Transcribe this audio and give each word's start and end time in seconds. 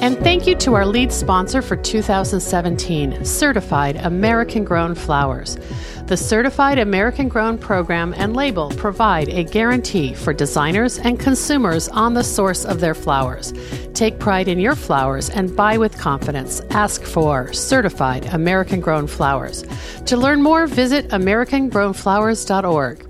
And 0.00 0.16
thank 0.18 0.46
you 0.46 0.54
to 0.58 0.74
our 0.74 0.86
lead 0.86 1.12
sponsor 1.12 1.60
for 1.60 1.74
2017, 1.74 3.24
Certified 3.24 3.96
American 3.96 4.62
Grown 4.62 4.94
Flowers. 4.94 5.58
The 6.06 6.16
Certified 6.16 6.78
American 6.78 7.28
Grown 7.28 7.58
program 7.58 8.14
and 8.16 8.36
label 8.36 8.70
provide 8.70 9.28
a 9.28 9.42
guarantee 9.42 10.14
for 10.14 10.32
designers 10.32 11.00
and 11.00 11.18
consumers 11.18 11.88
on 11.88 12.14
the 12.14 12.22
source 12.22 12.64
of 12.64 12.78
their 12.78 12.94
flowers. 12.94 13.52
Take 13.92 14.20
pride 14.20 14.46
in 14.46 14.60
your 14.60 14.76
flowers 14.76 15.30
and 15.30 15.54
buy 15.56 15.76
with 15.76 15.98
confidence. 15.98 16.60
Ask 16.70 17.02
for 17.02 17.52
Certified 17.52 18.26
American 18.26 18.80
Grown 18.80 19.08
Flowers. 19.08 19.64
To 20.06 20.16
learn 20.16 20.42
more, 20.42 20.68
visit 20.68 21.08
AmericanGrownFlowers.org. 21.08 23.04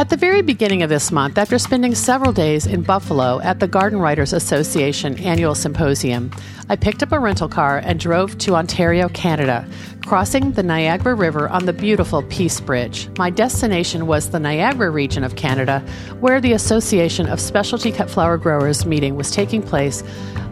At 0.00 0.08
the 0.08 0.16
very 0.16 0.40
beginning 0.40 0.82
of 0.82 0.88
this 0.88 1.12
month, 1.12 1.36
after 1.36 1.58
spending 1.58 1.94
several 1.94 2.32
days 2.32 2.66
in 2.66 2.80
Buffalo 2.80 3.38
at 3.42 3.60
the 3.60 3.68
Garden 3.68 3.98
Writers 3.98 4.32
Association 4.32 5.18
annual 5.18 5.54
symposium, 5.54 6.30
I 6.70 6.76
picked 6.76 7.02
up 7.02 7.12
a 7.12 7.20
rental 7.20 7.50
car 7.50 7.82
and 7.84 8.00
drove 8.00 8.38
to 8.38 8.54
Ontario, 8.54 9.10
Canada, 9.10 9.68
crossing 10.06 10.52
the 10.52 10.62
Niagara 10.62 11.14
River 11.14 11.50
on 11.50 11.66
the 11.66 11.74
beautiful 11.74 12.22
Peace 12.22 12.62
Bridge. 12.62 13.10
My 13.18 13.28
destination 13.28 14.06
was 14.06 14.30
the 14.30 14.40
Niagara 14.40 14.88
region 14.88 15.22
of 15.22 15.36
Canada, 15.36 15.80
where 16.20 16.40
the 16.40 16.54
Association 16.54 17.26
of 17.26 17.38
Specialty 17.38 17.92
Cut 17.92 18.08
Flower 18.08 18.38
Growers 18.38 18.86
meeting 18.86 19.16
was 19.16 19.30
taking 19.30 19.62
place 19.62 20.02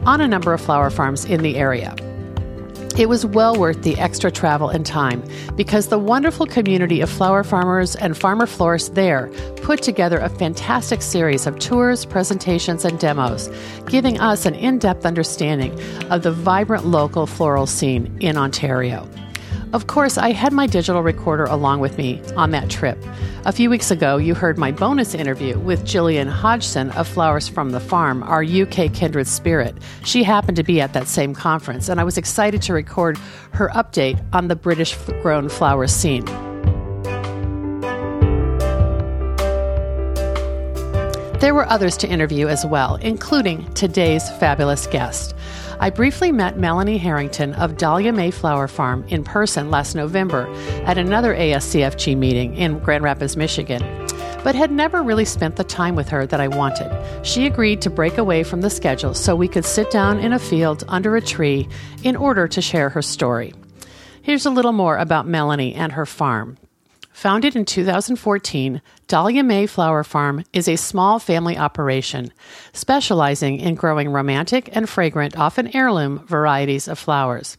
on 0.04 0.20
a 0.20 0.28
number 0.28 0.52
of 0.52 0.60
flower 0.60 0.90
farms 0.90 1.24
in 1.24 1.40
the 1.40 1.56
area. 1.56 1.96
It 2.98 3.08
was 3.08 3.24
well 3.24 3.54
worth 3.54 3.82
the 3.82 3.96
extra 3.96 4.28
travel 4.28 4.70
and 4.70 4.84
time 4.84 5.22
because 5.54 5.86
the 5.86 6.00
wonderful 6.00 6.46
community 6.46 7.00
of 7.00 7.08
flower 7.08 7.44
farmers 7.44 7.94
and 7.94 8.16
farmer 8.16 8.44
florists 8.44 8.88
there 8.88 9.28
put 9.62 9.82
together 9.82 10.18
a 10.18 10.28
fantastic 10.28 11.00
series 11.00 11.46
of 11.46 11.60
tours, 11.60 12.04
presentations, 12.04 12.84
and 12.84 12.98
demos, 12.98 13.50
giving 13.86 14.18
us 14.18 14.46
an 14.46 14.54
in 14.56 14.80
depth 14.80 15.06
understanding 15.06 15.80
of 16.10 16.24
the 16.24 16.32
vibrant 16.32 16.86
local 16.86 17.28
floral 17.28 17.66
scene 17.66 18.18
in 18.20 18.36
Ontario. 18.36 19.08
Of 19.74 19.86
course, 19.86 20.16
I 20.16 20.32
had 20.32 20.54
my 20.54 20.66
digital 20.66 21.02
recorder 21.02 21.44
along 21.44 21.80
with 21.80 21.98
me 21.98 22.22
on 22.36 22.52
that 22.52 22.70
trip. 22.70 22.98
A 23.44 23.52
few 23.52 23.68
weeks 23.68 23.90
ago, 23.90 24.16
you 24.16 24.34
heard 24.34 24.56
my 24.56 24.72
bonus 24.72 25.14
interview 25.14 25.58
with 25.58 25.84
Gillian 25.84 26.26
Hodgson 26.26 26.90
of 26.92 27.06
Flowers 27.06 27.48
from 27.48 27.70
the 27.70 27.80
Farm, 27.80 28.22
our 28.22 28.42
UK 28.42 28.90
kindred 28.94 29.26
spirit. 29.26 29.76
She 30.04 30.22
happened 30.22 30.56
to 30.56 30.62
be 30.62 30.80
at 30.80 30.94
that 30.94 31.06
same 31.06 31.34
conference, 31.34 31.90
and 31.90 32.00
I 32.00 32.04
was 32.04 32.16
excited 32.16 32.62
to 32.62 32.72
record 32.72 33.18
her 33.52 33.68
update 33.74 34.18
on 34.32 34.48
the 34.48 34.56
British 34.56 34.96
grown 35.20 35.50
flower 35.50 35.86
scene. 35.86 36.24
There 41.40 41.54
were 41.54 41.68
others 41.68 41.98
to 41.98 42.08
interview 42.08 42.48
as 42.48 42.64
well, 42.64 42.96
including 42.96 43.70
today's 43.74 44.30
fabulous 44.38 44.86
guest. 44.86 45.34
I 45.80 45.90
briefly 45.90 46.32
met 46.32 46.58
Melanie 46.58 46.98
Harrington 46.98 47.54
of 47.54 47.76
Dahlia 47.76 48.12
May 48.12 48.32
Flower 48.32 48.66
Farm 48.66 49.04
in 49.06 49.22
person 49.22 49.70
last 49.70 49.94
November 49.94 50.52
at 50.84 50.98
another 50.98 51.32
ASCFG 51.32 52.16
meeting 52.16 52.56
in 52.56 52.80
Grand 52.80 53.04
Rapids, 53.04 53.36
Michigan, 53.36 53.80
but 54.42 54.56
had 54.56 54.72
never 54.72 55.04
really 55.04 55.24
spent 55.24 55.54
the 55.54 55.62
time 55.62 55.94
with 55.94 56.08
her 56.08 56.26
that 56.26 56.40
I 56.40 56.48
wanted. 56.48 56.90
She 57.24 57.46
agreed 57.46 57.80
to 57.82 57.90
break 57.90 58.18
away 58.18 58.42
from 58.42 58.60
the 58.60 58.70
schedule 58.70 59.14
so 59.14 59.36
we 59.36 59.46
could 59.46 59.64
sit 59.64 59.88
down 59.92 60.18
in 60.18 60.32
a 60.32 60.40
field 60.40 60.82
under 60.88 61.14
a 61.14 61.22
tree 61.22 61.68
in 62.02 62.16
order 62.16 62.48
to 62.48 62.60
share 62.60 62.88
her 62.88 63.02
story. 63.02 63.54
Here's 64.20 64.46
a 64.46 64.50
little 64.50 64.72
more 64.72 64.96
about 64.96 65.28
Melanie 65.28 65.74
and 65.74 65.92
her 65.92 66.06
farm. 66.06 66.58
Founded 67.18 67.56
in 67.56 67.64
2014, 67.64 68.80
Dahlia 69.08 69.42
May 69.42 69.66
Flower 69.66 70.04
Farm 70.04 70.44
is 70.52 70.68
a 70.68 70.76
small 70.76 71.18
family 71.18 71.58
operation 71.58 72.32
specializing 72.72 73.58
in 73.58 73.74
growing 73.74 74.10
romantic 74.10 74.68
and 74.70 74.88
fragrant, 74.88 75.36
often 75.36 75.74
heirloom, 75.74 76.24
varieties 76.28 76.86
of 76.86 76.96
flowers. 76.96 77.56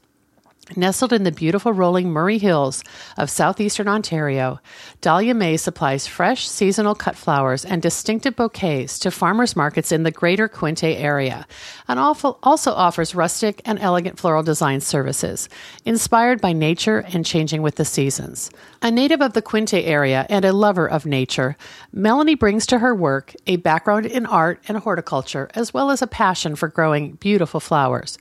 Nestled 0.75 1.13
in 1.13 1.23
the 1.23 1.31
beautiful 1.31 1.73
rolling 1.73 2.11
Murray 2.11 2.37
Hills 2.37 2.83
of 3.17 3.31
southeastern 3.31 3.87
Ontario, 3.87 4.59
Dahlia 5.01 5.33
May 5.33 5.57
supplies 5.57 6.05
fresh 6.05 6.47
seasonal 6.47 6.93
cut 6.93 7.15
flowers 7.15 7.65
and 7.65 7.81
distinctive 7.81 8.35
bouquets 8.35 8.99
to 8.99 9.09
farmers 9.09 9.55
markets 9.55 9.91
in 9.91 10.03
the 10.03 10.11
greater 10.11 10.47
Quinte 10.47 10.83
area, 10.83 11.47
and 11.87 11.99
also 11.99 12.71
offers 12.71 13.15
rustic 13.15 13.63
and 13.65 13.79
elegant 13.79 14.19
floral 14.19 14.43
design 14.43 14.79
services, 14.79 15.49
inspired 15.85 16.39
by 16.39 16.53
nature 16.53 16.99
and 17.13 17.25
changing 17.25 17.63
with 17.63 17.75
the 17.75 17.85
seasons. 17.85 18.51
A 18.83 18.91
native 18.91 19.21
of 19.21 19.33
the 19.33 19.41
Quinte 19.41 19.81
area 19.83 20.27
and 20.29 20.45
a 20.45 20.53
lover 20.53 20.87
of 20.87 21.05
nature, 21.05 21.57
Melanie 21.91 22.35
brings 22.35 22.67
to 22.67 22.77
her 22.77 22.93
work 22.93 23.33
a 23.47 23.55
background 23.55 24.05
in 24.05 24.27
art 24.27 24.61
and 24.67 24.77
horticulture, 24.77 25.49
as 25.55 25.73
well 25.73 25.89
as 25.89 26.03
a 26.03 26.07
passion 26.07 26.55
for 26.55 26.67
growing 26.67 27.13
beautiful 27.13 27.59
flowers. 27.59 28.19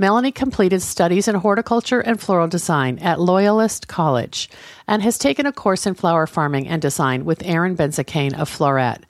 Melanie 0.00 0.30
completed 0.30 0.80
studies 0.80 1.26
in 1.26 1.34
horticulture 1.34 1.98
and 1.98 2.20
floral 2.20 2.46
design 2.46 3.00
at 3.00 3.20
Loyalist 3.20 3.88
College 3.88 4.48
and 4.86 5.02
has 5.02 5.18
taken 5.18 5.44
a 5.44 5.52
course 5.52 5.86
in 5.86 5.94
flower 5.94 6.28
farming 6.28 6.68
and 6.68 6.80
design 6.80 7.24
with 7.24 7.42
Erin 7.44 7.76
Benzakein 7.76 8.32
of 8.38 8.48
Floret. 8.48 9.02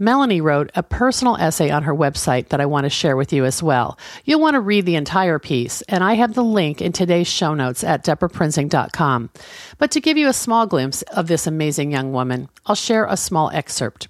Melanie 0.00 0.40
wrote 0.40 0.72
a 0.74 0.82
personal 0.82 1.36
essay 1.36 1.70
on 1.70 1.84
her 1.84 1.94
website 1.94 2.48
that 2.48 2.60
I 2.60 2.66
want 2.66 2.86
to 2.86 2.90
share 2.90 3.16
with 3.16 3.32
you 3.32 3.44
as 3.44 3.62
well. 3.62 3.96
You'll 4.24 4.40
want 4.40 4.54
to 4.54 4.60
read 4.60 4.84
the 4.84 4.96
entire 4.96 5.38
piece, 5.38 5.80
and 5.82 6.02
I 6.02 6.14
have 6.14 6.34
the 6.34 6.42
link 6.42 6.82
in 6.82 6.90
today's 6.90 7.28
show 7.28 7.54
notes 7.54 7.84
at 7.84 8.04
debraprinzing.com. 8.04 9.30
But 9.78 9.92
to 9.92 10.00
give 10.00 10.16
you 10.16 10.26
a 10.26 10.32
small 10.32 10.66
glimpse 10.66 11.02
of 11.02 11.28
this 11.28 11.46
amazing 11.46 11.92
young 11.92 12.12
woman, 12.12 12.48
I'll 12.66 12.74
share 12.74 13.06
a 13.06 13.16
small 13.16 13.50
excerpt. 13.50 14.08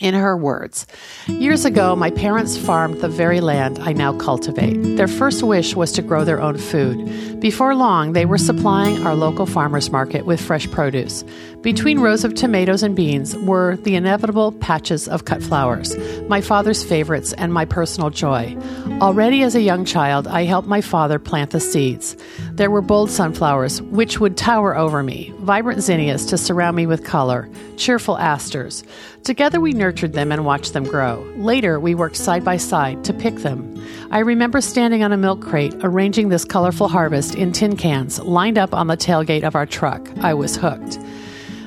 In 0.00 0.14
her 0.14 0.34
words, 0.34 0.86
years 1.26 1.66
ago, 1.66 1.94
my 1.94 2.10
parents 2.10 2.56
farmed 2.56 3.02
the 3.02 3.08
very 3.08 3.40
land 3.40 3.78
I 3.80 3.92
now 3.92 4.14
cultivate. 4.14 4.96
Their 4.96 5.08
first 5.08 5.42
wish 5.42 5.76
was 5.76 5.92
to 5.92 6.00
grow 6.00 6.24
their 6.24 6.40
own 6.40 6.56
food. 6.56 7.38
Before 7.38 7.74
long, 7.74 8.14
they 8.14 8.24
were 8.24 8.38
supplying 8.38 9.06
our 9.06 9.14
local 9.14 9.44
farmers 9.44 9.90
market 9.90 10.24
with 10.24 10.40
fresh 10.40 10.70
produce. 10.70 11.22
Between 11.60 12.00
rows 12.00 12.24
of 12.24 12.34
tomatoes 12.34 12.82
and 12.82 12.96
beans 12.96 13.36
were 13.36 13.76
the 13.76 13.94
inevitable 13.94 14.52
patches 14.52 15.06
of 15.06 15.26
cut 15.26 15.42
flowers, 15.42 15.94
my 16.28 16.40
father's 16.40 16.82
favorites 16.82 17.34
and 17.34 17.52
my 17.52 17.66
personal 17.66 18.08
joy. 18.08 18.56
Already 19.02 19.42
as 19.42 19.54
a 19.54 19.60
young 19.60 19.84
child, 19.84 20.26
I 20.26 20.44
helped 20.44 20.68
my 20.68 20.80
father 20.80 21.18
plant 21.18 21.50
the 21.50 21.60
seeds. 21.60 22.16
There 22.60 22.70
were 22.70 22.82
bold 22.82 23.10
sunflowers, 23.10 23.80
which 23.80 24.20
would 24.20 24.36
tower 24.36 24.76
over 24.76 25.02
me, 25.02 25.32
vibrant 25.38 25.80
zinnias 25.80 26.26
to 26.26 26.36
surround 26.36 26.76
me 26.76 26.84
with 26.84 27.04
color, 27.04 27.48
cheerful 27.78 28.18
asters. 28.18 28.84
Together 29.24 29.58
we 29.58 29.72
nurtured 29.72 30.12
them 30.12 30.30
and 30.30 30.44
watched 30.44 30.74
them 30.74 30.84
grow. 30.84 31.26
Later, 31.36 31.80
we 31.80 31.94
worked 31.94 32.16
side 32.16 32.44
by 32.44 32.58
side 32.58 33.02
to 33.04 33.14
pick 33.14 33.36
them. 33.36 33.82
I 34.10 34.18
remember 34.18 34.60
standing 34.60 35.02
on 35.02 35.10
a 35.10 35.16
milk 35.16 35.40
crate, 35.40 35.74
arranging 35.80 36.28
this 36.28 36.44
colorful 36.44 36.88
harvest 36.88 37.34
in 37.34 37.52
tin 37.52 37.78
cans 37.78 38.18
lined 38.20 38.58
up 38.58 38.74
on 38.74 38.88
the 38.88 38.96
tailgate 38.98 39.44
of 39.44 39.54
our 39.54 39.64
truck. 39.64 40.06
I 40.18 40.34
was 40.34 40.54
hooked. 40.54 40.98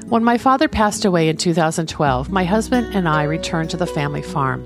When 0.09 0.23
my 0.23 0.37
father 0.37 0.67
passed 0.67 1.05
away 1.05 1.27
in 1.27 1.37
2012, 1.37 2.29
my 2.29 2.43
husband 2.43 2.93
and 2.93 3.09
I 3.09 3.23
returned 3.23 3.71
to 3.71 3.77
the 3.77 3.87
family 3.87 4.21
farm. 4.21 4.63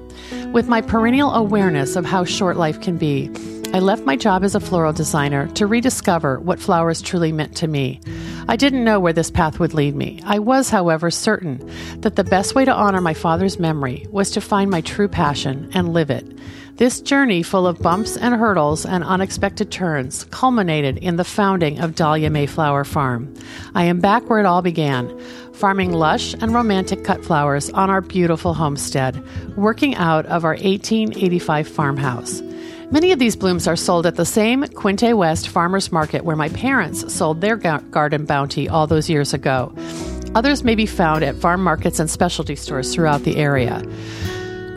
With 0.51 0.67
my 0.67 0.81
perennial 0.81 1.33
awareness 1.33 1.95
of 1.95 2.03
how 2.03 2.25
short 2.25 2.57
life 2.57 2.81
can 2.81 2.97
be, 2.97 3.31
I 3.73 3.79
left 3.79 4.05
my 4.05 4.15
job 4.15 4.43
as 4.43 4.55
a 4.55 4.59
floral 4.59 4.93
designer 4.93 5.47
to 5.49 5.67
rediscover 5.67 6.39
what 6.39 6.59
flowers 6.59 7.01
truly 7.01 7.31
meant 7.31 7.55
to 7.57 7.67
me. 7.67 7.99
I 8.47 8.55
didn't 8.55 8.85
know 8.85 8.99
where 8.99 9.13
this 9.13 9.29
path 9.29 9.59
would 9.59 9.73
lead 9.73 9.93
me. 9.93 10.21
I 10.25 10.39
was, 10.39 10.69
however, 10.69 11.11
certain 11.11 11.69
that 11.97 12.15
the 12.15 12.23
best 12.23 12.55
way 12.55 12.65
to 12.65 12.73
honor 12.73 13.01
my 13.01 13.13
father's 13.13 13.59
memory 13.59 14.07
was 14.09 14.31
to 14.31 14.41
find 14.41 14.71
my 14.71 14.81
true 14.81 15.07
passion 15.07 15.69
and 15.73 15.93
live 15.93 16.09
it. 16.09 16.25
This 16.77 17.01
journey, 17.01 17.43
full 17.43 17.67
of 17.67 17.79
bumps 17.79 18.15
and 18.17 18.35
hurdles 18.35 18.85
and 18.85 19.03
unexpected 19.03 19.71
turns, 19.71 20.23
culminated 20.25 20.97
in 20.97 21.17
the 21.17 21.23
founding 21.23 21.79
of 21.79 21.95
Dahlia 21.95 22.29
Mayflower 22.29 22.83
Farm. 22.83 23.33
I 23.75 23.83
am 23.83 23.99
back 23.99 24.29
where 24.29 24.39
it 24.39 24.45
all 24.45 24.61
began, 24.61 25.19
farming 25.53 25.91
lush 25.91 26.33
and 26.35 26.53
romantic 26.53 27.03
cut 27.03 27.25
flowers 27.25 27.69
on 27.71 27.89
our 27.89 28.01
beautiful 28.01 28.53
homestead, 28.53 29.21
working 29.57 29.95
out 29.95 30.25
of 30.27 30.45
our 30.45 30.51
1885 30.51 31.67
farmhouse. 31.67 32.41
Many 32.89 33.11
of 33.11 33.19
these 33.19 33.35
blooms 33.35 33.67
are 33.67 33.75
sold 33.75 34.05
at 34.05 34.15
the 34.15 34.25
same 34.25 34.63
Quinte 34.63 35.13
West 35.17 35.49
farmers 35.49 35.91
market 35.91 36.23
where 36.23 36.37
my 36.37 36.47
parents 36.47 37.13
sold 37.13 37.41
their 37.41 37.57
garden 37.57 38.23
bounty 38.23 38.69
all 38.69 38.87
those 38.87 39.09
years 39.09 39.33
ago. 39.33 39.73
Others 40.35 40.63
may 40.63 40.73
be 40.73 40.85
found 40.85 41.21
at 41.21 41.35
farm 41.35 41.61
markets 41.61 41.99
and 41.99 42.09
specialty 42.09 42.55
stores 42.55 42.95
throughout 42.95 43.23
the 43.23 43.35
area. 43.35 43.83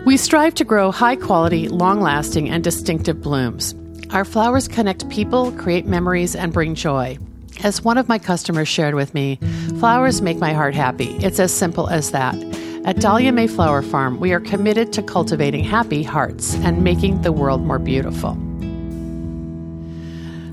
We 0.05 0.17
strive 0.17 0.57
to 0.57 0.65
grow 0.65 0.91
high 0.91 1.15
quality, 1.15 1.69
long 1.69 2.01
lasting, 2.01 2.51
and 2.51 2.65
distinctive 2.65 3.23
blooms. 3.23 3.77
Our 4.11 4.25
flowers 4.25 4.67
connect 4.67 5.09
people, 5.09 5.53
create 5.53 5.87
memories, 5.87 6.35
and 6.35 6.53
bring 6.53 6.75
joy. 6.75 7.17
As 7.63 7.85
one 7.85 7.97
of 7.97 8.09
my 8.09 8.19
customers 8.19 8.67
shared 8.67 8.97
with 8.97 9.15
me, 9.15 9.39
flowers 9.79 10.21
make 10.21 10.39
my 10.39 10.53
heart 10.53 10.75
happy. 10.75 11.11
It's 11.19 11.39
as 11.39 11.55
simple 11.55 11.89
as 11.89 12.11
that. 12.11 12.35
At 12.85 12.97
Dahlia 12.97 13.31
Mayflower 13.31 13.83
Farm, 13.83 14.19
we 14.21 14.33
are 14.33 14.41
committed 14.41 14.93
to 14.95 15.03
cultivating 15.03 15.65
happy 15.65 16.03
hearts 16.03 16.55
and 16.57 16.83
making 16.83 17.21
the 17.21 17.31
world 17.31 17.61
more 17.61 17.79
beautiful. 17.79 18.39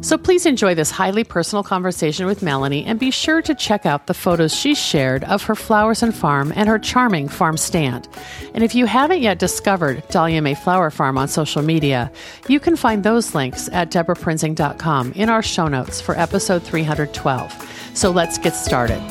So 0.01 0.17
please 0.17 0.45
enjoy 0.45 0.75
this 0.75 0.91
highly 0.91 1.23
personal 1.23 1.63
conversation 1.63 2.25
with 2.25 2.41
Melanie 2.41 2.85
and 2.85 2.99
be 2.99 3.11
sure 3.11 3.41
to 3.41 3.55
check 3.55 3.85
out 3.85 4.07
the 4.07 4.13
photos 4.13 4.53
she 4.53 4.75
shared 4.75 5.23
of 5.23 5.43
her 5.43 5.55
flowers 5.55 6.03
and 6.03 6.13
farm 6.13 6.53
and 6.55 6.69
her 6.69 6.79
charming 6.79 7.29
farm 7.29 7.57
stand. 7.57 8.07
And 8.53 8.63
if 8.63 8.75
you 8.75 8.85
haven't 8.85 9.21
yet 9.21 9.39
discovered 9.39 10.07
Dahlia 10.09 10.41
Mayflower 10.41 10.91
Farm 10.91 11.17
on 11.17 11.27
social 11.29 11.61
media, 11.61 12.11
you 12.47 12.59
can 12.59 12.75
find 12.75 13.03
those 13.03 13.35
links 13.35 13.69
at 13.71 13.89
debraprinzing.com 13.89 15.13
in 15.13 15.29
our 15.29 15.41
show 15.41 15.67
notes 15.67 16.01
for 16.01 16.17
episode 16.17 16.61
312. 16.63 17.91
So 17.93 18.11
let's 18.11 18.37
get 18.37 18.51
started. 18.51 19.01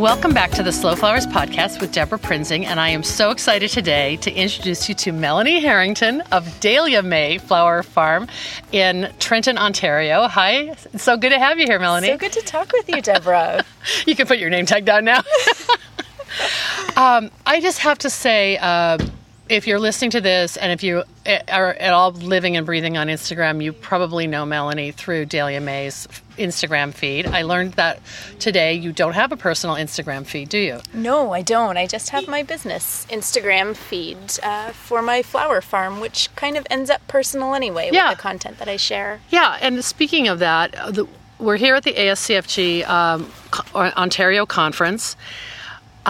Welcome 0.00 0.32
back 0.32 0.50
to 0.52 0.62
the 0.62 0.72
Slow 0.72 0.96
Flowers 0.96 1.26
podcast 1.26 1.78
with 1.78 1.92
Debra 1.92 2.18
Prinzing, 2.18 2.64
and 2.64 2.80
I 2.80 2.88
am 2.88 3.02
so 3.02 3.30
excited 3.30 3.68
today 3.68 4.16
to 4.16 4.32
introduce 4.32 4.88
you 4.88 4.94
to 4.94 5.12
Melanie 5.12 5.60
Harrington 5.60 6.22
of 6.32 6.58
Dahlia 6.60 7.02
May 7.02 7.36
Flower 7.36 7.82
Farm 7.82 8.26
in 8.72 9.12
Trenton, 9.18 9.58
Ontario. 9.58 10.26
Hi, 10.26 10.74
it's 10.92 11.02
so 11.02 11.18
good 11.18 11.32
to 11.32 11.38
have 11.38 11.58
you 11.58 11.66
here, 11.66 11.78
Melanie. 11.78 12.06
So 12.06 12.16
good 12.16 12.32
to 12.32 12.40
talk 12.40 12.72
with 12.72 12.88
you, 12.88 13.02
Debra. 13.02 13.62
you 14.06 14.16
can 14.16 14.26
put 14.26 14.38
your 14.38 14.48
name 14.48 14.64
tag 14.64 14.86
down 14.86 15.04
now. 15.04 15.18
um, 16.96 17.30
I 17.44 17.60
just 17.60 17.80
have 17.80 17.98
to 17.98 18.08
say, 18.08 18.56
uh, 18.56 18.96
if 19.50 19.66
you're 19.66 19.80
listening 19.80 20.12
to 20.12 20.20
this 20.20 20.56
and 20.56 20.70
if 20.70 20.84
you 20.84 21.02
are 21.48 21.74
at 21.74 21.92
all 21.92 22.12
living 22.12 22.56
and 22.56 22.64
breathing 22.64 22.96
on 22.96 23.08
Instagram, 23.08 23.62
you 23.62 23.72
probably 23.72 24.28
know 24.28 24.46
Melanie 24.46 24.92
through 24.92 25.26
Dahlia 25.26 25.60
May's 25.60 26.06
Instagram 26.38 26.94
feed. 26.94 27.26
I 27.26 27.42
learned 27.42 27.72
that 27.72 28.00
today 28.38 28.74
you 28.74 28.92
don't 28.92 29.14
have 29.14 29.32
a 29.32 29.36
personal 29.36 29.74
Instagram 29.74 30.24
feed, 30.24 30.50
do 30.50 30.58
you? 30.58 30.80
No, 30.94 31.32
I 31.32 31.42
don't. 31.42 31.76
I 31.76 31.88
just 31.88 32.10
have 32.10 32.28
my 32.28 32.44
business 32.44 33.06
Instagram 33.10 33.76
feed 33.76 34.18
uh, 34.44 34.70
for 34.70 35.02
my 35.02 35.20
flower 35.20 35.60
farm, 35.60 35.98
which 35.98 36.34
kind 36.36 36.56
of 36.56 36.64
ends 36.70 36.88
up 36.88 37.06
personal 37.08 37.52
anyway 37.54 37.90
yeah. 37.92 38.10
with 38.10 38.18
the 38.18 38.22
content 38.22 38.58
that 38.58 38.68
I 38.68 38.76
share. 38.76 39.20
Yeah, 39.30 39.58
and 39.60 39.84
speaking 39.84 40.28
of 40.28 40.38
that, 40.38 40.76
uh, 40.76 40.92
the, 40.92 41.08
we're 41.40 41.56
here 41.56 41.74
at 41.74 41.82
the 41.82 41.94
ASCFG 41.94 42.88
um, 42.88 43.32
Ontario 43.74 44.46
conference. 44.46 45.16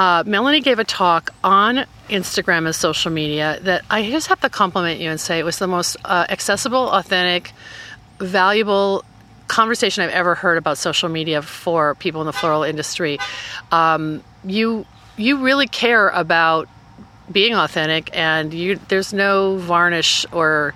Uh, 0.00 0.24
Melanie 0.24 0.62
gave 0.62 0.78
a 0.78 0.84
talk 0.84 1.28
on 1.44 1.84
Instagram 2.08 2.64
and 2.64 2.74
social 2.74 3.10
media 3.10 3.58
that 3.64 3.84
I 3.90 4.10
just 4.10 4.28
have 4.28 4.40
to 4.40 4.48
compliment 4.48 4.98
you 4.98 5.10
and 5.10 5.20
say 5.20 5.38
it 5.38 5.44
was 5.44 5.58
the 5.58 5.66
most 5.66 5.98
uh, 6.06 6.24
accessible, 6.30 6.88
authentic, 6.88 7.52
valuable 8.18 9.04
conversation 9.46 10.02
I've 10.02 10.08
ever 10.08 10.34
heard 10.34 10.56
about 10.56 10.78
social 10.78 11.10
media 11.10 11.42
for 11.42 11.96
people 11.96 12.22
in 12.22 12.26
the 12.26 12.32
floral 12.32 12.62
industry. 12.62 13.18
Um, 13.72 14.24
you 14.42 14.86
you 15.18 15.36
really 15.36 15.66
care 15.66 16.08
about 16.08 16.66
being 17.30 17.54
authentic, 17.54 18.08
and 18.16 18.54
you 18.54 18.80
there's 18.88 19.12
no 19.12 19.58
varnish 19.58 20.24
or 20.32 20.72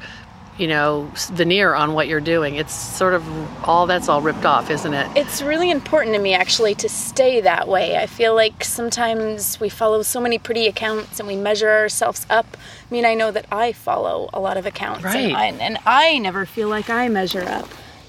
you 0.58 0.68
know 0.68 1.10
veneer 1.32 1.74
on 1.74 1.94
what 1.94 2.08
you're 2.08 2.20
doing. 2.20 2.56
It's 2.56 2.74
sort 2.74 3.14
of 3.14 3.24
all 3.68 3.86
that's 3.86 4.08
all 4.08 4.22
ripped 4.22 4.44
off 4.44 4.70
isn't 4.70 4.94
it? 4.94 5.10
It's 5.16 5.42
really 5.42 5.70
important 5.70 6.14
to 6.14 6.20
me 6.20 6.34
actually 6.34 6.74
to 6.76 6.88
stay 6.88 7.40
that 7.40 7.68
way. 7.68 7.96
I 7.96 8.06
feel 8.06 8.34
like 8.34 8.64
sometimes 8.64 9.58
we 9.60 9.68
follow 9.68 10.02
so 10.02 10.20
many 10.20 10.38
pretty 10.38 10.66
accounts 10.66 11.18
and 11.18 11.26
we 11.26 11.36
measure 11.36 11.70
ourselves 11.70 12.26
up. 12.30 12.56
I 12.56 12.94
mean 12.94 13.04
i 13.04 13.14
know 13.14 13.32
that 13.32 13.46
i 13.50 13.72
follow 13.72 14.30
a 14.32 14.38
lot 14.38 14.56
of 14.56 14.66
accounts 14.66 15.02
right. 15.02 15.16
and, 15.16 15.36
I, 15.36 15.46
and 15.46 15.78
I 15.84 16.18
never 16.18 16.46
feel 16.46 16.68
like 16.68 16.88
i 16.88 17.08
measure 17.08 17.42
up. 17.42 17.68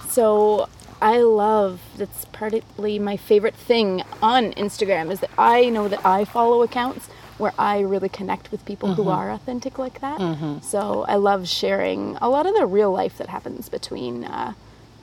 So 0.09 0.69
I 1.01 1.19
love 1.19 1.81
that's 1.97 2.25
partly 2.25 2.99
my 2.99 3.17
favorite 3.17 3.55
thing 3.55 4.03
on 4.21 4.53
Instagram 4.53 5.11
is 5.11 5.19
that 5.19 5.31
I 5.37 5.69
know 5.69 5.87
that 5.87 6.05
I 6.05 6.25
follow 6.25 6.61
accounts 6.61 7.09
where 7.37 7.53
I 7.57 7.81
really 7.81 8.09
connect 8.09 8.51
with 8.51 8.65
people 8.65 8.89
mm-hmm. 8.89 9.03
who 9.03 9.09
are 9.09 9.31
authentic 9.31 9.77
like 9.77 10.01
that. 10.01 10.19
Mm-hmm. 10.19 10.59
So 10.61 11.05
I 11.07 11.15
love 11.15 11.47
sharing 11.47 12.17
a 12.21 12.29
lot 12.29 12.45
of 12.45 12.55
the 12.55 12.65
real 12.65 12.91
life 12.91 13.17
that 13.17 13.27
happens 13.27 13.69
between 13.69 14.23
uh, 14.23 14.53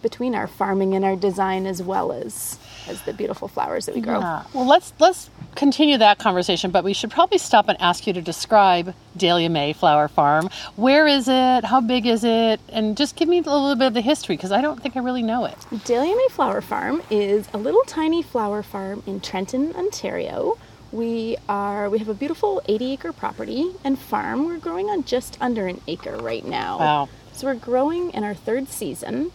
between 0.03 0.35
our 0.35 0.49
farming 0.49 0.95
and 0.95 1.05
our 1.05 1.17
design 1.17 1.65
as 1.65 1.83
well 1.83 2.13
as 2.13 2.59
as 2.89 3.03
the 3.03 3.13
beautiful 3.13 3.47
flowers 3.47 3.87
that 3.87 3.95
we 3.95 4.01
grow. 4.01 4.19
Yeah. 4.19 4.43
Well, 4.53 4.67
let's 4.67 4.93
let's 4.99 5.31
continue 5.55 5.99
that 5.99 6.19
conversation, 6.19 6.71
but 6.71 6.85
we 6.85 6.93
should 6.93 7.11
probably 7.11 7.39
stop 7.39 7.69
and 7.69 7.81
ask 7.81 8.07
you 8.07 8.13
to 8.13 8.21
describe 8.21 8.95
Dahlia 9.17 9.49
May 9.49 9.73
Flower 9.73 10.09
Farm. 10.09 10.51
Where 10.77 11.07
is 11.07 11.29
it? 11.29 11.65
How 11.65 11.81
big 11.81 12.07
is 12.07 12.25
it? 12.25 12.61
And 12.69 12.97
just 12.97 13.17
give 13.17 13.29
me 13.29 13.39
a 13.39 13.43
little 13.43 13.77
bit 13.77 13.87
of 13.87 13.95
the 13.95 14.01
history 14.01 14.37
because 14.37 14.53
I 14.53 14.61
don't 14.61 14.83
think 14.83 14.97
I 14.97 15.01
really 15.01 15.23
know 15.23 15.45
it. 15.45 15.57
Dahlia 15.85 16.17
May 16.17 16.29
Flower 16.31 16.61
Farm 16.61 17.03
is 17.11 17.49
a 17.55 17.59
little 17.59 17.83
tiny 17.87 18.23
flower 18.23 18.63
farm 18.63 19.03
in 19.07 19.21
Trenton, 19.21 19.75
Ontario. 19.77 20.59
We 20.93 21.39
are 21.49 21.89
we 21.89 21.99
have 21.99 22.09
a 22.09 22.15
beautiful 22.15 22.63
80 22.69 22.93
acre 22.93 23.13
property 23.13 23.73
and 23.83 23.99
farm. 23.99 24.47
We're 24.47 24.59
growing 24.59 24.91
on 24.91 25.05
just 25.05 25.39
under 25.41 25.67
an 25.67 25.81
acre 25.89 26.17
right 26.17 26.45
now. 26.45 26.79
Wow. 26.79 27.09
So 27.33 27.47
we're 27.47 27.55
growing 27.55 28.11
in 28.11 28.25
our 28.25 28.35
third 28.35 28.69
season 28.69 29.33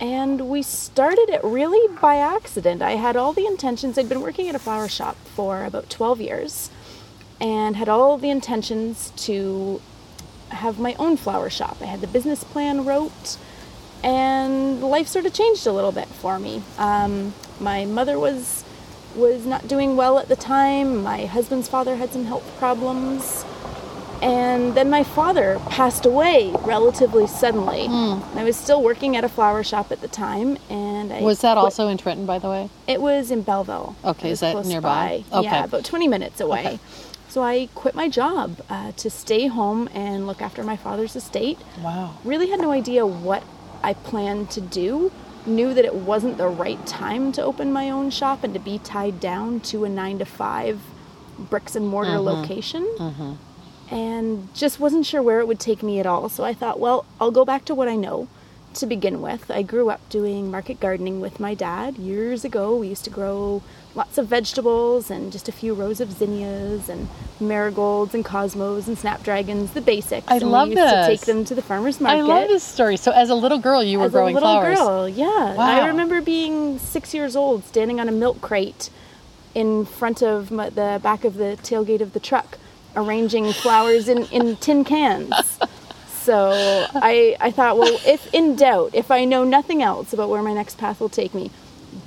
and 0.00 0.48
we 0.48 0.62
started 0.62 1.28
it 1.28 1.44
really 1.44 1.94
by 2.00 2.16
accident. 2.16 2.82
I 2.82 2.92
had 2.92 3.16
all 3.16 3.32
the 3.32 3.46
intentions, 3.46 3.98
I'd 3.98 4.08
been 4.08 4.22
working 4.22 4.48
at 4.48 4.54
a 4.54 4.58
flower 4.58 4.88
shop 4.88 5.16
for 5.36 5.64
about 5.64 5.90
12 5.90 6.20
years 6.20 6.70
and 7.40 7.76
had 7.76 7.88
all 7.88 8.18
the 8.18 8.30
intentions 8.30 9.12
to 9.16 9.80
have 10.48 10.78
my 10.78 10.94
own 10.98 11.16
flower 11.16 11.50
shop. 11.50 11.76
I 11.80 11.84
had 11.84 12.00
the 12.00 12.06
business 12.06 12.44
plan 12.44 12.84
wrote, 12.84 13.36
and 14.02 14.82
life 14.82 15.06
sort 15.06 15.26
of 15.26 15.32
changed 15.32 15.66
a 15.66 15.72
little 15.72 15.92
bit 15.92 16.08
for 16.08 16.38
me. 16.38 16.62
Um, 16.78 17.34
my 17.60 17.84
mother 17.84 18.18
was 18.18 18.59
was 19.14 19.46
not 19.46 19.68
doing 19.68 19.96
well 19.96 20.18
at 20.18 20.28
the 20.28 20.36
time. 20.36 21.02
My 21.02 21.26
husband's 21.26 21.68
father 21.68 21.96
had 21.96 22.12
some 22.12 22.24
health 22.24 22.58
problems. 22.58 23.44
And 24.22 24.74
then 24.74 24.90
my 24.90 25.02
father 25.02 25.58
passed 25.70 26.04
away 26.04 26.52
relatively 26.60 27.26
suddenly. 27.26 27.88
Mm. 27.88 28.36
I 28.36 28.44
was 28.44 28.54
still 28.56 28.82
working 28.82 29.16
at 29.16 29.24
a 29.24 29.30
flower 29.30 29.64
shop 29.64 29.90
at 29.90 30.02
the 30.02 30.08
time, 30.08 30.58
and 30.68 31.10
I 31.10 31.22
was 31.22 31.40
that 31.40 31.54
quit. 31.54 31.64
also 31.64 31.88
in 31.88 31.96
Trenton, 31.96 32.26
by 32.26 32.38
the 32.38 32.48
way. 32.48 32.68
It 32.86 33.00
was 33.00 33.30
in 33.30 33.40
Belleville. 33.40 33.96
Okay, 34.04 34.30
is 34.30 34.40
that 34.40 34.66
nearby? 34.66 35.24
By. 35.30 35.38
Okay. 35.38 35.48
Yeah, 35.48 35.64
about 35.64 35.86
twenty 35.86 36.06
minutes 36.06 36.38
away. 36.38 36.60
Okay. 36.60 36.78
So 37.28 37.42
I 37.42 37.68
quit 37.74 37.94
my 37.94 38.08
job 38.08 38.60
uh, 38.68 38.92
to 38.92 39.08
stay 39.08 39.46
home 39.46 39.88
and 39.94 40.26
look 40.26 40.42
after 40.42 40.64
my 40.64 40.76
father's 40.76 41.16
estate. 41.16 41.58
Wow. 41.80 42.16
Really 42.24 42.50
had 42.50 42.60
no 42.60 42.72
idea 42.72 43.06
what 43.06 43.42
I 43.82 43.94
planned 43.94 44.50
to 44.50 44.60
do. 44.60 45.12
Knew 45.46 45.72
that 45.74 45.84
it 45.84 45.94
wasn't 45.94 46.36
the 46.38 46.48
right 46.48 46.84
time 46.86 47.32
to 47.32 47.42
open 47.42 47.72
my 47.72 47.90
own 47.90 48.10
shop 48.10 48.44
and 48.44 48.52
to 48.54 48.60
be 48.60 48.78
tied 48.78 49.20
down 49.20 49.60
to 49.60 49.84
a 49.84 49.88
nine 49.88 50.18
to 50.18 50.24
five 50.24 50.80
bricks 51.38 51.74
and 51.74 51.88
mortar 51.88 52.12
mm-hmm. 52.12 52.40
location. 52.40 52.82
Mm-hmm 52.98 53.32
and 53.90 54.54
just 54.54 54.78
wasn't 54.78 55.04
sure 55.04 55.22
where 55.22 55.40
it 55.40 55.48
would 55.48 55.58
take 55.58 55.82
me 55.82 55.98
at 55.98 56.06
all. 56.06 56.28
So 56.28 56.44
I 56.44 56.54
thought, 56.54 56.78
well, 56.78 57.04
I'll 57.20 57.32
go 57.32 57.44
back 57.44 57.64
to 57.66 57.74
what 57.74 57.88
I 57.88 57.96
know 57.96 58.28
to 58.74 58.86
begin 58.86 59.20
with. 59.20 59.50
I 59.50 59.62
grew 59.62 59.90
up 59.90 60.08
doing 60.08 60.50
market 60.50 60.78
gardening 60.78 61.20
with 61.20 61.40
my 61.40 61.54
dad 61.54 61.98
years 61.98 62.44
ago. 62.44 62.76
We 62.76 62.88
used 62.88 63.04
to 63.04 63.10
grow 63.10 63.62
lots 63.94 64.18
of 64.18 64.26
vegetables 64.26 65.10
and 65.10 65.32
just 65.32 65.48
a 65.48 65.52
few 65.52 65.74
rows 65.74 66.00
of 66.00 66.12
zinnias 66.12 66.88
and 66.88 67.08
marigolds 67.40 68.14
and 68.14 68.24
cosmos 68.24 68.86
and 68.86 68.96
snapdragons, 68.96 69.72
the 69.72 69.80
basics. 69.80 70.26
I 70.28 70.36
and 70.36 70.50
love 70.50 70.68
we 70.68 70.76
used 70.76 70.86
this. 70.86 71.06
to 71.06 71.16
take 71.16 71.26
them 71.26 71.44
to 71.46 71.54
the 71.54 71.62
farmers 71.62 72.00
market. 72.00 72.18
I 72.18 72.22
love 72.22 72.48
this 72.48 72.62
story. 72.62 72.96
So 72.96 73.10
as 73.10 73.30
a 73.30 73.34
little 73.34 73.58
girl, 73.58 73.82
you 73.82 73.98
were 73.98 74.06
as 74.06 74.12
growing 74.12 74.36
flowers. 74.36 74.72
As 74.72 74.78
a 74.78 74.84
little 74.84 75.08
flowers. 75.08 75.16
girl, 75.16 75.48
yeah. 75.48 75.54
Wow. 75.56 75.64
I 75.64 75.86
remember 75.88 76.20
being 76.20 76.78
six 76.78 77.14
years 77.14 77.34
old, 77.34 77.64
standing 77.64 77.98
on 77.98 78.08
a 78.08 78.12
milk 78.12 78.40
crate 78.40 78.90
in 79.54 79.84
front 79.84 80.22
of 80.22 80.50
my, 80.50 80.70
the 80.70 81.00
back 81.02 81.24
of 81.24 81.34
the 81.34 81.58
tailgate 81.62 82.00
of 82.00 82.12
the 82.12 82.20
truck 82.20 82.58
arranging 82.94 83.52
flowers 83.52 84.08
in, 84.08 84.24
in 84.26 84.56
tin 84.56 84.84
cans. 84.84 85.58
So 86.08 86.50
I, 86.94 87.36
I 87.40 87.50
thought, 87.50 87.78
well, 87.78 87.98
if 88.06 88.32
in 88.34 88.54
doubt, 88.54 88.90
if 88.94 89.10
I 89.10 89.24
know 89.24 89.42
nothing 89.42 89.82
else 89.82 90.12
about 90.12 90.28
where 90.28 90.42
my 90.42 90.52
next 90.52 90.76
path 90.76 91.00
will 91.00 91.08
take 91.08 91.34
me, 91.34 91.50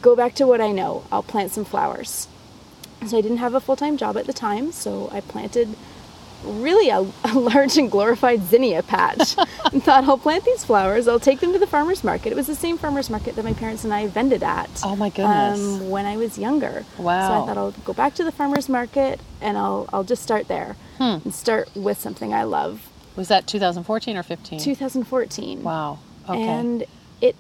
go 0.01 0.15
back 0.15 0.35
to 0.35 0.47
what 0.47 0.61
I 0.61 0.71
know. 0.71 1.03
I'll 1.11 1.23
plant 1.23 1.51
some 1.51 1.65
flowers. 1.65 2.27
So 3.07 3.17
I 3.17 3.21
didn't 3.21 3.37
have 3.37 3.53
a 3.53 3.59
full 3.59 3.75
time 3.75 3.97
job 3.97 4.15
at 4.17 4.25
the 4.27 4.33
time, 4.33 4.71
so 4.71 5.09
I 5.11 5.19
planted 5.21 5.75
really 6.45 6.89
a, 6.89 6.99
a 7.23 7.33
large 7.39 7.77
and 7.77 7.89
glorified 7.89 8.41
zinnia 8.43 8.83
patch 8.83 9.35
and 9.71 9.81
thought 9.83 10.03
I'll 10.05 10.17
plant 10.17 10.43
these 10.45 10.63
flowers. 10.65 11.07
I'll 11.07 11.19
take 11.19 11.39
them 11.39 11.53
to 11.53 11.59
the 11.59 11.67
farmers 11.67 12.03
market. 12.03 12.31
It 12.31 12.35
was 12.35 12.47
the 12.47 12.55
same 12.55 12.77
farmers 12.77 13.09
market 13.09 13.35
that 13.35 13.43
my 13.45 13.53
parents 13.53 13.83
and 13.85 13.93
I 13.93 14.07
vended 14.07 14.43
at. 14.43 14.69
Oh 14.83 14.95
my 14.95 15.09
goodness! 15.09 15.59
Um, 15.59 15.89
when 15.89 16.05
I 16.05 16.17
was 16.17 16.37
younger. 16.37 16.85
Wow. 16.97 17.27
So 17.27 17.43
I 17.43 17.45
thought 17.47 17.57
I'll 17.57 17.71
go 17.85 17.93
back 17.93 18.13
to 18.15 18.23
the 18.23 18.31
farmers 18.31 18.67
market 18.69 19.19
and 19.41 19.57
I'll 19.57 19.89
I'll 19.93 20.03
just 20.03 20.23
start 20.23 20.47
there 20.47 20.75
Hmm. 20.97 21.17
and 21.25 21.33
start 21.33 21.69
with 21.75 21.99
something 21.99 22.33
I 22.33 22.43
love. 22.43 22.87
Was 23.15 23.27
that 23.27 23.47
2014 23.47 24.15
or 24.17 24.23
15? 24.23 24.59
2014. 24.59 25.63
Wow. 25.63 25.99
Okay. 26.27 26.41
And 26.41 26.85
it 27.21 27.35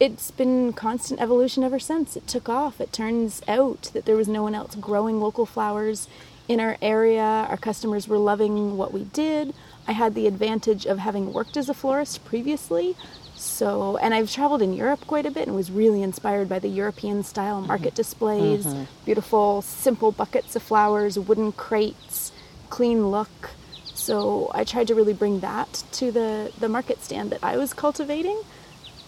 it's 0.00 0.30
been 0.30 0.72
constant 0.72 1.20
evolution 1.20 1.62
ever 1.62 1.78
since. 1.78 2.16
It 2.16 2.26
took 2.26 2.48
off. 2.48 2.80
It 2.80 2.92
turns 2.92 3.42
out 3.48 3.90
that 3.92 4.04
there 4.04 4.16
was 4.16 4.28
no 4.28 4.42
one 4.42 4.54
else 4.54 4.74
growing 4.74 5.20
local 5.20 5.46
flowers 5.46 6.08
in 6.48 6.60
our 6.60 6.76
area. 6.80 7.46
Our 7.48 7.56
customers 7.56 8.08
were 8.08 8.18
loving 8.18 8.76
what 8.76 8.92
we 8.92 9.04
did. 9.04 9.54
I 9.88 9.92
had 9.92 10.14
the 10.14 10.26
advantage 10.26 10.86
of 10.86 10.98
having 10.98 11.32
worked 11.32 11.56
as 11.56 11.68
a 11.68 11.74
florist 11.74 12.24
previously. 12.24 12.96
So, 13.34 13.96
and 13.98 14.14
I've 14.14 14.30
traveled 14.30 14.62
in 14.62 14.72
Europe 14.72 15.06
quite 15.06 15.26
a 15.26 15.30
bit 15.30 15.46
and 15.46 15.54
was 15.54 15.70
really 15.70 16.02
inspired 16.02 16.48
by 16.48 16.58
the 16.58 16.68
European 16.68 17.22
style 17.22 17.58
mm-hmm. 17.58 17.68
market 17.68 17.94
displays, 17.94 18.66
mm-hmm. 18.66 18.84
beautiful, 19.04 19.62
simple 19.62 20.10
buckets 20.10 20.56
of 20.56 20.62
flowers, 20.62 21.18
wooden 21.18 21.52
crates, 21.52 22.32
clean 22.70 23.10
look. 23.10 23.50
So, 23.94 24.50
I 24.54 24.64
tried 24.64 24.88
to 24.88 24.94
really 24.94 25.12
bring 25.12 25.40
that 25.40 25.84
to 25.92 26.10
the, 26.10 26.52
the 26.58 26.68
market 26.68 27.02
stand 27.02 27.30
that 27.30 27.44
I 27.44 27.56
was 27.56 27.74
cultivating. 27.74 28.40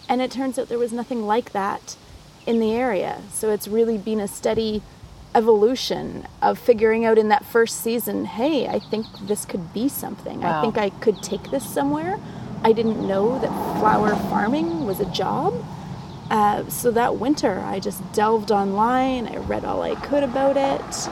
And 0.09 0.21
it 0.21 0.31
turns 0.31 0.59
out 0.59 0.67
there 0.67 0.79
was 0.79 0.91
nothing 0.91 1.25
like 1.25 1.51
that 1.53 1.95
in 2.45 2.59
the 2.59 2.73
area. 2.73 3.21
So 3.31 3.51
it's 3.51 3.67
really 3.67 3.97
been 3.97 4.19
a 4.19 4.27
steady 4.27 4.81
evolution 5.35 6.27
of 6.41 6.57
figuring 6.57 7.05
out 7.05 7.19
in 7.19 7.29
that 7.29 7.45
first 7.45 7.81
season 7.81 8.25
hey, 8.25 8.67
I 8.67 8.79
think 8.79 9.05
this 9.21 9.45
could 9.45 9.71
be 9.73 9.87
something. 9.87 10.41
Wow. 10.41 10.57
I 10.57 10.61
think 10.61 10.77
I 10.77 10.89
could 10.89 11.21
take 11.21 11.51
this 11.51 11.67
somewhere. 11.69 12.19
I 12.63 12.73
didn't 12.73 13.07
know 13.07 13.39
that 13.39 13.49
flower 13.79 14.15
farming 14.29 14.85
was 14.85 14.99
a 14.99 15.05
job. 15.11 15.63
Uh, 16.29 16.67
so 16.69 16.91
that 16.91 17.17
winter, 17.17 17.59
I 17.59 17.79
just 17.79 18.01
delved 18.11 18.51
online. 18.51 19.27
I 19.27 19.37
read 19.37 19.65
all 19.65 19.81
I 19.81 19.95
could 19.95 20.23
about 20.23 20.57
it, 20.57 21.09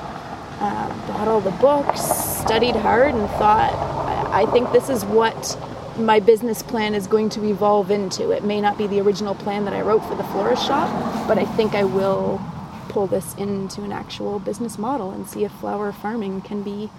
uh, 0.59 1.07
bought 1.07 1.27
all 1.27 1.41
the 1.41 1.51
books, 1.51 2.01
studied 2.01 2.75
hard, 2.75 3.15
and 3.15 3.27
thought, 3.31 3.73
I, 3.73 4.43
I 4.43 4.45
think 4.51 4.71
this 4.71 4.89
is 4.89 5.05
what 5.05 5.57
my 5.97 6.19
business 6.19 6.61
plan 6.63 6.93
is 6.95 7.07
going 7.07 7.29
to 7.29 7.43
evolve 7.45 7.91
into. 7.91 8.31
It 8.31 8.43
may 8.43 8.61
not 8.61 8.77
be 8.77 8.87
the 8.87 8.99
original 9.01 9.35
plan 9.35 9.65
that 9.65 9.73
I 9.73 9.81
wrote 9.81 10.05
for 10.05 10.15
the 10.15 10.23
florist 10.25 10.65
shop, 10.65 11.27
but 11.27 11.37
I 11.37 11.45
think 11.45 11.73
I 11.75 11.83
will 11.83 12.41
pull 12.89 13.07
this 13.07 13.33
into 13.35 13.83
an 13.83 13.91
actual 13.91 14.39
business 14.39 14.77
model 14.77 15.11
and 15.11 15.27
see 15.27 15.43
if 15.43 15.51
flower 15.53 15.91
farming 15.91 16.41
can 16.41 16.63
be 16.63 16.89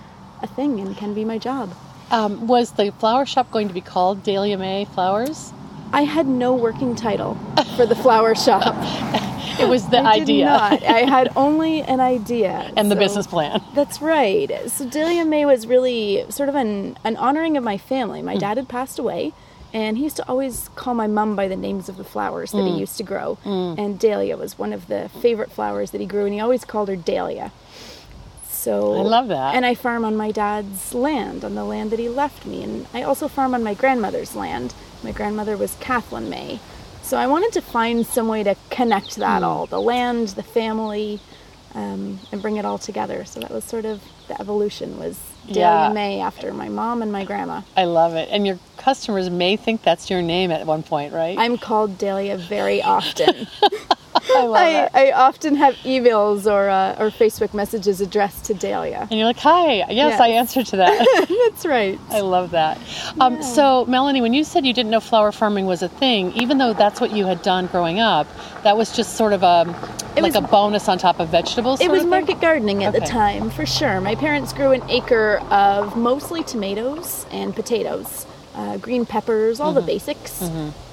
a 0.43 0.47
thing 0.47 0.81
and 0.81 0.97
can 0.97 1.14
be 1.14 1.25
my 1.25 1.38
job. 1.38 1.71
um, 2.11 2.47
was 2.47 2.73
the 2.73 2.90
flower 2.93 3.26
shop 3.26 3.50
going 3.50 3.69
to 3.69 3.75
be 3.75 3.81
called 3.81 4.23
Dahlia 4.23 4.57
May 4.59 4.85
Flowers? 4.87 5.52
I 5.93 6.02
had 6.05 6.26
no 6.26 6.55
working 6.55 6.95
title 6.95 7.37
for 7.76 7.87
the 7.87 7.97
flower 7.97 8.35
shop. 8.35 8.75
It 9.60 9.68
was 9.68 9.88
the 9.88 9.98
I 9.98 10.20
did 10.20 10.22
idea 10.22 10.44
not. 10.46 10.82
I 10.82 11.00
had 11.00 11.32
only 11.36 11.82
an 11.82 12.00
idea. 12.00 12.72
and 12.76 12.90
the 12.90 12.96
business 12.96 13.26
plan. 13.26 13.62
That's 13.74 14.00
right. 14.00 14.50
So 14.68 14.88
Dahlia 14.88 15.24
May 15.24 15.44
was 15.44 15.66
really 15.66 16.24
sort 16.30 16.48
of 16.48 16.54
an, 16.54 16.98
an 17.04 17.16
honoring 17.16 17.56
of 17.56 17.64
my 17.64 17.78
family. 17.78 18.22
My 18.22 18.34
hmm. 18.34 18.40
dad 18.40 18.56
had 18.56 18.68
passed 18.68 18.98
away, 18.98 19.32
and 19.72 19.96
he 19.96 20.04
used 20.04 20.16
to 20.16 20.28
always 20.28 20.70
call 20.76 20.94
my 20.94 21.06
mum 21.06 21.36
by 21.36 21.48
the 21.48 21.56
names 21.56 21.88
of 21.88 21.96
the 21.96 22.04
flowers 22.04 22.52
that 22.52 22.62
he 22.62 22.72
hmm. 22.72 22.78
used 22.78 22.96
to 22.98 23.02
grow. 23.02 23.34
Hmm. 23.36 23.74
And 23.78 23.98
Dahlia 23.98 24.36
was 24.36 24.58
one 24.58 24.72
of 24.72 24.86
the 24.86 25.10
favorite 25.20 25.50
flowers 25.50 25.90
that 25.90 26.00
he 26.00 26.06
grew, 26.06 26.24
and 26.24 26.34
he 26.34 26.40
always 26.40 26.64
called 26.64 26.88
her 26.88 26.96
Dahlia. 26.96 27.52
So 28.48 28.94
I 28.94 29.02
love 29.02 29.28
that. 29.28 29.54
And 29.54 29.64
I 29.64 29.74
farm 29.74 30.04
on 30.04 30.16
my 30.16 30.32
dad's 30.32 30.92
land, 30.92 31.44
on 31.44 31.54
the 31.54 31.64
land 31.64 31.90
that 31.90 31.98
he 31.98 32.08
left 32.08 32.44
me, 32.44 32.62
and 32.62 32.86
I 32.92 33.02
also 33.02 33.28
farm 33.28 33.54
on 33.54 33.62
my 33.62 33.74
grandmother's 33.74 34.34
land. 34.34 34.74
My 35.02 35.12
grandmother 35.12 35.56
was 35.56 35.76
Kathleen 35.80 36.28
May. 36.28 36.58
So 37.08 37.16
I 37.16 37.26
wanted 37.26 37.52
to 37.54 37.62
find 37.62 38.06
some 38.06 38.28
way 38.28 38.42
to 38.42 38.54
connect 38.68 39.14
Hmm. 39.14 39.20
that 39.22 39.42
all 39.42 39.64
the 39.64 39.80
land, 39.80 40.28
the 40.28 40.42
family, 40.42 41.20
um, 41.74 42.20
and 42.30 42.42
bring 42.42 42.58
it 42.58 42.66
all 42.66 42.76
together. 42.76 43.24
So 43.24 43.40
that 43.40 43.50
was 43.50 43.64
sort 43.64 43.86
of 43.86 44.02
the 44.28 44.38
evolution 44.38 44.98
was 44.98 45.18
Dahlia 45.46 45.60
Yeah. 45.86 45.88
May 45.94 46.20
after 46.20 46.52
my 46.52 46.68
mom 46.68 47.00
and 47.00 47.10
my 47.10 47.24
grandma. 47.24 47.62
I 47.78 47.86
love 47.86 48.14
it. 48.14 48.28
And 48.30 48.46
your 48.46 48.58
customers 48.76 49.30
may 49.30 49.56
think 49.56 49.82
that's 49.82 50.10
your 50.10 50.20
name 50.20 50.50
at 50.50 50.66
one 50.66 50.82
point, 50.82 51.14
right? 51.14 51.38
I'm 51.38 51.56
called 51.56 51.96
Dahlia 51.96 52.36
very 52.36 52.82
often. 52.82 53.46
I 54.35 54.88
I, 54.94 55.12
often 55.12 55.56
have 55.56 55.75
emails 55.85 56.50
or 56.50 56.68
uh, 56.68 56.97
or 56.99 57.11
Facebook 57.11 57.54
messages 57.54 58.00
addressed 58.00 58.44
to 58.47 58.54
Dahlia. 58.54 59.06
And 59.11 59.12
you're 59.18 59.26
like, 59.26 59.38
hi, 59.38 59.75
yes, 59.75 59.90
Yes. 59.90 60.20
I 60.20 60.28
answered 60.28 60.66
to 60.66 60.76
that. 60.76 61.26
That's 61.50 61.64
right. 61.66 61.99
I 62.11 62.20
love 62.20 62.50
that. 62.52 62.78
Um, 63.20 63.42
So, 63.42 63.85
Melanie, 63.87 64.20
when 64.20 64.35
you 64.35 64.44
said 64.44 64.64
you 64.66 64.73
didn't 64.73 64.90
know 64.90 65.00
flower 65.00 65.32
farming 65.32 65.66
was 65.66 65.82
a 65.82 65.88
thing, 65.88 66.32
even 66.32 66.58
though 66.58 66.73
that's 66.73 67.00
what 67.00 67.12
you 67.12 67.26
had 67.26 67.42
done 67.42 67.66
growing 67.66 68.00
up, 68.00 68.26
that 68.62 68.76
was 68.76 68.94
just 68.94 69.16
sort 69.16 69.32
of 69.32 69.42
a 69.42 69.62
It 70.16 70.23
like 70.23 70.35
was- 70.35 70.44
a 70.44 70.47
bonus 70.47 70.88
on 70.88 70.99
top 70.99 71.20
of 71.20 71.28
vegetables. 71.28 71.80
It 71.80 71.90
was 71.90 72.04
market 72.04 72.40
gardening 72.40 72.85
at 72.85 72.92
the 72.92 73.00
time, 73.00 73.50
for 73.50 73.66
sure. 73.66 74.00
My 74.00 74.14
parents 74.14 74.52
grew 74.52 74.73
an 74.73 74.82
acre 74.88 75.40
of 75.50 75.97
mostly 75.97 76.42
tomatoes 76.42 77.26
and 77.30 77.54
potatoes, 77.54 78.26
uh, 78.54 78.76
green 78.78 79.06
peppers, 79.06 79.61
all 79.61 79.73
the 79.73 79.82
basics, 79.82 80.42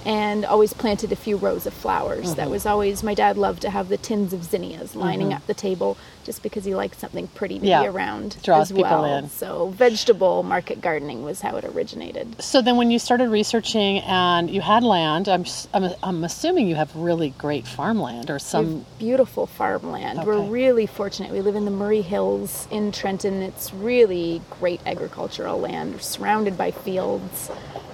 and 0.06 0.46
always 0.46 0.72
planted 0.74 1.12
a 1.12 1.16
few 1.16 1.36
rows 1.38 1.66
of 1.66 1.74
flowers. 1.74 2.36
That 2.36 2.50
was 2.50 2.66
always, 2.66 3.02
my 3.04 3.14
dad 3.16 3.38
loved 3.38 3.62
to 3.64 3.70
have 3.70 3.90
the 3.90 3.98
tins 3.98 4.34
of 4.34 4.44
zinnias 4.44 4.96
lining 4.96 5.34
up 5.34 5.46
the 5.48 5.54
table 5.54 5.98
just 6.24 6.44
because 6.44 6.66
he 6.66 6.74
liked 6.76 7.00
something 7.00 7.28
pretty 7.30 7.60
to 7.60 7.66
Yeah. 7.66 7.82
be 7.84 7.88
around 7.88 8.38
Draws 8.44 8.72
as 8.72 8.76
people 8.76 8.92
well. 9.02 9.06
in. 9.06 9.30
So, 9.30 9.70
vegetable 9.70 10.44
market 10.44 10.82
gardening 10.82 11.24
was 11.24 11.42
how 11.42 11.56
it 11.58 11.64
originated. 11.66 12.42
So 12.42 12.62
then, 12.62 12.78
when 12.78 12.92
you 12.92 13.00
started 13.00 13.30
researching 13.30 14.00
and 14.00 14.50
you 14.50 14.62
had 14.62 14.84
land, 14.84 15.28
I'm 15.30 15.46
I'm, 15.74 15.92
I'm 16.04 16.24
assuming 16.24 16.68
you 16.68 16.76
have 16.76 16.96
really 16.96 17.32
great 17.38 17.68
farmland 17.68 18.30
or 18.30 18.40
some. 18.40 18.86
beautiful 19.00 19.46
farmland. 19.48 20.24
We're 20.26 20.40
really 20.42 20.86
fortunate. 20.88 21.32
We 21.32 21.42
live 21.42 21.56
in 21.56 21.66
the 21.66 21.72
Murray 21.72 22.02
Hills 22.02 22.68
in 22.72 22.92
Trenton. 22.92 23.42
It's 23.42 23.74
really 23.74 24.42
great 24.60 24.82
agricultural 24.86 25.60
land, 25.60 25.94
We're 25.94 26.00
surrounded 26.00 26.58
by 26.58 26.72
fields, 26.72 27.50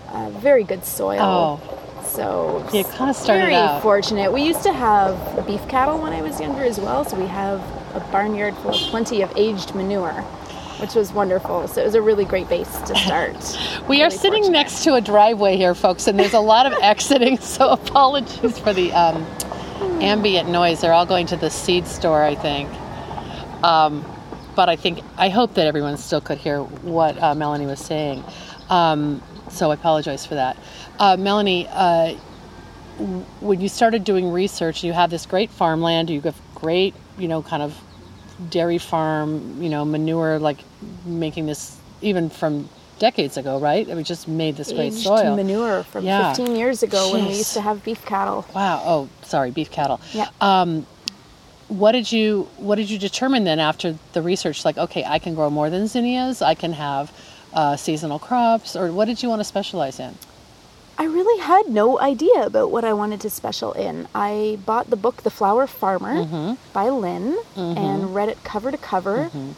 uh, 0.10 0.30
very 0.32 0.63
good 0.63 0.86
soil. 0.86 1.20
Oh. 1.22 1.77
So 2.12 2.63
You 2.74 2.84
kinda 2.84 3.13
started 3.13 3.41
very 3.44 3.56
out. 3.56 3.82
fortunate. 3.82 4.32
We 4.34 4.41
used 4.44 4.63
to 4.63 4.74
have 4.74 5.48
beef 5.48 5.65
cattle 5.70 5.98
when 5.98 6.12
I 6.13 6.22
was 6.22 6.39
younger 6.41 6.63
as 6.63 6.80
well, 6.80 7.06
so 7.06 7.15
we 7.18 7.25
have 7.27 7.60
a 7.96 8.01
barnyard 8.12 8.56
full 8.58 8.72
of 8.72 8.77
plenty 8.89 9.22
of 9.22 9.32
aged 9.38 9.74
manure, 9.75 10.12
which 10.80 10.94
was 10.94 11.13
wonderful. 11.13 11.68
So 11.70 11.82
it 11.82 11.86
was 11.86 11.96
a 11.96 12.01
really 12.01 12.25
great 12.25 12.50
base 12.50 12.70
to 12.82 12.96
start. 13.06 13.38
We 13.88 14.03
are 14.03 14.10
sitting 14.10 14.44
fortunate. 14.44 14.51
next 14.51 14.84
to 14.84 14.96
a 14.96 15.01
driveway 15.01 15.56
here, 15.56 15.74
folks, 15.74 16.08
and 16.08 16.20
there's 16.20 16.34
a 16.34 16.39
lot 16.41 16.65
of 16.65 16.74
exiting. 16.82 17.38
So 17.38 17.70
apologies 17.80 18.60
for 18.60 18.74
the 18.74 18.91
um, 18.91 19.25
ambient 20.01 20.50
noise. 20.50 20.82
They're 20.82 20.94
all 20.94 21.06
going 21.06 21.27
to 21.27 21.38
the 21.38 21.50
seed 21.50 21.88
store, 21.88 22.24
I 22.24 22.36
think. 22.36 22.70
Um, 23.63 24.03
but 24.53 24.68
I 24.68 24.75
think 24.75 25.00
I 25.18 25.30
hope 25.30 25.53
that 25.53 25.65
everyone 25.65 25.96
still 25.96 26.20
could 26.20 26.38
hear 26.38 26.60
what 26.62 27.18
uh, 27.24 27.34
Melanie 27.36 27.68
was 27.68 27.80
saying. 27.80 28.22
Um, 28.71 29.21
so 29.49 29.69
I 29.69 29.73
apologize 29.75 30.25
for 30.25 30.35
that. 30.35 30.57
Uh, 30.97 31.17
Melanie, 31.17 31.67
uh, 31.69 32.15
w- 32.97 33.25
when 33.41 33.59
you 33.59 33.67
started 33.67 34.03
doing 34.05 34.31
research, 34.31 34.83
you 34.83 34.93
have 34.93 35.09
this 35.09 35.25
great 35.25 35.51
farmland. 35.51 36.09
You 36.09 36.21
have 36.21 36.39
great, 36.55 36.95
you 37.17 37.27
know, 37.27 37.41
kind 37.41 37.61
of 37.61 37.77
dairy 38.49 38.77
farm, 38.77 39.61
you 39.61 39.69
know, 39.69 39.83
manure, 39.85 40.39
like 40.39 40.59
making 41.05 41.45
this 41.47 41.77
even 42.01 42.29
from 42.29 42.69
decades 42.97 43.35
ago, 43.35 43.59
right? 43.59 43.85
We 43.87 44.03
just 44.03 44.27
made 44.27 44.55
this 44.55 44.71
great 44.71 44.93
Aged 44.93 45.03
soil. 45.03 45.35
manure 45.35 45.83
from 45.83 46.05
Yeah. 46.05 46.33
15 46.33 46.55
years 46.55 46.81
ago 46.81 47.11
when 47.11 47.25
we 47.27 47.35
used 47.35 47.53
to 47.53 47.61
have 47.61 47.83
beef 47.83 48.05
cattle. 48.05 48.45
Wow. 48.55 48.81
Oh, 48.85 49.09
sorry, 49.23 49.51
beef 49.51 49.69
cattle. 49.69 49.99
Yeah. 50.13 50.29
Um, 50.39 50.85
what 51.67 51.91
did 51.93 52.11
you 52.11 52.47
What 52.57 52.75
did 52.75 52.89
you 52.89 52.97
determine 52.99 53.43
then 53.43 53.59
after 53.59 53.97
the 54.13 54.21
research? 54.21 54.63
Like, 54.65 54.77
okay, 54.77 55.03
I 55.05 55.19
can 55.19 55.35
grow 55.35 55.49
more 55.49 55.69
than 55.69 55.87
zinnias. 55.87 56.41
I 56.41 56.53
can 56.53 56.73
have 56.73 57.11
uh, 57.53 57.75
seasonal 57.75 58.20
crops, 58.20 58.75
or 58.75 58.91
what 58.91 59.05
did 59.05 59.22
you 59.24 59.29
want 59.29 59.39
to 59.39 59.43
specialize 59.46 60.00
in? 60.00 60.15
I 60.98 61.05
really 61.05 61.41
had 61.41 61.67
no 61.70 62.00
idea 62.00 62.46
about 62.46 62.70
what 62.70 62.84
I 62.86 62.93
wanted 62.93 63.22
to 63.22 63.29
special 63.29 63.74
in. 63.74 64.08
I 64.13 64.60
bought 64.65 64.89
the 64.89 64.96
book 64.96 65.24
The 65.24 65.31
Flower 65.31 65.65
Farmer 65.65 66.13
Mm-hmm. 66.25 66.53
by 66.74 66.89
Lynn 66.89 67.38
and 67.55 68.13
read 68.13 68.29
it 68.29 68.43
cover 68.43 68.70
to 68.72 68.77
cover 68.77 69.25
Mm-hmm. 69.34 69.51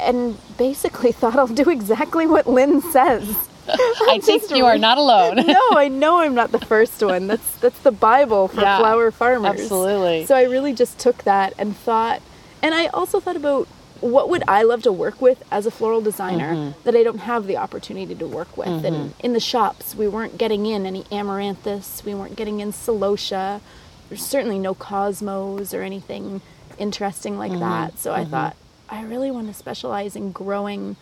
and 0.00 0.38
basically 0.56 1.12
thought 1.18 1.36
I'll 1.36 1.46
do 1.46 1.70
exactly 1.70 2.26
what 2.26 2.46
Lynn 2.46 2.80
says. 2.82 3.36
I 3.68 4.18
think 4.22 4.50
you 4.50 4.64
are 4.64 4.78
not 4.78 4.96
alone. 4.98 5.36
no, 5.46 5.60
I 5.72 5.88
know 5.88 6.20
I'm 6.20 6.34
not 6.34 6.52
the 6.52 6.58
first 6.58 7.02
one. 7.02 7.26
That's 7.26 7.56
that's 7.58 7.78
the 7.80 7.92
Bible 7.92 8.48
for 8.48 8.62
Yeah, 8.62 8.78
flower 8.78 9.10
farmers. 9.10 9.60
absolutely. 9.60 10.24
So 10.26 10.34
I 10.34 10.44
really 10.44 10.72
just 10.72 10.98
took 10.98 11.22
that 11.24 11.52
and 11.58 11.76
thought 11.76 12.22
and 12.62 12.74
I 12.74 12.86
also 12.88 13.20
thought 13.20 13.36
about 13.36 13.68
what 14.00 14.28
would 14.28 14.42
I 14.46 14.62
love 14.62 14.82
to 14.82 14.92
work 14.92 15.20
with 15.20 15.42
as 15.50 15.66
a 15.66 15.70
floral 15.70 16.00
designer 16.00 16.54
mm-hmm. 16.54 16.82
that 16.84 16.94
I 16.94 17.02
don't 17.02 17.18
have 17.18 17.46
the 17.46 17.56
opportunity 17.56 18.14
to 18.14 18.26
work 18.26 18.56
with? 18.56 18.68
And 18.68 18.84
mm-hmm. 18.84 19.20
in 19.26 19.32
the 19.32 19.40
shops, 19.40 19.94
we 19.94 20.08
weren't 20.08 20.38
getting 20.38 20.66
in 20.66 20.86
any 20.86 21.04
amaranthus, 21.10 22.04
we 22.04 22.14
weren't 22.14 22.36
getting 22.36 22.60
in 22.60 22.72
celosia. 22.72 23.60
There's 24.08 24.24
certainly 24.24 24.58
no 24.58 24.74
cosmos 24.74 25.74
or 25.74 25.82
anything 25.82 26.40
interesting 26.78 27.36
like 27.38 27.50
mm-hmm. 27.50 27.60
that. 27.60 27.98
So 27.98 28.12
I 28.12 28.24
thought 28.24 28.56
I 28.88 29.02
really 29.02 29.30
want 29.30 29.48
to 29.48 29.54
specialize 29.54 30.16
in 30.16 30.32
growing 30.32 30.96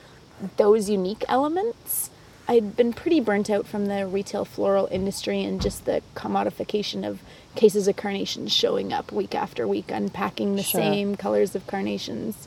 those 0.57 0.91
unique 0.91 1.25
elements. 1.29 2.11
I'd 2.49 2.77
been 2.77 2.93
pretty 2.93 3.21
burnt 3.21 3.51
out 3.51 3.67
from 3.67 3.87
the 3.87 4.07
retail 4.07 4.45
floral 4.45 4.89
industry 4.91 5.43
and 5.43 5.61
just 5.61 5.85
the 5.85 6.03
commodification 6.15 7.07
of 7.07 7.21
cases 7.57 7.89
of 7.89 7.97
carnations 7.97 8.53
showing 8.53 8.93
up 8.93 9.11
week 9.11 9.35
after 9.35 9.67
week, 9.67 9.91
unpacking 9.91 10.55
the 10.55 10.63
Sure. 10.63 10.81
same 10.81 11.17
colors 11.17 11.55
of 11.57 11.67
carnations. 11.67 12.47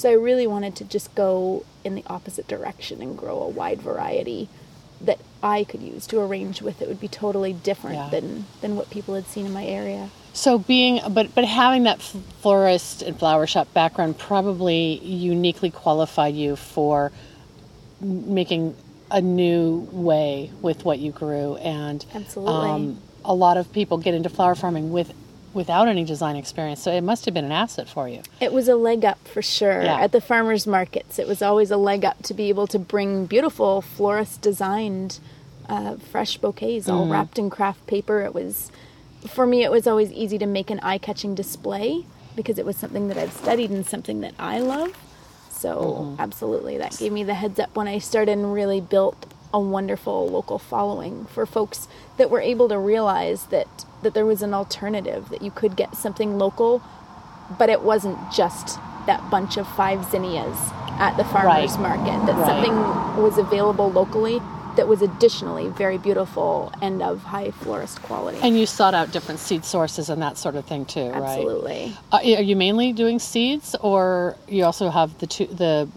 So 0.00 0.08
I 0.08 0.14
really 0.14 0.46
wanted 0.46 0.76
to 0.76 0.84
just 0.84 1.14
go 1.14 1.66
in 1.84 1.94
the 1.94 2.02
opposite 2.06 2.48
direction 2.48 3.02
and 3.02 3.18
grow 3.18 3.38
a 3.42 3.48
wide 3.48 3.82
variety 3.82 4.48
that 5.02 5.18
I 5.42 5.62
could 5.64 5.82
use 5.82 6.06
to 6.06 6.20
arrange 6.20 6.62
with. 6.62 6.80
It 6.80 6.88
would 6.88 7.00
be 7.00 7.06
totally 7.08 7.52
different 7.52 7.96
Yeah. 7.96 8.08
than 8.08 8.46
than 8.62 8.76
what 8.76 8.88
people 8.88 9.14
had 9.14 9.26
seen 9.26 9.44
in 9.44 9.52
my 9.52 9.66
area. 9.66 10.08
So 10.32 10.56
being, 10.56 11.02
but 11.10 11.34
but 11.34 11.44
having 11.44 11.82
that 11.82 12.00
florist 12.00 13.02
and 13.02 13.18
flower 13.18 13.46
shop 13.46 13.74
background 13.74 14.16
probably 14.16 15.00
uniquely 15.04 15.68
qualified 15.70 16.34
you 16.34 16.56
for 16.56 17.12
making 18.00 18.74
a 19.10 19.20
new 19.20 19.86
way 19.92 20.50
with 20.62 20.82
what 20.86 20.98
you 20.98 21.12
grew, 21.12 21.56
and 21.56 22.06
um, 22.14 22.22
Absolutely. 22.22 22.96
a 23.26 23.34
lot 23.34 23.58
of 23.58 23.70
people 23.70 23.98
get 23.98 24.14
into 24.14 24.30
flower 24.30 24.54
farming 24.54 24.92
with 24.92 25.12
without 25.52 25.88
any 25.88 26.04
design 26.04 26.36
experience. 26.36 26.80
So 26.82 26.92
it 26.92 27.00
must 27.02 27.24
have 27.24 27.34
been 27.34 27.44
an 27.44 27.52
asset 27.52 27.88
for 27.88 28.08
you. 28.08 28.22
It 28.40 28.52
was 28.52 28.68
a 28.68 28.76
leg 28.76 29.04
up 29.04 29.18
for 29.26 29.42
sure. 29.42 29.82
Yeah. 29.82 30.00
At 30.00 30.12
the 30.12 30.20
farmers 30.20 30.66
markets, 30.66 31.18
it 31.18 31.26
was 31.26 31.42
always 31.42 31.70
a 31.70 31.76
leg 31.76 32.04
up 32.04 32.22
to 32.24 32.34
be 32.34 32.48
able 32.48 32.66
to 32.68 32.78
bring 32.78 33.26
beautiful 33.26 33.82
florist 33.82 34.40
designed 34.40 35.18
uh, 35.68 35.96
fresh 35.96 36.36
bouquets 36.38 36.88
all 36.88 37.02
Mm-hmm. 37.02 37.12
wrapped 37.12 37.38
in 37.38 37.50
craft 37.50 37.86
paper. 37.86 38.22
It 38.22 38.34
was, 38.34 38.70
for 39.28 39.46
me, 39.46 39.62
it 39.64 39.70
was 39.70 39.86
always 39.86 40.10
easy 40.12 40.38
to 40.38 40.46
make 40.46 40.70
an 40.70 40.80
eye 40.80 40.98
catching 40.98 41.34
display 41.34 42.04
because 42.36 42.58
it 42.58 42.64
was 42.66 42.76
something 42.76 43.08
that 43.08 43.16
I've 43.18 43.32
studied 43.32 43.70
and 43.70 43.84
something 43.86 44.20
that 44.20 44.34
I 44.38 44.58
love. 44.60 44.96
So, 45.50 45.76
Mm-hmm. 45.76 46.20
absolutely, 46.20 46.78
that 46.78 46.96
gave 46.98 47.12
me 47.12 47.22
the 47.24 47.34
heads 47.34 47.58
up 47.60 47.74
when 47.76 47.86
I 47.88 47.98
started 47.98 48.32
and 48.32 48.52
really 48.54 48.80
built 48.80 49.26
a 49.52 49.58
wonderful 49.60 50.28
local 50.28 50.58
following 50.58 51.24
for 51.26 51.44
folks 51.46 51.88
that 52.18 52.30
were 52.30 52.40
able 52.40 52.68
to 52.68 52.78
realize 52.78 53.46
that 53.46 53.66
that 54.02 54.14
there 54.14 54.24
was 54.26 54.42
an 54.42 54.54
alternative 54.54 55.28
that 55.28 55.42
you 55.42 55.50
could 55.50 55.76
get 55.76 55.94
something 55.96 56.38
local 56.38 56.80
but 57.58 57.68
it 57.68 57.82
wasn't 57.82 58.16
just 58.32 58.78
that 59.06 59.28
bunch 59.30 59.56
of 59.56 59.66
five 59.66 60.08
zinnias 60.10 60.56
at 61.00 61.16
the 61.16 61.24
farmers 61.24 61.72
Right. 61.72 61.80
market 61.98 62.26
that 62.26 62.36
Right. 62.36 62.46
something 62.46 63.22
was 63.22 63.38
available 63.38 63.90
locally 63.90 64.40
that 64.76 64.86
was 64.86 65.02
additionally 65.02 65.66
very 65.68 65.98
beautiful 65.98 66.72
and 66.80 67.02
of 67.02 67.24
high 67.24 67.50
florist 67.50 68.00
quality 68.02 68.38
And 68.40 68.56
you 68.56 68.66
sought 68.66 68.94
out 68.94 69.10
different 69.10 69.40
seed 69.40 69.64
sources 69.64 70.08
and 70.08 70.22
that 70.22 70.38
sort 70.38 70.54
of 70.54 70.64
thing 70.64 70.84
too, 70.84 71.10
right? 71.10 71.16
absolutely 71.22 71.96
Uh, 72.12 72.18
are 72.18 72.42
you 72.42 72.54
mainly 72.54 72.92
doing 72.92 73.18
seeds, 73.18 73.74
or 73.80 74.36
you 74.48 74.64
also 74.64 74.88
have 74.90 75.18
the 75.18 75.26
two, 75.26 75.46
the 75.46 75.88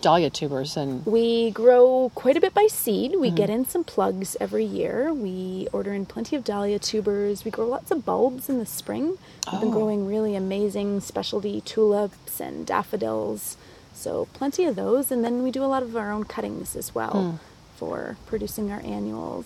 dahlia 0.00 0.30
tubers 0.30 0.76
and 0.76 1.04
we 1.06 1.50
grow 1.50 2.10
quite 2.14 2.36
a 2.36 2.40
bit 2.40 2.54
by 2.54 2.66
seed. 2.66 3.12
Mm-hmm. 3.12 3.20
we 3.20 3.30
get 3.30 3.50
in 3.50 3.64
some 3.66 3.84
plugs 3.84 4.36
every 4.40 4.64
year. 4.64 5.12
We 5.12 5.68
order 5.72 5.92
in 5.92 6.06
plenty 6.06 6.36
of 6.36 6.44
dahlia 6.44 6.78
tubers. 6.78 7.44
We 7.44 7.50
grow 7.50 7.66
lots 7.66 7.90
of 7.90 8.04
bulbs 8.04 8.48
in 8.48 8.58
the 8.58 8.66
spring. 8.66 9.18
We've 9.50 9.60
been 9.60 9.68
Oh. 9.70 9.72
growing 9.72 10.06
really 10.06 10.34
amazing 10.36 11.00
specialty 11.00 11.60
tulips 11.60 12.40
and 12.40 12.66
daffodils. 12.66 13.56
So 13.94 14.28
plenty 14.32 14.64
of 14.64 14.76
those. 14.76 15.10
And 15.12 15.22
then 15.24 15.42
we 15.42 15.50
do 15.50 15.62
a 15.64 15.66
lot 15.74 15.82
of 15.82 15.94
our 15.96 16.10
own 16.10 16.24
cuttings 16.24 16.74
as 16.76 16.94
well 16.94 17.10
Hmm. 17.32 17.36
for 17.76 18.16
producing 18.26 18.70
our 18.72 18.80
annuals 18.80 19.44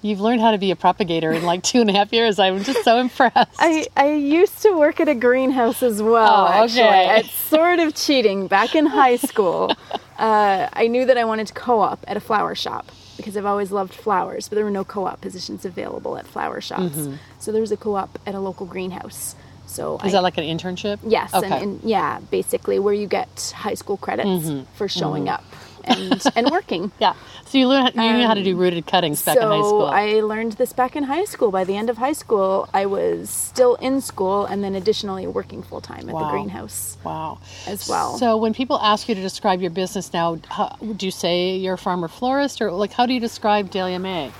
You've 0.00 0.20
learned 0.20 0.40
how 0.40 0.52
to 0.52 0.58
be 0.58 0.70
a 0.70 0.76
propagator 0.76 1.32
in 1.32 1.42
like 1.44 1.62
two 1.70 1.80
and 1.80 1.90
a 1.90 1.92
half 1.92 2.12
years. 2.12 2.38
I'm 2.38 2.62
just 2.62 2.84
so 2.84 2.98
impressed. 2.98 3.50
I, 3.58 3.86
I 3.96 4.12
used 4.14 4.62
to 4.62 4.72
work 4.76 5.00
at 5.00 5.08
a 5.08 5.14
greenhouse 5.14 5.82
as 5.82 6.00
well. 6.02 6.46
Oh, 6.46 6.62
actually. 6.64 6.82
okay. 6.82 7.20
It's 7.20 7.32
sort 7.32 7.78
of 7.80 7.94
cheating. 7.94 8.46
Back 8.46 8.74
in 8.74 8.86
high 8.86 9.16
school, 9.16 9.72
uh, 10.18 10.68
I 10.72 10.86
knew 10.86 11.04
that 11.06 11.18
I 11.18 11.24
wanted 11.24 11.48
to 11.48 11.54
co-op 11.54 12.04
at 12.06 12.16
a 12.16 12.20
flower 12.20 12.54
shop 12.54 12.90
because 13.16 13.36
I've 13.36 13.46
always 13.46 13.72
loved 13.72 13.92
flowers, 13.92 14.48
but 14.48 14.54
there 14.54 14.64
were 14.64 14.70
no 14.70 14.84
co-op 14.84 15.20
positions 15.20 15.64
available 15.64 16.16
at 16.16 16.26
flower 16.26 16.60
shops. 16.60 16.94
Mm-hmm. 16.96 17.14
So 17.40 17.50
there 17.50 17.60
was 17.60 17.72
a 17.72 17.76
co-op 17.76 18.18
at 18.26 18.34
a 18.36 18.40
local 18.40 18.66
greenhouse. 18.66 19.34
So 19.66 19.96
Is 19.98 20.14
I, 20.14 20.18
that 20.18 20.22
like 20.22 20.38
an 20.38 20.44
internship? 20.44 20.98
yes, 21.04 21.34
Okay. 21.34 21.46
and, 21.46 21.62
and 21.62 21.82
yeah, 21.82 22.20
basically 22.30 22.78
where 22.78 22.94
you 22.94 23.06
get 23.06 23.52
high 23.56 23.74
school 23.74 23.96
credits 23.98 24.28
Mm-hmm. 24.46 24.72
for 24.76 24.88
showing 24.88 25.28
up 25.28 25.44
and 25.88 26.22
and 26.36 26.50
working. 26.50 26.92
yeah. 27.00 27.14
So 27.46 27.56
you 27.58 27.66
learn 27.68 27.86
you 27.94 28.12
knew 28.12 28.26
how 28.26 28.34
to 28.34 28.42
do 28.44 28.56
rooted 28.56 28.86
cuttings 28.86 29.22
back 29.22 29.36
so 29.38 29.42
in 29.42 29.48
high 29.48 29.66
school. 29.68 29.84
I 29.86 30.06
learned 30.20 30.52
this 30.52 30.72
back 30.72 30.96
in 30.96 31.04
high 31.04 31.24
school. 31.24 31.50
By 31.50 31.64
the 31.64 31.76
end 31.76 31.88
of 31.90 31.96
high 31.96 32.12
school, 32.12 32.68
I 32.74 32.84
was 32.86 33.30
still 33.30 33.74
in 33.76 34.00
school 34.00 34.44
and 34.44 34.62
then 34.62 34.74
additionally 34.74 35.26
working 35.26 35.62
full 35.62 35.80
time 35.80 36.08
at 36.08 36.14
Wow. 36.14 36.24
the 36.26 36.30
greenhouse. 36.32 36.98
wow. 37.04 37.38
as 37.66 37.88
well. 37.88 38.18
So 38.18 38.36
when 38.36 38.52
people 38.52 38.78
ask 38.78 39.08
you 39.08 39.14
to 39.14 39.20
describe 39.22 39.60
your 39.62 39.70
business 39.70 40.12
now, 40.12 40.38
how, 40.48 40.76
would 40.80 41.02
you 41.02 41.10
say 41.10 41.56
you're 41.56 41.74
a 41.74 41.78
farmer 41.78 42.08
florist, 42.08 42.60
or 42.60 42.70
like 42.70 42.92
how 42.92 43.06
do 43.06 43.14
you 43.14 43.20
describe 43.20 43.70
Dahlia 43.70 43.98
May? 43.98 44.30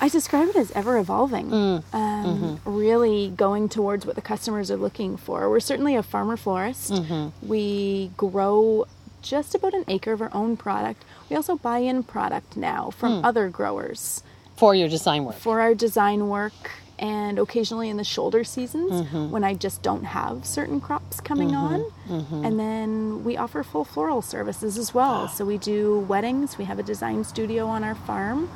I 0.00 0.08
describe 0.08 0.48
it 0.48 0.56
as 0.56 0.70
ever 0.72 0.98
evolving, 0.98 1.50
Mm. 1.50 1.82
um, 1.92 2.24
Mm-hmm. 2.24 2.76
really 2.76 3.30
going 3.36 3.68
towards 3.68 4.04
what 4.06 4.14
the 4.16 4.22
customers 4.22 4.68
are 4.70 4.76
looking 4.76 5.16
for. 5.16 5.48
We're 5.50 5.60
certainly 5.60 5.94
a 5.96 6.02
farmer 6.02 6.36
florist. 6.36 6.92
Mm-hmm. 6.92 7.46
We 7.48 8.10
grow 8.16 8.86
just 9.22 9.54
about 9.54 9.72
an 9.74 9.84
acre 9.88 10.12
of 10.12 10.20
our 10.20 10.30
own 10.34 10.56
product. 10.56 11.04
We 11.30 11.36
also 11.36 11.56
buy 11.56 11.78
in 11.78 12.02
product 12.02 12.56
now 12.56 12.90
from 12.90 13.20
Hmm. 13.20 13.24
other 13.24 13.48
growers 13.48 14.22
For 14.56 14.74
your 14.74 14.88
design 14.88 15.24
work. 15.24 15.36
for 15.36 15.60
our 15.60 15.74
design 15.74 16.28
work 16.28 16.52
and 16.98 17.38
occasionally 17.38 17.88
in 17.88 17.96
the 17.96 18.04
shoulder 18.04 18.44
seasons 18.44 18.92
Mm-hmm. 18.92 19.30
when 19.30 19.42
I 19.44 19.54
just 19.54 19.82
don't 19.82 20.04
have 20.04 20.44
certain 20.44 20.80
crops 20.80 21.20
coming 21.20 21.54
on. 21.54 21.84
Mm-hmm. 22.08 22.44
And 22.44 22.60
then 22.60 23.24
we 23.24 23.36
offer 23.36 23.62
full 23.64 23.84
floral 23.84 24.22
services 24.22 24.78
as 24.78 24.94
well. 24.94 25.26
So 25.28 25.44
we 25.44 25.58
do 25.58 26.00
weddings, 26.00 26.58
we 26.58 26.64
have 26.66 26.78
a 26.78 26.82
design 26.84 27.24
studio 27.24 27.66
on 27.66 27.82
our 27.82 27.94
farm. 27.94 28.48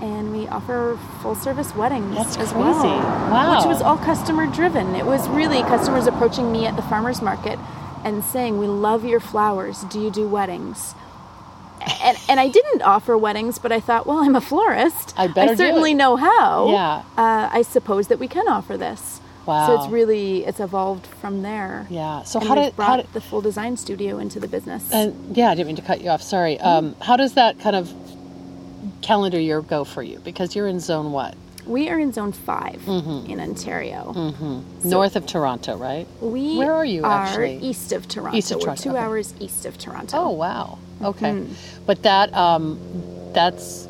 And 0.00 0.32
we 0.32 0.46
offer 0.48 0.98
full 1.20 1.34
service 1.34 1.74
weddings 1.76 2.14
That's 2.16 2.36
as 2.38 2.52
crazy. 2.52 2.58
well, 2.58 3.30
Wow. 3.30 3.56
which 3.58 3.66
was 3.66 3.82
all 3.82 3.98
customer 3.98 4.46
driven. 4.46 4.94
It 4.94 5.04
was 5.04 5.28
really 5.28 5.60
customers 5.62 6.06
approaching 6.06 6.50
me 6.52 6.64
at 6.66 6.74
the 6.76 6.82
farmers 6.82 7.20
market 7.20 7.58
and 8.04 8.24
saying, 8.24 8.58
"We 8.58 8.66
love 8.66 9.04
your 9.04 9.20
flowers. 9.20 9.82
Do 9.84 10.00
you 10.00 10.10
do 10.10 10.28
weddings?" 10.28 10.94
And, 12.02 12.16
and 12.28 12.38
I 12.38 12.48
didn't 12.48 12.82
offer 12.82 13.16
weddings, 13.16 13.58
but 13.58 13.72
I 13.72 13.80
thought, 13.80 14.06
well, 14.06 14.18
I'm 14.18 14.36
a 14.36 14.40
florist. 14.40 15.14
I 15.16 15.28
better 15.28 15.52
do 15.52 15.56
certainly 15.56 15.92
it." 15.92 15.94
know 15.94 16.16
how. 16.16 16.70
Yeah. 16.70 17.02
Uh, 17.16 17.48
I 17.52 17.62
suppose 17.62 18.08
that 18.08 18.18
we 18.18 18.28
can 18.28 18.46
offer 18.48 18.76
this. 18.76 19.20
Wow. 19.46 19.66
So 19.66 19.74
it's 19.82 19.90
really 19.90 20.44
it's 20.44 20.60
evolved 20.60 21.06
from 21.06 21.42
there. 21.42 21.86
Yeah. 21.88 22.22
So 22.24 22.38
And 22.38 22.48
how 22.48 22.54
did 22.54 22.76
brought 22.76 22.88
how 22.88 22.96
did 22.98 23.12
the 23.14 23.20
full 23.22 23.40
design 23.40 23.76
studio 23.78 24.18
into 24.18 24.38
the 24.38 24.46
business? 24.48 24.92
and 24.92 25.34
yeah, 25.36 25.50
I 25.50 25.54
didn't 25.54 25.68
mean 25.68 25.76
to 25.76 25.82
cut 25.82 26.02
you 26.02 26.10
off. 26.10 26.22
Sorry. 26.22 26.60
Um, 26.60 26.94
how 27.00 27.16
does 27.16 27.34
that 27.34 27.58
kind 27.58 27.74
of 27.74 27.92
calendar 29.00 29.40
year 29.40 29.62
go 29.62 29.84
for 29.84 30.02
you? 30.02 30.18
Because 30.20 30.54
you're 30.54 30.66
in 30.68 30.80
zone 30.80 31.12
what? 31.12 31.34
We 31.66 31.88
are 31.88 31.98
in 31.98 32.12
zone 32.12 32.32
5 32.32 32.80
Mm-hmm. 32.86 33.30
in 33.30 33.40
Ontario. 33.40 34.12
North 34.84 35.16
of 35.16 35.26
Toronto, 35.26 35.76
right? 35.76 36.06
We 36.20 36.56
Where 36.58 36.72
are 36.74 36.84
you, 36.84 37.04
are 37.04 37.24
actually? 37.24 37.58
east 37.58 37.92
of 37.92 38.08
Toronto. 38.08 38.36
East 38.36 38.50
of 38.50 38.56
We're 38.58 38.64
Toronto, 38.64 38.82
two 38.82 38.90
okay. 38.90 38.98
hours 38.98 39.34
east 39.40 39.66
of 39.66 39.78
Toronto. 39.78 40.16
Oh 40.16 40.30
wow. 40.30 40.78
Okay. 41.02 41.30
Mm-hmm. 41.32 41.84
But 41.86 42.02
that 42.02 42.32
um, 42.34 42.78
that's 43.32 43.88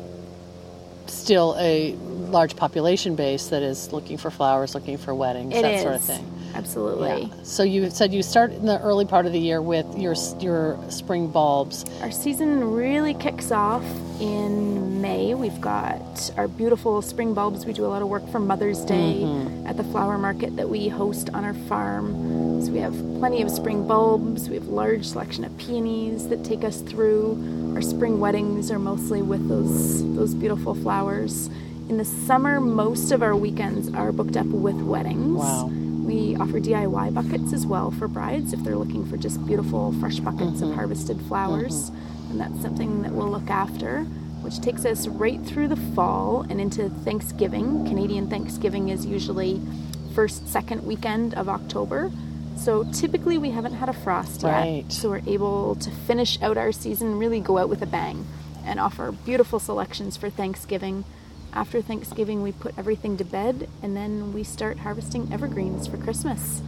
still 1.07 1.55
a 1.59 1.93
large 2.29 2.55
population 2.55 3.15
base 3.15 3.47
that 3.47 3.61
is 3.63 3.91
looking 3.91 4.17
for 4.17 4.31
flowers, 4.31 4.73
looking 4.75 4.97
for 4.97 5.13
weddings, 5.13 5.53
It 5.55 5.61
that 5.63 5.73
is 5.73 5.81
sort 5.81 5.95
of 5.95 6.01
thing. 6.01 6.25
Absolutely. 6.53 7.23
Yeah. 7.23 7.43
So 7.43 7.63
you 7.63 7.89
said 7.89 8.13
you 8.13 8.21
start 8.23 8.51
in 8.51 8.65
the 8.65 8.79
early 8.81 9.05
part 9.05 9.25
of 9.25 9.31
the 9.33 9.39
year 9.39 9.61
with 9.61 9.85
your 9.97 10.15
your 10.39 10.79
spring 10.89 11.27
bulbs. 11.27 11.85
Our 12.01 12.11
season 12.11 12.73
really 12.73 13.13
kicks 13.13 13.51
off 13.51 13.83
in 14.19 15.01
May. 15.01 15.33
We've 15.33 15.59
got 15.61 16.31
our 16.37 16.47
beautiful 16.47 17.01
spring 17.01 17.33
bulbs. 17.33 17.65
We 17.65 17.73
do 17.73 17.85
a 17.85 17.87
lot 17.87 18.01
of 18.01 18.07
work 18.07 18.27
for 18.29 18.39
Mother's 18.39 18.79
Day 18.85 19.21
Mm-hmm. 19.21 19.67
at 19.67 19.77
the 19.77 19.83
flower 19.85 20.17
market 20.17 20.55
that 20.57 20.69
we 20.69 20.87
host 20.87 21.29
on 21.33 21.43
our 21.43 21.53
farm. 21.53 22.61
So 22.63 22.71
we 22.71 22.79
have 22.79 22.93
plenty 23.19 23.41
of 23.41 23.49
spring 23.49 23.87
bulbs. 23.87 24.47
We 24.49 24.55
have 24.55 24.67
a 24.67 24.71
large 24.71 25.05
selection 25.05 25.43
of 25.43 25.57
peonies 25.57 26.27
that 26.27 26.43
take 26.45 26.63
us 26.63 26.81
through. 26.81 27.73
Our 27.75 27.81
spring 27.81 28.19
weddings 28.19 28.69
are 28.69 28.79
mostly 28.79 29.21
with 29.21 29.47
those 29.47 30.03
those 30.15 30.33
beautiful 30.35 30.75
flowers. 30.75 31.49
In 31.89 31.97
the 31.97 32.05
summer, 32.05 32.61
most 32.61 33.11
of 33.11 33.21
our 33.23 33.35
weekends 33.35 33.91
are 33.93 34.11
booked 34.11 34.37
up 34.37 34.45
with 34.45 34.75
weddings. 34.75 35.37
Wow. 35.37 35.69
We 36.11 36.35
offer 36.35 36.59
DIY 36.59 37.13
buckets 37.13 37.53
as 37.53 37.65
well 37.65 37.89
for 37.89 38.05
brides 38.09 38.51
if 38.51 38.61
they're 38.65 38.75
looking 38.75 39.05
for 39.05 39.15
just 39.15 39.45
beautiful 39.47 39.93
fresh 40.01 40.19
buckets 40.19 40.59
Mm-hmm. 40.59 40.71
of 40.71 40.75
harvested 40.75 41.21
flowers. 41.21 41.87
And 42.29 42.37
that's 42.37 42.61
something 42.61 43.01
that 43.03 43.13
we'll 43.13 43.29
look 43.29 43.49
after, 43.49 44.01
which 44.43 44.59
takes 44.59 44.83
us 44.83 45.07
right 45.07 45.39
through 45.45 45.69
the 45.69 45.77
fall 45.95 46.45
and 46.49 46.59
into 46.59 46.89
Thanksgiving. 46.89 47.85
Canadian 47.87 48.29
Thanksgiving 48.29 48.89
is 48.89 49.05
usually 49.05 49.61
first, 50.13 50.49
second 50.49 50.85
weekend 50.85 51.33
of 51.35 51.47
October. 51.47 52.11
So 52.57 52.83
typically 52.91 53.37
we 53.37 53.51
haven't 53.51 53.75
had 53.75 53.87
a 53.87 53.93
frost 53.93 54.43
yet. 54.43 54.51
Right. 54.51 54.85
So 54.91 55.11
we're 55.11 55.21
able 55.25 55.75
to 55.75 55.89
finish 55.89 56.41
out 56.41 56.57
our 56.57 56.73
season, 56.73 57.19
really 57.19 57.39
go 57.39 57.57
out 57.57 57.69
with 57.69 57.81
a 57.83 57.85
bang, 57.87 58.27
and 58.65 58.81
offer 58.81 59.13
beautiful 59.13 59.59
selections 59.59 60.17
for 60.17 60.29
Thanksgiving. 60.29 61.05
After 61.53 61.81
Thanksgiving, 61.81 62.41
we 62.41 62.53
put 62.53 62.77
everything 62.77 63.17
to 63.17 63.25
bed, 63.25 63.67
and 63.83 63.95
then 63.95 64.33
we 64.33 64.43
start 64.43 64.79
harvesting 64.79 65.31
evergreens 65.33 65.87
for 65.87 65.97
Christmas 65.97 66.61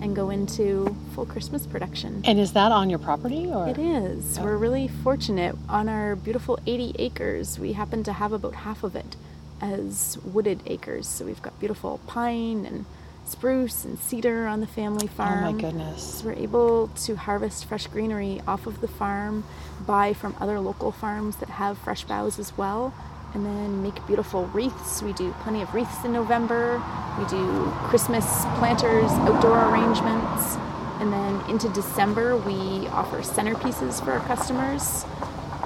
and 0.00 0.14
go 0.14 0.30
into 0.30 0.94
full 1.14 1.24
Christmas 1.24 1.66
production. 1.66 2.20
And 2.24 2.40
is 2.40 2.52
that 2.52 2.72
on 2.72 2.90
your 2.90 2.98
property 2.98 3.46
or? 3.46 3.68
It 3.68 3.78
is. 3.78 4.38
Oh. 4.38 4.44
We're 4.44 4.56
really 4.56 4.88
fortunate. 4.88 5.56
On 5.68 5.88
our 5.88 6.16
beautiful 6.16 6.58
80 6.66 6.96
acres, 6.98 7.58
we 7.58 7.72
happen 7.74 8.02
to 8.04 8.12
have 8.12 8.32
about 8.32 8.54
half 8.54 8.82
of 8.82 8.96
it 8.96 9.16
as 9.60 10.18
wooded 10.24 10.60
acres. 10.66 11.06
So 11.06 11.24
we've 11.24 11.40
got 11.40 11.58
beautiful 11.60 12.00
pine 12.06 12.66
and 12.66 12.86
spruce 13.24 13.84
and 13.84 13.98
cedar 13.98 14.46
on 14.46 14.60
the 14.60 14.66
family 14.66 15.06
farm. 15.06 15.44
Oh 15.44 15.52
my 15.52 15.60
goodness. 15.60 16.18
So 16.18 16.26
we're 16.26 16.32
able 16.32 16.88
to 16.88 17.16
harvest 17.16 17.64
fresh 17.64 17.86
greenery 17.86 18.42
off 18.46 18.66
of 18.66 18.80
the 18.80 18.88
farm, 18.88 19.44
buy 19.86 20.12
from 20.12 20.34
other 20.40 20.60
local 20.60 20.92
farms 20.92 21.36
that 21.36 21.48
have 21.50 21.78
fresh 21.78 22.04
boughs 22.04 22.38
as 22.38 22.58
well, 22.58 22.92
and 23.34 23.44
then 23.44 23.82
make 23.82 24.04
beautiful 24.06 24.46
wreaths. 24.46 25.02
We 25.02 25.12
do 25.12 25.32
plenty 25.42 25.60
of 25.62 25.74
wreaths 25.74 26.04
in 26.04 26.12
November. 26.12 26.82
We 27.18 27.24
do 27.26 27.64
Christmas 27.88 28.24
planters, 28.58 29.10
outdoor 29.10 29.58
arrangements. 29.70 30.56
And 31.00 31.12
then 31.12 31.40
into 31.50 31.68
December, 31.70 32.36
we 32.36 32.86
offer 32.88 33.18
centerpieces 33.18 34.02
for 34.04 34.12
our 34.12 34.20
customers. 34.20 35.04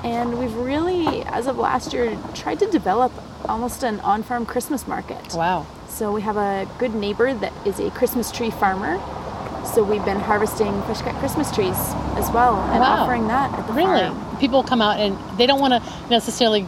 And 0.03 0.39
we've 0.39 0.55
really, 0.55 1.23
as 1.25 1.47
of 1.47 1.59
last 1.59 1.93
year, 1.93 2.17
tried 2.35 2.59
to 2.61 2.67
develop 2.71 3.13
almost 3.49 3.83
an 3.83 4.01
on 4.01 4.23
farm 4.23 4.47
Christmas 4.47 4.87
market. 4.89 5.35
Wow. 5.35 5.67
So 5.89 6.13
we 6.13 6.23
have 6.23 6.37
a 6.37 6.67
good 6.79 6.95
neighbor 6.95 7.35
that 7.35 7.53
is 7.67 7.79
a 7.81 7.91
Christmas 7.91 8.31
tree 8.33 8.51
farmer. 8.51 8.99
So 9.75 9.83
we've 9.83 10.05
been 10.05 10.21
harvesting 10.21 10.81
fresh 10.83 11.03
cut 11.03 11.15
Christmas 11.17 11.51
trees 11.55 11.77
as 12.17 12.31
well 12.31 12.57
and 12.71 12.81
Wow. 12.81 13.03
offering 13.03 13.29
that 13.29 13.53
at 13.59 13.67
the 13.67 13.73
Really? 13.75 14.01
farm. 14.01 14.37
People 14.39 14.63
come 14.63 14.81
out 14.81 14.99
and 14.99 15.19
they 15.37 15.47
don't 15.47 15.61
want 15.61 15.75
to 15.75 15.83
necessarily 16.09 16.67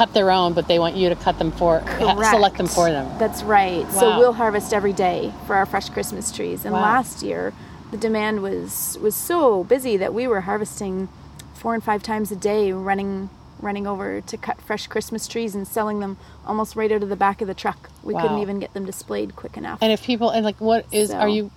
cut 0.00 0.14
their 0.14 0.30
own, 0.30 0.54
but 0.54 0.66
they 0.66 0.78
want 0.78 0.96
you 0.96 1.10
to 1.10 1.14
cut 1.16 1.38
them 1.38 1.52
for, 1.52 1.80
ha- 1.80 2.30
select 2.30 2.56
them 2.56 2.66
for 2.66 2.90
them. 2.90 3.06
That's 3.18 3.42
right. 3.42 3.86
So 3.92 4.18
we'll 4.18 4.32
harvest 4.32 4.72
every 4.72 4.94
day 4.94 5.30
for 5.46 5.54
our 5.56 5.66
fresh 5.66 5.90
Christmas 5.90 6.32
trees. 6.32 6.64
And 6.64 6.72
Wow. 6.72 6.80
last 6.80 7.22
year, 7.22 7.52
the 7.90 7.98
demand 7.98 8.40
was 8.42 8.96
was 9.02 9.14
so 9.14 9.62
busy 9.64 9.98
that 9.98 10.14
we 10.14 10.26
were 10.26 10.42
harvesting 10.42 11.08
four 11.52 11.74
and 11.74 11.84
five 11.84 12.02
times 12.02 12.32
a 12.32 12.36
day, 12.36 12.72
running 12.72 13.28
running 13.60 13.86
over 13.86 14.22
to 14.22 14.36
cut 14.38 14.58
fresh 14.62 14.86
Christmas 14.86 15.28
trees 15.28 15.54
and 15.54 15.68
selling 15.68 16.00
them 16.00 16.16
almost 16.46 16.76
right 16.76 16.90
out 16.90 17.02
of 17.02 17.10
the 17.10 17.16
back 17.26 17.42
of 17.42 17.46
the 17.48 17.52
truck. 17.52 17.90
We 18.02 18.14
couldn't 18.14 18.38
even 18.38 18.58
get 18.58 18.72
them 18.72 18.86
displayed 18.86 19.36
quick 19.36 19.58
enough. 19.58 19.80
And 19.82 19.92
if 19.92 20.02
people, 20.02 20.30
and 20.30 20.46
like, 20.46 20.58
what 20.62 20.86
is, 20.92 21.10
So- 21.10 21.18
are 21.18 21.28
you, 21.28 21.50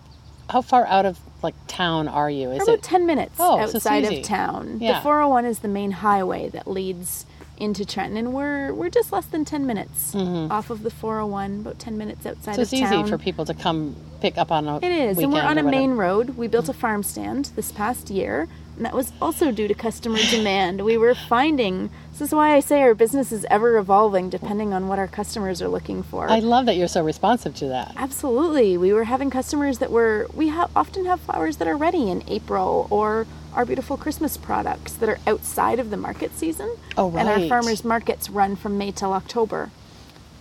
how 0.50 0.62
far 0.62 0.86
out 0.86 1.06
of 1.06 1.18
like 1.42 1.56
town 1.68 2.10
are 2.10 2.30
you? 2.30 2.52
Is 2.52 2.58
We're 2.60 2.64
about 2.76 2.80
it? 2.80 2.84
10 2.84 3.06
minutes 3.06 3.36
Oh, 3.40 3.58
outside 3.58 4.04
easy. 4.04 4.20
of 4.20 4.26
town. 4.26 4.80
Yeah. 4.82 4.96
The 4.98 5.02
401 5.02 5.46
is 5.46 5.60
the 5.60 5.70
main 5.70 5.92
highway 5.92 6.50
that 6.50 6.68
leads 6.68 7.26
into 7.58 7.86
Trenton, 7.86 8.18
and 8.18 8.34
we're 8.34 8.74
we're 8.74 8.90
just 8.90 9.12
less 9.12 9.26
than 9.28 9.46
10 9.46 9.66
minutes 9.66 10.16
off 10.16 10.70
of 10.70 10.84
the 10.84 10.90
401, 10.90 11.60
about 11.62 11.80
10 11.80 11.98
minutes 11.98 12.26
outside 12.26 12.54
Mm-hmm. 12.54 12.56
so 12.56 12.62
it's 12.62 12.74
of 12.74 12.80
easy 12.80 13.10
for 13.10 13.18
people 13.18 13.46
to 13.46 13.54
come 13.54 13.96
pick 14.22 14.38
up 14.38 14.52
on 14.52 14.68
a 14.68 14.78
It 14.78 14.84
is, 14.92 15.18
and 15.20 15.32
we're 15.32 15.42
on 15.44 15.58
a 15.58 15.64
main 15.64 15.92
road. 15.92 16.32
We 16.38 16.48
built 16.48 16.70
a 16.70 16.74
farm 16.74 17.04
stand 17.04 17.52
this 17.56 17.72
past 17.72 18.10
year, 18.10 18.48
and 18.76 18.86
that 18.86 18.94
was 18.96 19.12
also 19.22 19.52
due 19.52 19.68
to 19.68 19.74
customer 19.74 20.18
demand. 20.32 20.84
We 20.84 20.98
were 20.98 21.14
finding 21.14 21.90
this 22.12 22.22
is 22.22 22.34
why 22.34 22.56
I 22.56 22.60
say 22.60 22.82
our 22.82 22.94
business 22.96 23.32
is 23.32 23.46
ever 23.50 23.78
evolving 23.78 24.30
depending 24.30 24.74
on 24.74 24.88
what 24.88 24.98
our 25.00 25.08
customers 25.08 25.62
are 25.62 25.68
looking 25.68 26.04
for. 26.04 26.30
I 26.30 26.40
love 26.40 26.66
that 26.68 26.76
you're 26.76 26.88
so 26.88 27.04
responsive 27.04 27.56
to 27.56 27.68
that. 27.68 27.94
Absolutely. 27.98 28.78
We 28.78 28.94
were 28.94 29.04
having 29.06 29.30
customers 29.30 29.80
that 29.80 29.92
were, 29.92 30.28
we 30.34 30.50
ha- 30.50 30.70
often 30.76 31.06
have 31.06 31.20
flowers 31.22 31.58
that 31.58 31.68
are 31.68 31.78
ready 31.78 32.10
in 32.10 32.24
April 32.28 32.88
or 32.90 33.26
our 33.56 33.66
beautiful 33.66 33.98
Christmas 33.98 34.38
products 34.38 34.94
that 34.94 35.10
are 35.10 35.20
outside 35.28 35.80
of 35.80 35.90
the 35.90 35.98
market 35.98 36.38
season. 36.38 36.76
Oh, 36.98 37.16
And 37.18 37.28
our 37.30 37.48
farmers 37.48 37.84
markets 37.84 38.30
run 38.30 38.56
from 38.56 38.78
May 38.78 38.92
till 38.92 39.14
October. 39.14 39.72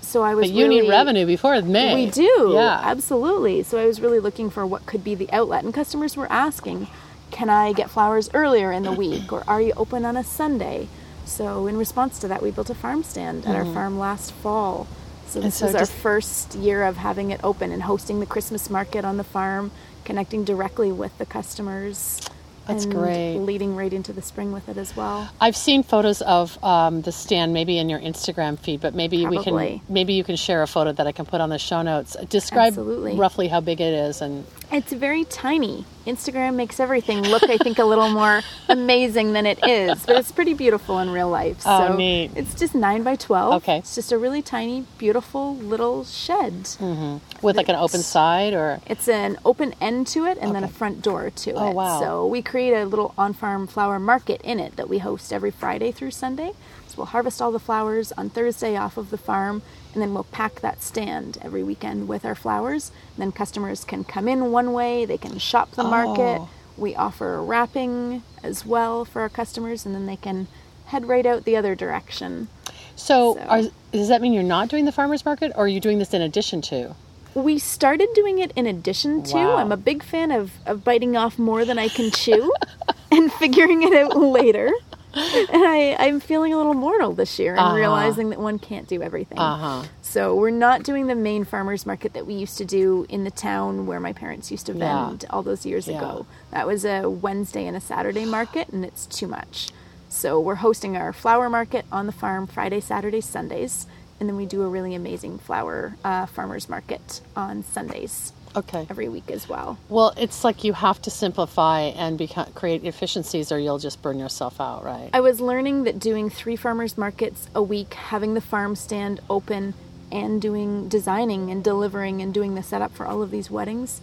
So 0.01 0.23
I 0.23 0.35
was 0.35 0.49
But 0.51 0.57
you 0.57 0.69
need 0.69 0.89
revenue 0.89 1.25
before 1.27 1.61
May. 1.63 1.95
We 2.07 2.11
do. 2.11 2.51
Yeah. 2.55 2.81
Absolutely. 2.83 3.63
So 3.63 3.79
I 3.79 3.87
was 3.87 4.01
really 4.01 4.19
looking 4.21 4.51
for 4.51 4.67
what 4.67 4.85
could 4.87 5.05
be 5.05 5.15
the 5.15 5.31
outlet. 5.33 5.65
And 5.65 5.73
customers 5.73 6.17
were 6.17 6.31
asking, 6.31 6.89
can 7.31 7.49
I 7.49 7.73
get 7.73 7.89
flowers 7.91 8.29
earlier 8.35 8.73
in 8.73 8.83
the 8.83 8.93
week? 8.93 9.33
Or 9.33 9.43
are 9.47 9.61
you 9.61 9.73
open 9.77 10.05
on 10.05 10.17
a 10.17 10.25
Sunday? 10.25 10.89
So 11.25 11.67
in 11.67 11.77
response 11.79 12.19
to 12.21 12.29
that, 12.29 12.43
we 12.43 12.51
built 12.51 12.69
a 12.69 12.75
farm 12.75 13.03
stand 13.05 13.47
at 13.47 13.55
our 13.57 13.65
farm 13.65 13.99
last 13.99 14.33
fall. 14.33 14.87
So 15.29 15.41
this 15.41 15.55
Mm-hmm. 15.61 15.67
so 15.67 15.67
was 15.67 15.75
our 15.77 15.87
first 15.87 16.55
year 16.57 16.83
of 16.83 16.99
having 16.99 17.31
it 17.31 17.41
open 17.43 17.73
and 17.73 17.85
hosting 17.85 18.21
the 18.21 18.27
Christmas 18.27 18.69
market 18.69 19.05
on 19.05 19.17
the 19.17 19.25
farm, 19.25 19.71
connecting 20.05 20.45
directly 20.45 20.93
with 20.93 21.17
the 21.17 21.25
customers. 21.25 22.21
That's 22.67 22.85
and 22.85 22.95
great. 22.95 23.39
Leading 23.39 23.75
right 23.77 23.93
into 23.93 24.13
the 24.13 24.23
spring 24.23 24.53
with 24.53 24.69
it 24.69 24.77
as 24.77 24.95
well. 24.97 25.29
I've 25.41 25.57
seen 25.57 25.83
photos 25.83 26.23
of 26.23 26.63
um, 26.63 27.03
the 27.03 27.13
stand, 27.13 27.53
maybe 27.53 27.79
in 27.79 27.89
your 27.89 28.01
Instagram 28.01 28.59
feed, 28.59 28.81
but 28.81 28.95
maybe 28.95 29.27
we 29.27 29.43
can 29.43 29.81
maybe 29.89 30.13
you 30.15 30.25
can 30.25 30.37
share 30.37 30.63
a 30.63 30.67
photo 30.67 30.93
that 30.93 31.07
I 31.07 31.13
can 31.13 31.27
put 31.27 31.41
on 31.41 31.49
the 31.49 31.59
show 31.59 31.83
notes. 31.83 32.17
Describe 32.29 32.69
Absolutely. 32.69 33.17
roughly 33.17 33.49
how 33.49 33.61
big 33.61 33.81
it 33.81 33.93
is, 33.93 34.21
and 34.23 34.47
It's 34.73 34.91
very 34.93 35.25
tiny. 35.25 35.85
Instagram 36.07 36.55
makes 36.55 36.81
everything 36.81 37.23
look, 37.23 37.43
I 37.45 37.59
think, 37.59 37.79
a 37.79 37.85
little 37.85 38.09
more 38.23 38.41
amazing 38.71 39.35
than 39.35 39.45
it 39.47 39.59
is, 39.67 40.05
but 40.07 40.17
it's 40.17 40.33
pretty 40.33 40.55
beautiful 40.55 40.99
in 40.99 41.11
real 41.11 41.29
life. 41.29 41.63
Oh, 41.67 41.95
neat. 41.95 42.31
It's 42.35 42.55
just 42.55 42.75
nine 42.75 43.03
by 43.03 43.17
twelve. 43.17 43.55
Okay. 43.63 43.79
It's 43.79 43.95
just 43.95 44.11
a 44.13 44.19
really 44.19 44.41
tiny, 44.43 44.87
beautiful 44.99 45.55
little 45.57 46.05
shed. 46.05 46.55
Mm-hmm. 46.65 47.19
with 47.47 47.57
like 47.57 47.69
an 47.69 47.77
open 47.77 48.01
side, 48.01 48.55
or 48.55 48.81
It's 48.87 49.09
an 49.09 49.37
open 49.45 49.75
end 49.81 50.07
to 50.09 50.25
it 50.25 50.39
and 50.41 50.55
then 50.55 50.65
a 50.65 50.69
front 50.69 51.03
door 51.03 51.29
to 51.31 51.53
Oh, 51.53 51.71
it. 51.71 51.75
wow. 51.75 52.01
So 52.01 52.27
we 52.27 52.41
create 52.41 52.73
a 52.73 52.87
little 52.87 53.13
on-farm 53.19 53.67
flower 53.67 53.99
market 53.99 54.41
in 54.43 54.59
it 54.59 54.77
that 54.77 54.89
we 54.89 54.99
host 54.99 55.33
every 55.33 55.51
Friday 55.51 55.93
through 55.93 56.13
Sunday. 56.13 56.53
So 56.89 56.95
we'll 56.97 57.07
harvest 57.07 57.41
all 57.43 57.53
the 57.53 57.61
flowers 57.61 58.11
on 58.13 58.31
Thursday 58.31 58.77
off 58.77 58.97
of 58.97 59.11
the 59.11 59.19
farm, 59.19 59.63
and 59.93 60.03
then 60.03 60.15
we'll 60.15 60.25
pack 60.25 60.61
that 60.61 60.83
stand 60.83 61.39
every 61.43 61.63
weekend 61.63 62.09
with 62.09 62.25
our 62.25 62.35
flowers. 62.35 62.91
And 63.17 63.23
then 63.23 63.33
customers 63.33 63.85
can 63.85 64.05
come 64.05 64.29
in 64.29 64.51
one 64.53 64.73
way, 64.73 65.05
they 65.05 65.19
can 65.19 65.39
shop 65.39 65.73
the 65.73 65.85
market. 65.85 66.41
Oh. 66.41 66.49
We 66.77 66.95
offer 66.95 67.43
wrapping 67.43 68.23
as 68.43 68.65
well 68.65 69.05
for 69.05 69.21
our 69.21 69.29
customers, 69.29 69.85
and 69.85 69.95
then 69.95 70.07
they 70.07 70.17
can 70.17 70.49
head 70.87 71.07
right 71.07 71.27
out 71.27 71.45
the 71.45 71.57
other 71.57 71.75
direction. 71.75 72.49
so, 72.97 73.35
So- 73.35 73.41
Are, 73.41 73.63
does 73.93 74.09
that 74.09 74.23
mean 74.23 74.33
you're 74.33 74.43
not 74.43 74.69
doing 74.69 74.85
the 74.87 74.93
farmers 74.93 75.25
market, 75.25 75.53
or 75.55 75.65
are 75.65 75.69
you 75.69 75.81
doing 75.81 75.99
this 75.99 76.15
in 76.15 76.23
addition 76.23 76.63
to? 76.63 76.95
We 77.35 77.59
started 77.59 78.09
doing 78.15 78.39
it 78.39 78.53
in 78.57 78.67
addition 78.67 79.23
to. 79.25 79.37
Wow. 79.37 79.57
I'm 79.57 79.73
a 79.73 79.77
big 79.79 80.03
fan 80.03 80.31
of, 80.31 80.53
of 80.67 80.85
biting 80.85 81.17
off 81.17 81.39
more 81.39 81.65
than 81.65 81.79
I 81.79 81.89
can 81.89 82.11
chew 82.11 82.53
and 83.11 83.33
figuring 83.35 83.83
it 83.83 83.95
out 83.95 84.17
later. 84.17 84.71
And 85.53 85.63
I, 85.65 85.97
I'm 85.99 86.21
feeling 86.21 86.53
a 86.55 86.57
little 86.57 86.75
mortal 86.75 87.13
this 87.13 87.39
year 87.39 87.53
and 87.55 87.61
Uh-huh. 87.61 87.77
realizing 87.77 88.31
that 88.31 88.39
one 88.41 88.59
can't 88.59 88.89
do 88.89 89.03
everything. 89.03 89.39
Uh 89.39 89.57
huh. 89.57 89.83
So 90.01 90.35
we're 90.35 90.51
not 90.51 90.83
doing 90.83 91.07
the 91.07 91.15
main 91.15 91.45
farmers 91.45 91.85
market 91.87 92.13
that 92.15 92.27
we 92.27 92.35
used 92.35 92.57
to 92.59 92.65
do 92.65 93.07
in 93.09 93.25
the 93.25 93.31
town 93.31 93.87
where 93.87 94.01
my 94.01 94.13
parents 94.13 94.51
used 94.51 94.67
to 94.67 94.73
Yeah. 94.73 95.09
vend 95.09 95.25
all 95.31 95.43
those 95.43 95.67
years 95.67 95.87
Yeah. 95.89 95.99
ago. 95.99 96.27
That 96.51 96.67
was 96.67 96.85
a 96.85 97.09
Wednesday 97.09 97.67
and 97.67 97.77
a 97.77 97.81
Saturday 97.81 98.25
market, 98.25 98.69
and 98.71 98.85
it's 98.85 99.07
too 99.07 99.27
much. 99.27 99.71
So 100.09 100.39
we're 100.41 100.57
hosting 100.57 100.97
our 100.97 101.13
flower 101.13 101.49
market 101.51 101.85
on 101.93 102.07
the 102.07 102.13
farm 102.13 102.47
Friday, 102.47 102.81
Saturdays, 102.81 103.25
Sundays, 103.25 103.87
and 104.21 104.29
then 104.29 104.37
we 104.37 104.47
do 104.47 104.63
a 104.63 104.69
really 104.69 104.95
amazing 104.95 105.39
flower 105.39 105.97
uh, 106.05 106.27
farmers 106.27 106.69
market 106.69 107.21
on 107.37 107.63
Sundays 107.65 108.33
Okay. 108.55 108.87
every 108.91 109.09
week 109.09 109.31
as 109.31 109.49
well. 109.49 109.79
Well, 109.89 110.13
it's 110.17 110.45
like 110.45 110.65
you 110.65 110.73
have 110.75 111.01
to 111.03 111.11
simplify 111.11 111.81
and 111.83 112.19
become, 112.19 112.47
create 112.53 112.85
efficiencies, 112.85 113.51
or 113.53 113.59
you'll 113.59 113.79
just 113.79 114.03
burn 114.03 114.19
yourself 114.19 114.61
out, 114.61 114.85
right? 114.85 115.11
I 115.13 115.21
was 115.21 115.41
learning 115.41 115.85
that 115.85 115.99
doing 115.99 116.29
three 116.31 116.57
farmers 116.57 116.99
markets 116.99 117.49
a 117.55 117.63
week, 117.63 117.95
having 117.95 118.35
the 118.35 118.41
farm 118.41 118.77
stand 118.77 119.21
open, 119.31 119.75
and 120.11 120.43
doing 120.43 120.89
designing 120.89 121.51
and 121.51 121.65
delivering 121.65 122.21
and 122.21 122.35
doing 122.35 122.55
the 122.55 122.63
setup 122.63 122.93
for 122.93 123.07
all 123.07 123.23
of 123.23 123.31
these 123.31 123.51
weddings, 123.51 124.01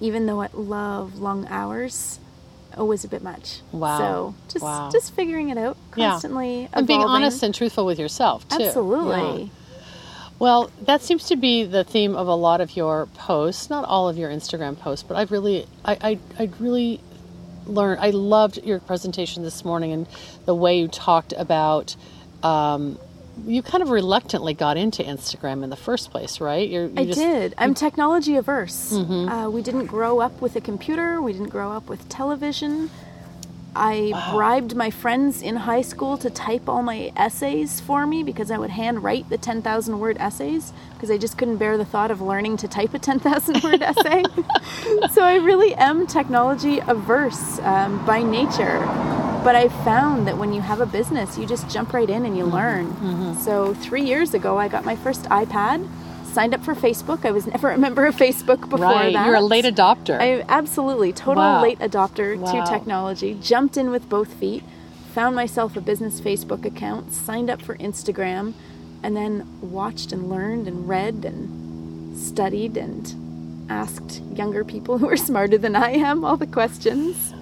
even 0.00 0.26
though 0.26 0.42
I 0.42 0.48
love 0.52 1.20
long 1.20 1.46
hours, 1.48 2.18
always 2.76 3.04
a 3.04 3.08
bit 3.08 3.22
much. 3.22 3.60
Wow. 3.72 3.98
So 3.98 4.34
just 4.52 4.64
Wow. 4.64 4.90
just 4.92 5.14
figuring 5.14 5.48
it 5.50 5.56
out, 5.58 5.76
constantly. 5.92 6.02
Yeah. 6.02 6.10
constantly 6.10 6.68
and 6.72 6.86
being 6.86 7.04
honest 7.04 7.42
and 7.42 7.54
truthful 7.54 7.86
with 7.86 7.98
yourself 7.98 8.46
too. 8.48 8.62
Absolutely. 8.64 9.50
Well, 10.38 10.70
that 10.82 11.00
seems 11.00 11.28
to 11.28 11.36
be 11.36 11.64
the 11.64 11.82
theme 11.84 12.14
of 12.14 12.28
a 12.28 12.34
lot 12.34 12.60
of 12.60 12.76
your 12.76 13.06
posts. 13.06 13.70
Not 13.70 13.84
all 13.86 14.08
of 14.08 14.18
your 14.18 14.30
Instagram 14.30 14.78
posts, 14.78 15.04
but 15.06 15.16
I've 15.16 15.30
really, 15.32 15.66
I, 15.84 15.96
I, 16.00 16.18
I 16.38 16.50
really 16.58 17.00
learned. 17.66 18.00
I 18.00 18.10
loved 18.10 18.58
your 18.62 18.78
presentation 18.80 19.42
this 19.42 19.64
morning 19.64 19.92
and 19.92 20.06
the 20.44 20.54
way 20.54 20.78
you 20.78 20.88
talked 20.88 21.32
about. 21.36 21.96
Um, 22.42 22.98
you 23.46 23.62
kind 23.62 23.82
of 23.82 23.90
reluctantly 23.90 24.54
got 24.54 24.76
into 24.76 25.02
Instagram 25.02 25.62
in 25.62 25.70
the 25.70 25.76
first 25.76 26.10
place, 26.10 26.40
right? 26.40 26.68
You're, 26.68 26.86
you 26.86 26.92
I 26.96 27.04
just- 27.06 27.18
did. 27.18 27.54
I'm 27.58 27.74
technology 27.74 28.36
averse. 28.36 28.92
Mm-hmm. 28.92 29.28
Uh, 29.28 29.50
we 29.50 29.62
didn't 29.62 29.86
grow 29.86 30.20
up 30.20 30.40
with 30.40 30.56
a 30.56 30.60
computer. 30.60 31.20
We 31.20 31.32
didn't 31.32 31.48
grow 31.50 31.72
up 31.72 31.88
with 31.88 32.08
television. 32.08 32.90
I 33.78 34.12
bribed 34.32 34.74
my 34.74 34.90
friends 34.90 35.42
in 35.42 35.56
high 35.56 35.82
school 35.82 36.16
to 36.18 36.30
type 36.30 36.68
all 36.68 36.82
my 36.82 37.12
essays 37.16 37.80
for 37.80 38.06
me 38.06 38.22
because 38.22 38.50
I 38.50 38.58
would 38.58 38.70
hand 38.70 39.02
write 39.04 39.28
the 39.28 39.36
10,000 39.38 39.98
word 40.00 40.16
essays 40.18 40.72
because 40.94 41.10
I 41.10 41.18
just 41.18 41.36
couldn't 41.36 41.58
bear 41.58 41.76
the 41.76 41.84
thought 41.84 42.10
of 42.10 42.20
learning 42.22 42.56
to 42.58 42.68
type 42.68 42.94
a 42.94 42.98
10,000 43.10 43.62
word 43.62 43.82
essay. 43.82 44.24
so 45.12 45.22
I 45.22 45.36
really 45.36 45.74
am 45.74 46.06
technology 46.06 46.78
averse 46.86 47.58
um, 47.60 48.04
by 48.06 48.22
nature. 48.22 48.78
But 49.44 49.54
I 49.54 49.68
found 49.84 50.26
that 50.26 50.38
when 50.38 50.52
you 50.52 50.60
have 50.62 50.80
a 50.80 50.86
business, 50.86 51.38
you 51.38 51.46
just 51.46 51.68
jump 51.70 51.92
right 51.92 52.08
in 52.10 52.24
and 52.26 52.36
you 52.36 52.44
Mm-hmm. 52.44 52.54
learn. 52.54 53.36
So 53.36 53.74
three 53.74 54.02
years 54.04 54.34
ago, 54.34 54.58
I 54.58 54.68
got 54.68 54.84
my 54.84 54.96
first 54.96 55.24
iPad, 55.24 55.86
signed 56.36 56.52
up 56.52 56.62
for 56.62 56.74
Facebook. 56.74 57.24
I 57.24 57.30
was 57.30 57.46
never 57.46 57.70
a 57.70 57.78
member 57.78 58.04
of 58.04 58.14
Facebook 58.14 58.60
before 58.68 58.80
right. 58.80 59.14
that. 59.14 59.24
You're 59.24 59.36
a 59.36 59.40
late 59.40 59.64
adopter. 59.64 60.20
I 60.20 60.44
absolutely 60.50 61.10
total 61.10 61.42
Wow. 61.42 61.62
late 61.62 61.78
adopter 61.78 62.36
Wow. 62.38 62.52
to 62.52 62.70
technology. 62.70 63.38
Jumped 63.40 63.78
in 63.78 63.90
with 63.90 64.06
both 64.10 64.34
feet, 64.34 64.62
found 65.14 65.34
myself 65.34 65.78
a 65.78 65.80
business 65.80 66.20
Facebook 66.20 66.66
account, 66.66 67.10
signed 67.14 67.48
up 67.48 67.62
for 67.62 67.74
Instagram, 67.76 68.52
and 69.02 69.16
then 69.16 69.46
watched 69.62 70.12
and 70.12 70.28
learned 70.28 70.68
and 70.68 70.86
read 70.86 71.24
and 71.24 72.18
studied 72.18 72.76
and 72.76 73.14
asked 73.70 74.20
younger 74.34 74.62
people 74.62 74.98
who 75.00 75.08
are 75.08 75.16
smarter 75.16 75.56
than 75.56 75.74
I 75.74 75.92
am 75.92 76.22
all 76.22 76.36
the 76.36 76.46
questions. 76.46 77.32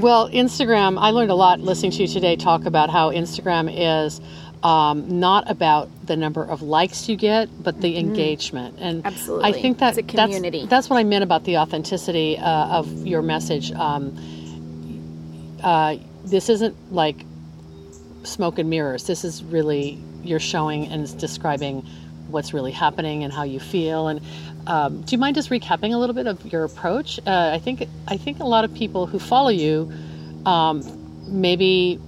Well, 0.00 0.28
Instagram, 0.30 0.98
I 0.98 1.10
learned 1.10 1.30
a 1.30 1.36
lot 1.36 1.60
listening 1.60 1.92
to 1.92 2.02
you 2.02 2.08
today 2.08 2.34
talk 2.34 2.64
about 2.66 2.90
how 2.90 3.12
Instagram 3.12 3.70
is 3.72 4.20
um, 4.64 5.20
not 5.20 5.50
about 5.50 5.90
the 6.06 6.16
number 6.16 6.42
of 6.42 6.62
likes 6.62 7.08
you 7.08 7.16
get, 7.16 7.50
but 7.62 7.80
the 7.82 7.98
engagement. 7.98 8.76
And 8.78 9.04
Mm-hmm. 9.04 9.06
Absolutely. 9.06 9.44
I 9.44 9.52
think 9.52 9.78
that 9.78 9.98
It's 9.98 10.14
a 10.14 10.16
community. 10.16 10.60
That's, 10.60 10.70
that's 10.70 10.90
what 10.90 10.96
I 10.96 11.04
meant 11.04 11.22
about 11.22 11.44
the 11.44 11.58
authenticity 11.58 12.38
uh, 12.38 12.78
of 12.78 13.06
your 13.06 13.20
message. 13.20 13.72
Um, 13.72 14.16
uh, 15.62 15.96
this 16.24 16.48
isn't 16.48 16.92
like 16.92 17.24
smoke 18.22 18.58
and 18.58 18.70
mirrors. 18.70 19.06
This 19.06 19.24
is 19.24 19.44
really 19.44 19.98
you're 20.22 20.40
showing 20.40 20.86
and 20.86 21.18
describing 21.18 21.82
what's 22.28 22.54
really 22.54 22.72
happening 22.72 23.22
and 23.24 23.32
how 23.32 23.42
you 23.42 23.60
feel. 23.60 24.08
And 24.08 24.20
um, 24.66 25.02
do 25.02 25.12
you 25.14 25.18
mind 25.18 25.34
just 25.34 25.50
recapping 25.50 25.92
a 25.92 25.98
little 25.98 26.14
bit 26.14 26.26
of 26.26 26.44
your 26.50 26.64
approach? 26.64 27.18
Uh, 27.26 27.50
I 27.52 27.58
think 27.58 27.86
I 28.08 28.16
think 28.16 28.40
a 28.40 28.46
lot 28.46 28.64
of 28.64 28.72
people 28.74 29.06
who 29.06 29.18
follow 29.18 29.50
you 29.50 29.92
um, 30.46 30.82
maybe 31.26 32.00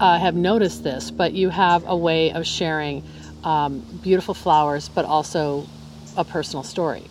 uh, 0.00 0.18
have 0.18 0.34
noticed 0.34 0.82
this, 0.82 1.10
but 1.10 1.32
you 1.32 1.50
have 1.50 1.86
a 1.86 1.96
way 1.96 2.32
of 2.32 2.46
sharing 2.46 3.04
um, 3.44 3.80
beautiful 4.02 4.34
flowers, 4.34 4.88
but 4.88 5.04
also 5.04 5.66
a 6.16 6.24
personal 6.24 6.62
story. 6.62 7.04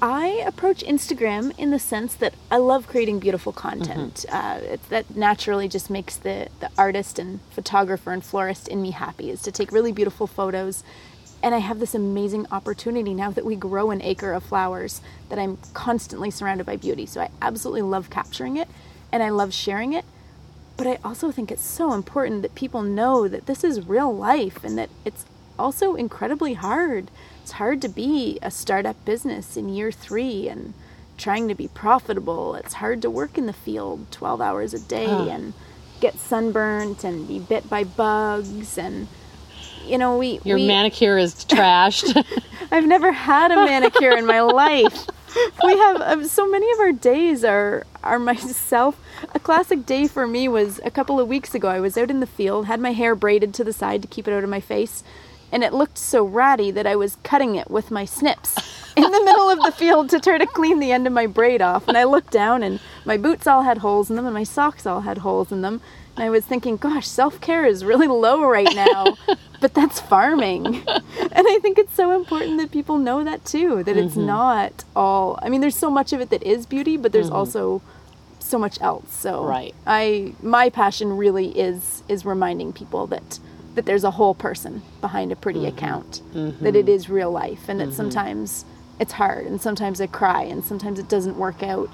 I 0.00 0.42
approach 0.46 0.82
Instagram 0.82 1.56
in 1.58 1.70
the 1.70 1.78
sense 1.78 2.14
that 2.16 2.34
I 2.50 2.56
love 2.56 2.88
creating 2.88 3.20
beautiful 3.20 3.52
content. 3.52 4.26
Uh, 4.28 4.58
it, 4.62 4.88
that 4.90 5.16
naturally 5.16 5.68
just 5.68 5.90
makes 5.90 6.16
the, 6.16 6.48
the 6.58 6.70
artist 6.76 7.20
and 7.20 7.40
photographer 7.50 8.10
and 8.10 8.22
florist 8.22 8.66
in 8.66 8.82
me 8.82 8.90
happy, 8.90 9.30
is 9.30 9.42
to 9.42 9.52
take 9.52 9.70
really 9.70 9.92
beautiful 9.92 10.26
photos. 10.26 10.82
And 11.40 11.54
I 11.54 11.58
have 11.58 11.78
this 11.78 11.94
amazing 11.94 12.46
opportunity 12.50 13.14
now 13.14 13.30
that 13.30 13.44
we 13.44 13.56
grow 13.56 13.90
an 13.90 14.02
acre 14.02 14.32
of 14.32 14.42
flowers 14.42 15.00
that 15.28 15.38
I'm 15.38 15.56
constantly 15.72 16.30
surrounded 16.30 16.66
by 16.66 16.76
beauty. 16.76 17.06
So 17.06 17.20
I 17.20 17.30
absolutely 17.40 17.82
love 17.82 18.10
capturing 18.10 18.56
it 18.56 18.68
and 19.12 19.22
I 19.22 19.30
love 19.30 19.54
sharing 19.54 19.92
it. 19.92 20.04
But 20.82 20.98
I 20.98 21.08
also 21.08 21.30
think 21.30 21.52
it's 21.52 21.64
so 21.64 21.92
important 21.92 22.42
that 22.42 22.56
people 22.56 22.82
know 22.82 23.28
that 23.28 23.46
this 23.46 23.62
is 23.62 23.86
real 23.86 24.12
life 24.12 24.64
and 24.64 24.76
that 24.78 24.90
it's 25.04 25.24
also 25.56 25.94
incredibly 25.94 26.54
hard. 26.54 27.08
It's 27.40 27.52
hard 27.52 27.80
to 27.82 27.88
be 27.88 28.40
a 28.42 28.50
startup 28.50 28.96
business 29.04 29.56
in 29.56 29.68
year 29.68 29.92
three 29.92 30.48
and 30.48 30.74
trying 31.16 31.46
to 31.46 31.54
be 31.54 31.68
profitable. 31.68 32.56
It's 32.56 32.74
hard 32.74 33.00
to 33.02 33.10
work 33.10 33.38
in 33.38 33.46
the 33.46 33.52
field 33.52 34.10
12 34.10 34.40
hours 34.40 34.74
a 34.74 34.80
day 34.80 35.06
and 35.06 35.54
get 36.00 36.18
sunburnt 36.18 37.04
and 37.04 37.28
be 37.28 37.38
bit 37.38 37.70
by 37.70 37.84
bugs 37.84 38.76
and 38.76 39.06
you 39.86 39.98
know 39.98 40.18
we 40.18 40.40
Your 40.42 40.56
we, 40.56 40.66
manicure 40.66 41.16
is 41.16 41.44
trashed. 41.44 42.26
I've 42.72 42.88
never 42.88 43.12
had 43.12 43.52
a 43.52 43.54
manicure 43.54 44.16
in 44.16 44.26
my 44.26 44.40
life. 44.40 45.06
We 45.64 45.76
have 45.78 46.00
um, 46.02 46.24
so 46.26 46.48
many 46.48 46.70
of 46.72 46.80
our 46.80 46.92
days 46.92 47.44
are 47.44 47.86
are 48.02 48.18
myself. 48.18 48.98
A 49.34 49.38
classic 49.38 49.86
day 49.86 50.06
for 50.08 50.26
me 50.26 50.48
was 50.48 50.80
a 50.84 50.90
couple 50.90 51.20
of 51.20 51.28
weeks 51.28 51.54
ago. 51.54 51.68
I 51.68 51.80
was 51.80 51.96
out 51.96 52.10
in 52.10 52.20
the 52.20 52.26
field, 52.26 52.66
had 52.66 52.80
my 52.80 52.92
hair 52.92 53.14
braided 53.14 53.54
to 53.54 53.64
the 53.64 53.72
side 53.72 54.02
to 54.02 54.08
keep 54.08 54.26
it 54.26 54.34
out 54.34 54.44
of 54.44 54.50
my 54.50 54.60
face, 54.60 55.02
and 55.50 55.62
it 55.62 55.72
looked 55.72 55.98
so 55.98 56.24
ratty 56.24 56.70
that 56.72 56.86
I 56.86 56.96
was 56.96 57.16
cutting 57.22 57.54
it 57.54 57.70
with 57.70 57.90
my 57.90 58.04
snips 58.04 58.56
in 58.96 59.04
the 59.04 59.24
middle 59.24 59.48
of 59.50 59.62
the 59.62 59.72
field 59.72 60.10
to 60.10 60.20
try 60.20 60.38
to 60.38 60.46
clean 60.46 60.80
the 60.80 60.92
end 60.92 61.06
of 61.06 61.12
my 61.12 61.26
braid 61.26 61.62
off. 61.62 61.88
And 61.88 61.96
I 61.96 62.04
looked 62.04 62.30
down, 62.32 62.62
and 62.62 62.80
my 63.04 63.16
boots 63.16 63.46
all 63.46 63.62
had 63.62 63.78
holes 63.78 64.10
in 64.10 64.16
them, 64.16 64.26
and 64.26 64.34
my 64.34 64.44
socks 64.44 64.86
all 64.86 65.02
had 65.02 65.18
holes 65.18 65.52
in 65.52 65.62
them. 65.62 65.80
I 66.16 66.30
was 66.30 66.44
thinking, 66.44 66.76
gosh, 66.76 67.06
self 67.06 67.40
care 67.40 67.64
is 67.64 67.84
really 67.84 68.06
low 68.06 68.44
right 68.44 68.74
now, 68.74 69.16
but 69.60 69.74
that's 69.74 70.00
farming. 70.00 70.66
And 70.66 71.46
I 71.48 71.58
think 71.62 71.78
it's 71.78 71.94
so 71.94 72.14
important 72.14 72.58
that 72.58 72.70
people 72.70 72.98
know 72.98 73.24
that 73.24 73.44
too, 73.44 73.82
that 73.84 73.96
it's 73.96 74.14
mm-hmm. 74.14 74.26
not 74.26 74.84
all, 74.94 75.38
I 75.42 75.48
mean, 75.48 75.60
there's 75.60 75.76
so 75.76 75.90
much 75.90 76.12
of 76.12 76.20
it 76.20 76.30
that 76.30 76.42
is 76.42 76.66
beauty, 76.66 76.96
but 76.96 77.12
there's 77.12 77.26
mm-hmm. 77.26 77.36
also 77.36 77.82
so 78.38 78.58
much 78.58 78.80
else. 78.82 79.12
So 79.12 79.44
Right. 79.44 79.74
I, 79.86 80.34
my 80.42 80.68
passion 80.68 81.16
really 81.16 81.58
is, 81.58 82.02
is 82.08 82.26
reminding 82.26 82.74
people 82.74 83.06
that, 83.06 83.38
that 83.74 83.86
there's 83.86 84.04
a 84.04 84.10
whole 84.12 84.34
person 84.34 84.82
behind 85.00 85.32
a 85.32 85.36
pretty 85.36 85.60
mm-hmm. 85.60 85.76
account, 85.76 86.22
that 86.60 86.76
it 86.76 86.88
is 86.88 87.08
real 87.08 87.30
life 87.30 87.68
and 87.68 87.80
that 87.80 87.94
sometimes 87.94 88.66
it's 89.00 89.12
hard 89.12 89.46
and 89.46 89.60
sometimes 89.60 90.00
I 90.00 90.06
cry 90.06 90.42
and 90.42 90.62
sometimes 90.62 90.98
it 90.98 91.08
doesn't 91.08 91.36
work 91.36 91.62
out. 91.62 91.88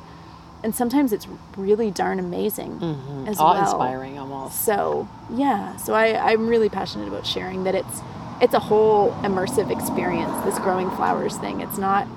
And 0.62 0.75
sometimes 0.75 1.12
it's 1.12 1.29
really 1.57 1.90
darn 1.90 2.18
amazing 2.18 2.83
as 3.29 3.38
well. 3.38 3.47
Awe-inspiring 3.47 4.18
almost. 4.18 4.64
So 4.64 5.09
yeah, 5.31 5.77
so 5.77 5.94
I, 5.94 6.33
I'm 6.33 6.49
really 6.49 6.68
passionate 6.68 7.09
about 7.09 7.27
sharing 7.27 7.64
that 7.64 7.75
it's 7.75 8.01
it's 8.40 8.55
a 8.55 8.61
whole 8.61 9.12
immersive 9.23 9.71
experience. 9.71 10.33
This 10.44 10.59
growing 10.59 10.90
flowers 10.90 11.37
thing. 11.37 11.61
It's 11.61 11.79
not 11.79 12.09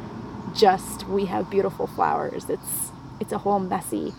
just 0.56 1.08
we 1.08 1.26
have 1.26 1.50
beautiful 1.50 1.88
flowers. 1.88 2.50
It's 2.50 2.92
it's 3.20 3.32
a 3.32 3.38
whole 3.38 3.60
messy, 3.60 4.14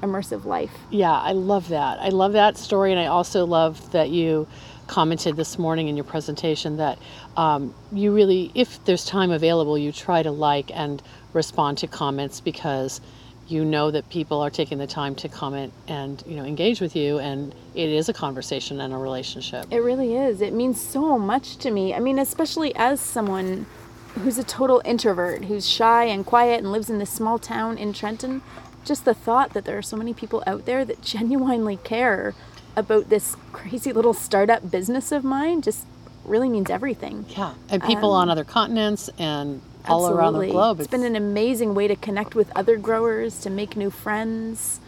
immersive 0.00 0.44
life. 0.44 0.70
Yeah, 0.90 1.12
I 1.12 1.32
love 1.32 1.68
that. 1.68 1.98
I 1.98 2.10
love 2.10 2.32
that 2.32 2.56
story, 2.56 2.92
and 2.92 3.00
I 3.00 3.06
also 3.06 3.44
love 3.44 3.90
that 3.92 4.10
you 4.10 4.46
commented 4.86 5.34
this 5.34 5.58
morning 5.58 5.88
in 5.88 5.96
your 5.96 6.04
presentation 6.04 6.76
that 6.76 6.96
um, 7.36 7.74
you 7.90 8.14
really, 8.14 8.52
if 8.54 8.84
there's 8.84 9.04
time 9.04 9.32
available, 9.32 9.76
you 9.76 9.90
try 9.90 10.22
to 10.22 10.30
like 10.30 10.70
and 10.72 11.02
respond 11.32 11.78
to 11.78 11.88
comments 11.88 12.40
because 12.40 13.00
you 13.48 13.64
know 13.64 13.90
that 13.90 14.08
people 14.08 14.40
are 14.40 14.50
taking 14.50 14.78
the 14.78 14.86
time 14.86 15.14
to 15.16 15.28
comment 15.28 15.72
and 15.86 16.22
you 16.26 16.36
know 16.36 16.44
engage 16.44 16.80
with 16.80 16.96
you, 16.96 17.18
and 17.18 17.54
it 17.74 17.88
is 17.88 18.08
a 18.08 18.12
conversation 18.12 18.80
and 18.80 18.92
a 18.92 18.96
relationship. 18.96 19.66
It 19.70 19.78
really 19.78 20.16
is. 20.16 20.40
It 20.40 20.52
means 20.52 20.80
so 20.80 21.18
much 21.18 21.56
to 21.58 21.70
me. 21.70 21.94
I 21.94 22.00
mean, 22.00 22.18
especially 22.18 22.74
as 22.74 23.00
someone 23.00 23.66
who's 24.14 24.38
a 24.38 24.44
total 24.44 24.82
introvert, 24.84 25.44
who's 25.44 25.68
shy 25.68 26.04
and 26.04 26.24
quiet 26.24 26.58
and 26.58 26.72
lives 26.72 26.90
in 26.90 26.98
this 26.98 27.10
small 27.10 27.38
town 27.38 27.78
in 27.78 27.92
Trenton, 27.92 28.42
just 28.84 29.04
the 29.04 29.14
thought 29.14 29.52
that 29.52 29.64
there 29.64 29.76
are 29.76 29.82
so 29.82 29.96
many 29.96 30.14
people 30.14 30.42
out 30.46 30.64
there 30.64 30.84
that 30.84 31.02
genuinely 31.02 31.76
care 31.76 32.34
about 32.74 33.08
this 33.08 33.36
crazy 33.52 33.92
little 33.92 34.12
startup 34.12 34.70
business 34.70 35.10
of 35.12 35.24
mine 35.24 35.62
just 35.62 35.86
really 36.24 36.48
means 36.48 36.70
everything. 36.70 37.24
Yeah, 37.28 37.54
and 37.70 37.82
people 37.82 38.12
um, 38.12 38.22
on 38.22 38.30
other 38.30 38.44
continents 38.44 39.08
and 39.18 39.62
all 39.88 40.08
around 40.08 40.34
the 40.34 40.46
globe. 40.48 40.80
It's 40.80 40.88
been 40.88 41.04
an 41.04 41.16
amazing 41.16 41.74
way 41.74 41.88
to 41.88 41.96
connect 41.96 42.34
with 42.34 42.50
other 42.56 42.76
growers, 42.76 43.40
to 43.40 43.50
make 43.50 43.76
new 43.76 43.90
friends, 43.90 44.80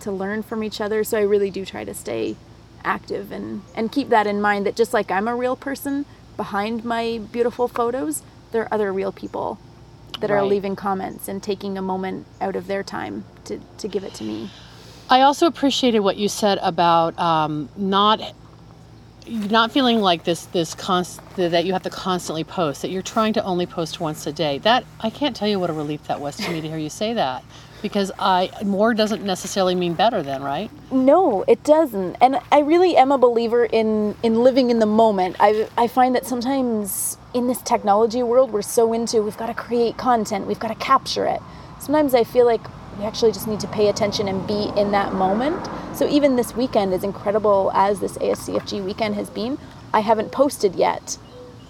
to 0.00 0.12
learn 0.12 0.42
from 0.42 0.62
each 0.62 0.80
other. 0.80 1.04
So 1.04 1.18
I 1.18 1.22
really 1.22 1.50
do 1.50 1.64
try 1.64 1.84
to 1.84 1.94
stay 1.94 2.36
active 2.84 3.32
and, 3.32 3.62
and 3.74 3.90
keep 3.90 4.08
that 4.08 4.26
in 4.26 4.40
mind 4.40 4.66
that 4.66 4.76
just 4.76 4.94
like 4.94 5.10
I'm 5.10 5.28
a 5.28 5.36
real 5.36 5.56
person 5.56 6.06
behind 6.36 6.84
my 6.84 7.20
beautiful 7.32 7.68
photos, 7.68 8.22
there 8.52 8.62
are 8.62 8.68
other 8.72 8.92
real 8.92 9.12
people 9.12 9.58
that 10.20 10.30
are 10.30 10.42
leaving 10.44 10.74
comments 10.74 11.28
and 11.28 11.42
taking 11.42 11.78
a 11.78 11.82
moment 11.82 12.26
out 12.40 12.56
of 12.56 12.66
their 12.66 12.82
time 12.82 13.24
to, 13.44 13.60
to 13.78 13.86
give 13.86 14.02
it 14.02 14.14
to 14.14 14.24
me. 14.24 14.50
I 15.10 15.22
also 15.22 15.46
appreciated 15.46 16.00
what 16.00 16.16
you 16.16 16.28
said 16.28 16.58
about 16.60 17.18
um, 17.18 17.68
not 17.76 18.20
not 19.28 19.70
feeling 19.72 20.00
like 20.00 20.24
this 20.24 20.46
this 20.46 20.74
const- 20.74 21.20
that 21.36 21.64
you 21.64 21.72
have 21.72 21.82
to 21.82 21.90
constantly 21.90 22.44
post 22.44 22.82
that 22.82 22.90
you're 22.90 23.02
trying 23.02 23.32
to 23.34 23.44
only 23.44 23.66
post 23.66 24.00
once 24.00 24.26
a 24.26 24.32
day 24.32 24.58
that 24.58 24.84
i 25.00 25.10
can't 25.10 25.36
tell 25.36 25.48
you 25.48 25.58
what 25.60 25.70
a 25.70 25.72
relief 25.72 26.02
that 26.06 26.20
was 26.20 26.36
to 26.36 26.50
me 26.50 26.60
to 26.60 26.68
hear 26.68 26.78
you 26.78 26.90
say 26.90 27.12
that 27.14 27.44
because 27.82 28.10
i 28.18 28.50
more 28.64 28.94
doesn't 28.94 29.22
necessarily 29.24 29.74
mean 29.74 29.94
better 29.94 30.22
then 30.22 30.42
right 30.42 30.70
No, 30.90 31.44
it 31.46 31.62
doesn't. 31.64 32.16
And 32.20 32.40
I 32.50 32.60
really 32.60 32.96
am 32.96 33.12
a 33.12 33.18
believer 33.18 33.64
in 33.66 34.16
in 34.22 34.42
living 34.42 34.70
in 34.70 34.78
the 34.78 34.86
moment. 34.86 35.36
I 35.38 35.68
I 35.76 35.86
find 35.86 36.14
that 36.14 36.24
sometimes 36.26 37.18
in 37.34 37.46
this 37.46 37.60
technology 37.62 38.22
world 38.22 38.52
we're 38.52 38.62
so 38.62 38.92
into 38.94 39.22
we've 39.22 39.36
got 39.36 39.48
to 39.48 39.54
create 39.54 39.98
content, 39.98 40.46
we've 40.46 40.58
got 40.58 40.68
to 40.68 40.74
capture 40.92 41.26
it. 41.26 41.40
Sometimes 41.78 42.14
I 42.14 42.24
feel 42.24 42.46
like 42.46 42.62
we 42.98 43.04
actually 43.04 43.32
just 43.32 43.46
need 43.46 43.60
to 43.60 43.68
pay 43.68 43.88
attention 43.88 44.28
and 44.28 44.46
be 44.46 44.70
in 44.76 44.90
that 44.90 45.12
moment. 45.12 45.68
So 45.94 46.08
even 46.08 46.36
this 46.36 46.54
weekend 46.56 46.92
as 46.92 47.04
incredible 47.04 47.70
as 47.74 48.00
this 48.00 48.18
ASCFG 48.18 48.84
weekend 48.84 49.14
has 49.14 49.30
been, 49.30 49.58
I 49.94 50.00
haven't 50.00 50.32
posted 50.32 50.74
yet 50.74 51.16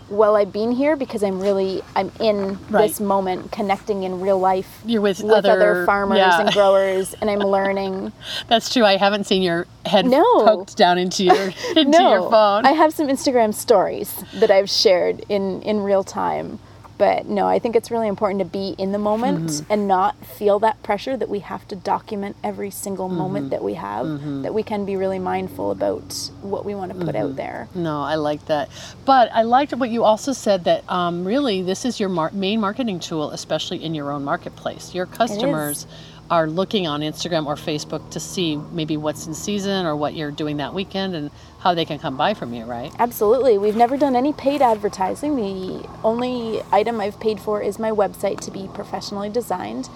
while 0.09 0.37
I've 0.37 0.53
been 0.53 0.73
here 0.73 0.97
because 0.97 1.23
I'm 1.23 1.39
really 1.39 1.83
I'm 1.95 2.11
in 2.19 2.59
this 2.71 2.99
moment, 2.99 3.53
connecting 3.53 4.05
in 4.05 4.21
real 4.21 4.39
life 4.39 4.81
You're 4.87 5.03
with 5.03 5.23
other, 5.23 5.51
other- 5.51 5.87
farmers 5.87 6.19
yeah. 6.19 6.41
and 6.41 6.51
growers, 6.53 7.15
and 7.21 7.29
I'm 7.29 7.41
learning. 7.41 8.13
That's 8.49 8.73
true. 8.73 8.85
I 8.85 8.97
haven't 8.97 9.25
seen 9.25 9.43
your 9.43 9.67
head 9.85 10.07
No. 10.07 10.23
poked 10.47 10.77
down 10.77 10.97
into 10.99 11.25
your 11.25 11.37
into 11.77 11.85
no, 11.91 12.11
your 12.11 12.31
phone. 12.31 12.65
I 12.65 12.73
have 12.73 12.95
some 12.95 13.09
Instagram 13.09 13.53
stories 13.55 14.25
that 14.35 14.51
I've 14.51 14.71
shared 14.71 15.25
in 15.29 15.61
in 15.63 15.81
real 15.81 16.05
time. 16.05 16.59
But 16.99 17.27
no, 17.27 17.47
I 17.47 17.61
think 17.61 17.77
it's 17.77 17.91
really 17.93 18.09
important 18.09 18.41
to 18.41 18.45
be 18.45 18.75
in 18.77 18.91
the 18.93 18.99
moment 18.99 19.39
Mm-hmm. 19.49 19.73
and 19.73 19.87
not 19.89 20.17
feel 20.27 20.59
that 20.61 20.83
pressure 20.83 21.17
that 21.17 21.29
we 21.29 21.39
have 21.39 21.67
to 21.69 21.77
document 21.77 22.37
every 22.43 22.71
single 22.71 23.09
Mm-hmm. 23.09 23.19
moment 23.19 23.51
that 23.51 23.63
we 23.63 23.75
have. 23.75 24.43
That 24.43 24.53
we 24.53 24.63
can 24.65 24.85
be 24.85 24.97
really 24.97 25.19
mindful 25.21 25.71
about 25.71 26.13
what 26.43 26.65
we 26.65 26.75
want 26.75 26.93
to 26.93 26.99
put 26.99 27.15
Mm-hmm. 27.15 27.25
out 27.31 27.37
there. 27.37 27.69
No, 27.75 28.01
I 28.03 28.17
like 28.17 28.45
that. 28.47 28.69
But 29.05 29.31
I 29.33 29.43
liked 29.43 29.73
what 29.75 29.91
you 29.91 30.03
also 30.05 30.33
said 30.33 30.65
that 30.65 30.83
um, 30.91 31.25
really 31.25 31.63
this 31.63 31.85
is 31.85 32.01
your 32.01 32.09
mar- 32.09 32.33
main 32.33 32.61
marketing 32.61 32.99
tool, 33.01 33.31
especially 33.31 33.83
in 33.85 33.95
your 33.95 34.11
own 34.11 34.25
marketplace. 34.25 34.95
Your 34.95 35.07
customers 35.07 35.87
are 36.31 36.47
looking 36.47 36.87
on 36.87 37.01
Instagram 37.01 37.47
or 37.47 37.55
Facebook 37.55 38.11
to 38.11 38.21
see 38.21 38.57
maybe 38.57 38.97
what's 38.99 39.27
in 39.27 39.33
season 39.35 39.87
or 39.87 39.97
what 39.97 40.15
you're 40.15 40.31
doing 40.31 40.59
that 40.59 40.75
weekend 40.75 41.15
and 41.15 41.31
how 41.59 41.75
they 41.75 41.85
can 41.85 41.99
come 41.99 42.17
buy 42.17 42.35
from 42.35 42.55
you, 42.55 42.65
right? 42.65 42.93
Absolutely. 42.99 43.59
We've 43.59 43.77
never 43.77 43.97
done 43.97 44.15
any 44.15 44.33
paid 44.33 44.63
advertising. 44.63 45.37
The 45.37 45.89
only 46.05 46.63
item 46.71 47.01
I've 47.01 47.19
paid 47.19 47.41
for 47.41 47.61
is 47.61 47.79
my 47.79 47.91
website 47.91 48.41
to 48.41 48.51
be 48.51 48.69
professionally 48.73 49.29
designed. 49.29 49.89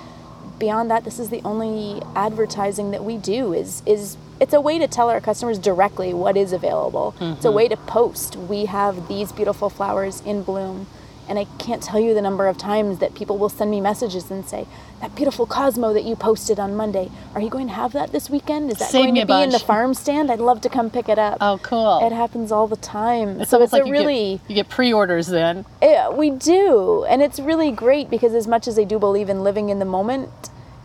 Beyond 0.59 0.91
that, 0.91 1.05
this 1.05 1.19
is 1.19 1.31
the 1.31 1.41
only 1.45 2.03
advertising 2.15 2.91
that 2.91 3.05
we 3.05 3.17
do 3.17 3.53
is 3.53 3.83
is 3.87 4.17
it's 4.41 4.53
a 4.53 4.61
way 4.61 4.79
to 4.79 4.89
tell 4.89 5.09
our 5.09 5.21
customers 5.21 5.59
directly 5.59 6.13
what 6.13 6.37
is 6.37 6.53
available. 6.53 7.15
It's 7.21 7.45
a 7.45 7.49
mm-hmm. 7.49 7.57
way 7.57 7.69
to 7.69 7.77
post. 7.77 8.37
We 8.37 8.65
have 8.67 9.07
these 9.07 9.31
beautiful 9.31 9.71
flowers 9.71 10.21
in 10.23 10.43
bloom. 10.43 10.89
And 11.33 11.39
I 11.39 11.47
can't 11.57 11.83
tell 11.83 11.99
you 11.99 12.13
the 12.13 12.21
number 12.21 12.47
of 12.47 12.59
times 12.59 12.99
that 12.99 13.15
people 13.15 13.39
will 13.39 13.49
send 13.49 13.71
me 13.71 13.81
messages 13.81 14.31
and 14.31 14.45
say, 14.45 14.67
That 15.01 15.15
beautiful 15.15 15.47
Cosmo 15.47 15.95
that 15.95 16.05
you 16.05 16.15
posted 16.15 16.61
on 16.61 16.77
Monday, 16.77 17.11
are 17.35 17.41
you 17.41 17.49
going 17.49 17.69
to 17.69 17.73
have 17.73 17.93
that 17.95 18.13
this 18.13 18.29
weekend? 18.29 18.71
Is 18.71 18.77
that 18.81 18.91
Save 18.91 19.05
going 19.05 19.15
to 19.15 19.25
be 19.25 19.43
in 19.43 19.49
the 19.49 19.59
farm 19.59 19.95
stand? 19.95 20.31
I'd 20.31 20.41
love 20.41 20.61
to 20.61 20.69
come 20.69 20.91
pick 20.91 21.09
it 21.09 21.19
up. 21.19 21.39
Oh, 21.41 21.59
cool. 21.63 22.07
It 22.07 22.13
happens 22.13 22.53
all 22.53 22.69
the 22.69 22.77
time. 22.77 23.41
It's 23.41 23.51
so 23.51 23.63
it's 23.63 23.73
like 23.73 23.85
a 23.85 23.87
you 23.87 23.93
really, 23.93 24.41
get, 24.47 24.51
you 24.51 24.55
get 24.57 24.69
pre-orders 24.69 25.29
then. 25.29 25.65
yeah, 25.81 26.11
we 26.11 26.29
do. 26.29 27.07
And 27.09 27.23
it's 27.23 27.41
really 27.41 27.73
great 27.73 28.11
because 28.11 28.35
as 28.35 28.47
much 28.47 28.69
as 28.69 28.79
I 28.79 28.85
do 28.85 28.99
believe 28.99 29.31
in 29.31 29.43
living 29.43 29.71
in 29.71 29.79
the 29.79 29.87
moment 29.87 30.29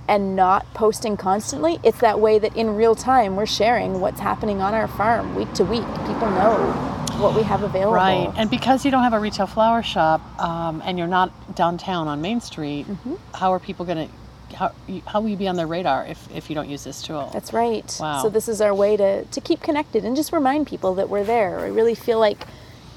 and 0.07 0.33
not 0.33 0.65
posting 0.73 1.17
constantly, 1.17 1.77
it's 1.83 1.99
that 1.99 2.21
way 2.21 2.39
that 2.39 2.55
in 2.55 2.77
real 2.77 2.95
time 2.95 3.35
we're 3.35 3.45
sharing 3.45 3.99
what's 3.99 4.21
happening 4.21 4.61
on 4.61 4.73
our 4.73 4.87
farm 4.87 5.35
week 5.35 5.51
to 5.55 5.65
week. 5.65 5.83
People 6.05 6.29
know 6.31 6.96
what 7.19 7.35
we 7.35 7.43
have 7.43 7.63
available. 7.63 7.93
Right, 7.93 8.31
and 8.35 8.49
because 8.49 8.85
you 8.85 8.91
don't 8.91 9.03
have 9.03 9.13
a 9.13 9.19
retail 9.19 9.47
flower 9.47 9.81
shop 9.83 10.21
um, 10.39 10.81
and 10.85 10.97
you're 10.97 11.07
not 11.07 11.55
downtown 11.55 12.07
on 12.07 12.21
Main 12.21 12.41
Street, 12.41 12.85
Mm-hmm. 12.87 13.15
how 13.33 13.51
are 13.53 13.59
people 13.59 13.85
going 13.85 14.07
to? 14.07 14.13
How, 14.55 14.71
you- 14.87 15.01
how 15.05 15.19
will 15.19 15.27
you 15.29 15.35
be 15.35 15.47
on 15.49 15.57
their 15.57 15.67
radar 15.67 16.05
if, 16.05 16.33
if 16.33 16.49
you 16.49 16.55
don't 16.55 16.69
use 16.69 16.83
this 16.83 17.01
tool? 17.01 17.29
That's 17.33 17.51
right. 17.51 17.97
Wow. 17.99 18.21
So 18.21 18.29
this 18.29 18.47
is 18.47 18.61
our 18.61 18.73
way 18.73 18.95
to, 18.95 19.25
to 19.25 19.41
keep 19.41 19.61
connected 19.61 20.05
and 20.05 20.15
just 20.15 20.31
remind 20.31 20.67
people 20.67 20.95
that 20.95 21.09
we're 21.09 21.25
there. 21.25 21.59
I 21.59 21.67
really 21.67 21.95
feel 21.95 22.17
like 22.17 22.47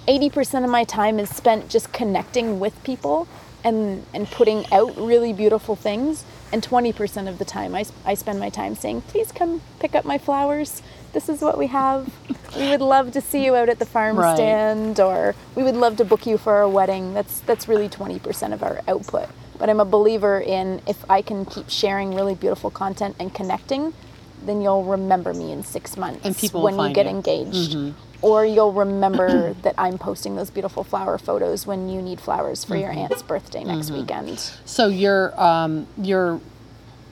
80% 0.07 0.63
of 0.65 0.71
my 0.71 0.85
time 0.85 1.19
is 1.19 1.29
spent 1.29 1.69
just 1.69 1.93
connecting 1.93 2.61
with 2.61 2.81
people 2.85 3.27
and, 3.65 4.07
and 4.15 4.31
putting 4.31 4.65
out 4.73 4.97
really 4.97 5.33
beautiful 5.33 5.75
things. 5.75 6.25
And 6.53 6.63
20% 6.63 7.29
of 7.29 7.39
the 7.39 7.45
time 7.45 7.75
I, 7.75 7.85
I 8.05 8.15
spend 8.15 8.39
my 8.39 8.49
time 8.49 8.77
saying, 8.77 9.03
please 9.03 9.33
come 9.33 9.61
pick 9.81 9.97
up 9.97 10.05
my 10.05 10.19
flowers. 10.19 10.83
This 11.13 11.29
is 11.29 11.41
what 11.41 11.59
we 11.59 11.67
have. 11.69 12.09
we 12.57 12.69
would 12.71 12.81
love 12.81 13.13
to 13.13 13.21
see 13.21 13.45
you 13.45 13.57
out 13.57 13.69
at 13.69 13.79
the 13.79 13.87
farm 13.87 14.17
Right. 14.17 14.37
stand 14.37 15.01
or 15.01 15.35
we 15.55 15.63
would 15.63 15.75
love 15.77 15.97
to 15.97 16.05
book 16.05 16.27
you 16.27 16.39
for 16.39 16.55
our 16.55 16.69
wedding. 16.69 17.15
That's, 17.15 17.41
that's 17.41 17.67
really 17.69 17.89
20% 17.89 18.53
of 18.53 18.63
our 18.63 18.81
output. 18.87 19.29
But 19.59 19.69
I'm 19.69 19.81
a 19.81 19.85
believer 19.85 20.41
in 20.41 20.81
if 20.87 21.05
I 21.11 21.21
can 21.23 21.45
keep 21.45 21.69
sharing 21.69 22.15
really 22.15 22.35
beautiful 22.35 22.71
content 22.71 23.17
and 23.19 23.35
connecting, 23.35 23.93
then 24.43 24.63
you'll 24.63 24.85
remember 24.85 25.35
me 25.35 25.53
in 25.53 25.63
six 25.65 25.97
months 25.97 26.25
And 26.25 26.37
people 26.37 26.63
when 26.63 26.79
you 26.79 26.95
get. 26.95 27.07
Mm-hmm. 27.07 27.17
engaged. 27.17 27.95
Or 28.23 28.45
you'll 28.47 28.73
remember 28.73 29.55
that 29.63 29.75
I'm 29.77 29.99
posting 29.99 30.37
those 30.37 30.49
beautiful 30.51 30.85
flower 30.85 31.19
photos 31.19 31.67
when 31.67 31.89
you 31.89 32.01
need 32.01 32.21
flowers 32.21 32.65
for 32.65 32.75
Mm-hmm. 32.75 32.81
your 32.83 32.93
aunt's 32.93 33.23
birthday 33.23 33.65
next 33.65 33.91
weekend. 33.91 34.39
So 34.65 34.87
your 34.89 35.39
um, 35.41 35.87
your 35.99 36.41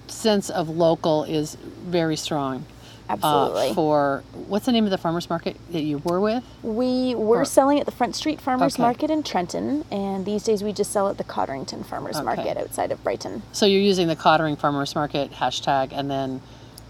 sense 0.06 0.48
of 0.48 0.68
local 0.70 1.24
is 1.24 1.54
very 1.56 2.16
strong. 2.16 2.64
Uh, 3.08 3.14
Absolutely. 3.14 3.74
for 3.74 4.22
what's 4.48 4.66
the 4.66 4.72
name 4.72 4.84
of 4.84 4.90
the 4.90 4.98
farmers 4.98 5.30
market 5.30 5.56
that 5.72 5.80
you 5.82 5.98
were 5.98 6.20
with? 6.20 6.44
we 6.62 7.14
were 7.14 7.40
Or- 7.40 7.44
selling 7.46 7.80
at 7.80 7.86
the 7.86 7.92
Front 7.92 8.14
Street 8.16 8.38
Farmers 8.40 8.74
Okay. 8.74 8.82
Market 8.82 9.10
in 9.10 9.22
Trenton, 9.22 9.84
and 9.90 10.26
these 10.26 10.42
days 10.44 10.62
we 10.62 10.72
just 10.72 10.92
sell 10.92 11.08
at 11.08 11.16
the 11.16 11.24
Codrington 11.24 11.84
Farmers 11.84 12.16
Okay. 12.16 12.24
Market 12.24 12.56
outside 12.58 12.92
of 12.92 13.02
Brighton. 13.02 13.42
So 13.52 13.64
you're 13.64 13.80
using 13.80 14.08
the 14.08 14.16
Codrington 14.16 14.60
Farmers 14.60 14.94
Market 14.94 15.32
hashtag 15.32 15.90
and 15.92 16.10
then 16.10 16.42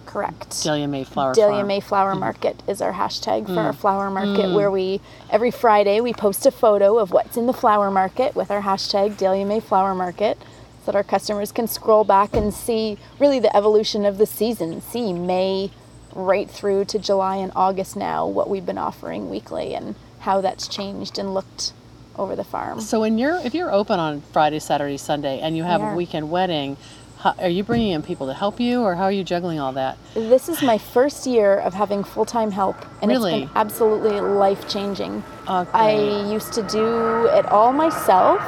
Correct. 0.06 0.64
Dahlia 0.64 0.88
Mayflower 0.88 1.34
Dahlia 1.34 1.50
Farm. 1.50 1.58
Mm-hmm. 1.60 1.68
Mayflower 1.68 2.14
Market 2.16 2.62
is 2.66 2.80
our 2.82 2.94
hashtag 2.94 3.46
for 3.46 3.52
Mm. 3.52 3.64
our 3.66 3.72
flower 3.72 4.10
market, 4.10 4.52
where 4.54 4.70
we 4.70 5.00
every 5.30 5.50
Friday 5.52 6.00
we 6.00 6.12
post 6.14 6.46
a 6.46 6.50
photo 6.50 6.98
of 6.98 7.12
what's 7.12 7.36
in 7.36 7.46
the 7.46 7.52
flower 7.52 7.90
market 7.90 8.34
with 8.34 8.50
our 8.50 8.62
hashtag 8.62 9.16
Dahlia 9.18 9.44
Mayflower 9.44 9.94
Market, 9.94 10.38
so 10.84 10.92
that 10.92 10.96
our 10.96 11.04
customers 11.04 11.52
can 11.52 11.68
scroll 11.68 12.02
back 12.04 12.34
and 12.34 12.52
see 12.54 12.96
really 13.20 13.38
the 13.38 13.54
evolution 13.54 14.04
of 14.06 14.16
the 14.18 14.24
season, 14.26 14.80
see 14.80 15.12
May 15.12 15.70
right 16.18 16.50
through 16.50 16.84
to 16.86 16.98
July 16.98 17.36
and 17.36 17.52
August 17.54 17.96
now 17.96 18.26
what 18.26 18.50
we've 18.50 18.66
been 18.66 18.78
offering 18.78 19.30
weekly 19.30 19.74
and 19.74 19.94
how 20.20 20.40
that's 20.40 20.66
changed 20.66 21.18
and 21.18 21.32
looked 21.32 21.72
over 22.16 22.34
the 22.34 22.44
farm. 22.44 22.80
So 22.80 23.00
when 23.00 23.16
you're 23.18 23.36
if 23.44 23.54
you're 23.54 23.72
open 23.72 24.00
on 24.00 24.20
Friday, 24.32 24.58
Saturday, 24.58 24.96
Sunday, 24.96 25.38
and 25.40 25.56
you 25.56 25.62
have 25.62 25.80
We 25.80 25.86
a 25.86 25.94
weekend 25.94 26.30
wedding, 26.30 26.76
how, 27.18 27.34
are 27.38 27.48
you 27.48 27.62
bringing 27.62 27.92
in 27.92 28.02
people 28.02 28.26
to 28.26 28.34
help 28.34 28.58
you, 28.60 28.82
or 28.82 28.96
how 28.96 29.04
are 29.04 29.12
you 29.12 29.24
juggling 29.24 29.60
all 29.60 29.72
that? 29.72 29.96
This 30.14 30.48
is 30.48 30.62
my 30.62 30.78
first 30.78 31.26
year 31.26 31.58
of 31.58 31.74
having 31.74 32.02
full 32.02 32.24
time 32.24 32.50
help, 32.50 32.76
and 33.00 33.12
it's 33.12 33.22
been 33.22 33.50
absolutely 33.54 34.20
life 34.20 34.68
changing. 34.68 35.22
Oh, 35.46 35.68
I 35.72 35.92
used 36.32 36.52
to 36.54 36.62
do 36.62 37.26
it 37.26 37.46
all 37.46 37.72
myself, 37.72 38.40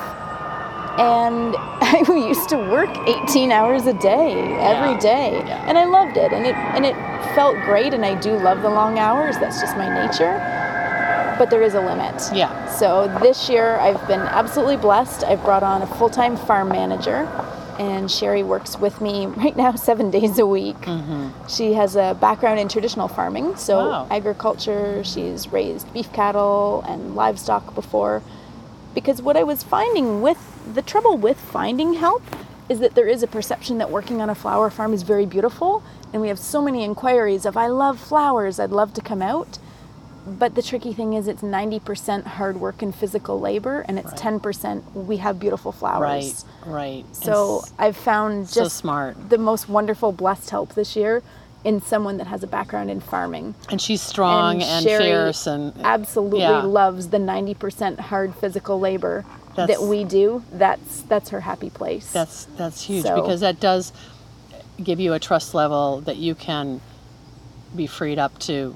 and 1.00 1.56
I 1.80 2.04
used 2.28 2.48
to 2.50 2.56
work 2.58 2.90
18 3.08 3.50
hours 3.50 3.86
a 3.86 3.92
day 3.94 4.32
every 4.60 4.92
Yeah. 4.92 4.98
day, 5.00 5.42
Yeah. 5.46 5.64
and 5.66 5.78
I 5.78 5.84
loved 5.84 6.16
it, 6.16 6.32
and 6.32 6.46
it 6.46 6.54
and 6.54 6.84
it 6.84 6.94
felt 7.34 7.56
great, 7.64 7.94
and 7.94 8.04
I 8.04 8.14
do 8.20 8.32
love 8.38 8.62
the 8.62 8.70
long 8.70 8.98
hours. 8.98 9.38
That's 9.38 9.60
just 9.60 9.76
my 9.76 9.88
nature. 10.06 10.34
But 11.38 11.48
there 11.48 11.62
is 11.62 11.74
a 11.74 11.80
limit. 11.80 12.16
Yeah. 12.34 12.66
So 12.66 13.08
this 13.22 13.48
year 13.48 13.76
I've 13.78 14.06
been 14.06 14.20
absolutely 14.20 14.76
blessed. 14.76 15.24
I've 15.24 15.42
brought 15.42 15.62
on 15.62 15.80
a 15.82 15.86
full 15.86 16.10
time 16.10 16.36
farm 16.36 16.68
manager, 16.68 17.26
and 17.78 18.10
Sherry 18.10 18.42
works 18.42 18.78
with 18.78 19.00
me 19.00 19.26
right 19.42 19.56
now 19.56 19.74
seven 19.74 20.10
days 20.10 20.38
a 20.38 20.44
week. 20.46 20.76
Mm-hmm. 20.82 21.28
She 21.48 21.72
has 21.72 21.96
a 21.96 22.14
background 22.20 22.60
in 22.60 22.68
traditional 22.68 23.08
farming, 23.08 23.56
so 23.56 23.88
Wow. 23.88 24.06
agriculture. 24.10 25.02
She's 25.02 25.50
raised 25.50 25.90
beef 25.94 26.12
cattle 26.12 26.84
and 26.86 27.14
livestock 27.16 27.74
before. 27.74 28.22
Because 28.94 29.22
what 29.22 29.36
I 29.36 29.42
was 29.42 29.62
finding 29.62 30.20
with 30.20 30.38
the 30.74 30.82
trouble 30.82 31.16
with 31.16 31.40
finding 31.40 31.94
help 31.94 32.22
is 32.68 32.78
that 32.80 32.94
there 32.94 33.08
is 33.08 33.22
a 33.22 33.26
perception 33.26 33.78
that 33.78 33.90
working 33.90 34.20
on 34.20 34.30
a 34.30 34.34
flower 34.34 34.70
farm 34.70 34.92
is 34.92 35.02
very 35.02 35.26
beautiful, 35.26 35.82
and 36.12 36.22
we 36.22 36.28
have 36.28 36.38
so 36.38 36.62
many 36.62 36.84
inquiries 36.84 37.44
of 37.44 37.56
I 37.56 37.66
love 37.66 37.98
flowers, 37.98 38.60
I'd 38.60 38.70
love 38.70 38.94
to 38.94 39.00
come 39.00 39.22
out. 39.22 39.58
But 40.26 40.54
the 40.54 40.62
tricky 40.62 40.92
thing 40.92 41.14
is 41.14 41.26
it's 41.26 41.42
90% 41.42 42.24
hard 42.26 42.60
work 42.60 42.82
and 42.82 42.94
physical 42.94 43.40
labor 43.40 43.84
and 43.88 43.98
it's 43.98 44.12
Right. 44.12 44.40
10% 44.40 44.82
we 44.94 45.16
have 45.16 45.40
beautiful 45.40 45.72
flowers. 45.72 46.44
Right, 46.66 46.72
right. 46.72 47.16
So 47.16 47.64
I've 47.78 47.96
found 47.96 48.48
so 48.48 48.64
just 48.64 48.76
smart. 48.76 49.30
the 49.30 49.38
most 49.38 49.68
wonderful 49.68 50.12
blessed 50.12 50.50
help 50.50 50.74
this 50.74 50.94
year 50.94 51.22
in 51.64 51.80
someone 51.82 52.16
that 52.16 52.26
has 52.26 52.42
a 52.42 52.46
background 52.46 52.90
in 52.90 53.00
farming. 53.00 53.54
and 53.70 53.80
she's 53.80 54.00
strong 54.00 54.62
and, 54.62 54.82
Sherry 54.84 55.04
fierce 55.04 55.46
and 55.46 55.74
absolutely 55.84 56.40
yeah. 56.40 56.62
loves 56.62 57.08
the 57.08 57.18
90% 57.18 57.98
hard 57.98 58.34
physical 58.34 58.80
labor 58.80 59.24
That's- 59.54 59.78
that 59.78 59.86
we 59.86 60.04
do. 60.04 60.42
That's 60.52 61.02
that's 61.02 61.30
her 61.30 61.40
happy 61.40 61.70
place. 61.70 62.10
That's 62.12 62.46
that's 62.56 62.82
huge 62.82 63.04
So- 63.04 63.16
because 63.20 63.40
that 63.40 63.60
does 63.60 63.92
give 64.82 64.98
you 65.00 65.12
a 65.12 65.18
trust 65.18 65.54
level 65.54 66.00
that 66.02 66.16
you 66.16 66.34
can 66.34 66.80
be 67.76 67.86
freed 67.86 68.18
up 68.18 68.38
to 68.40 68.74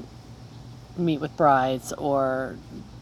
meet 0.96 1.20
with 1.20 1.36
brides 1.36 1.92
or 1.94 2.56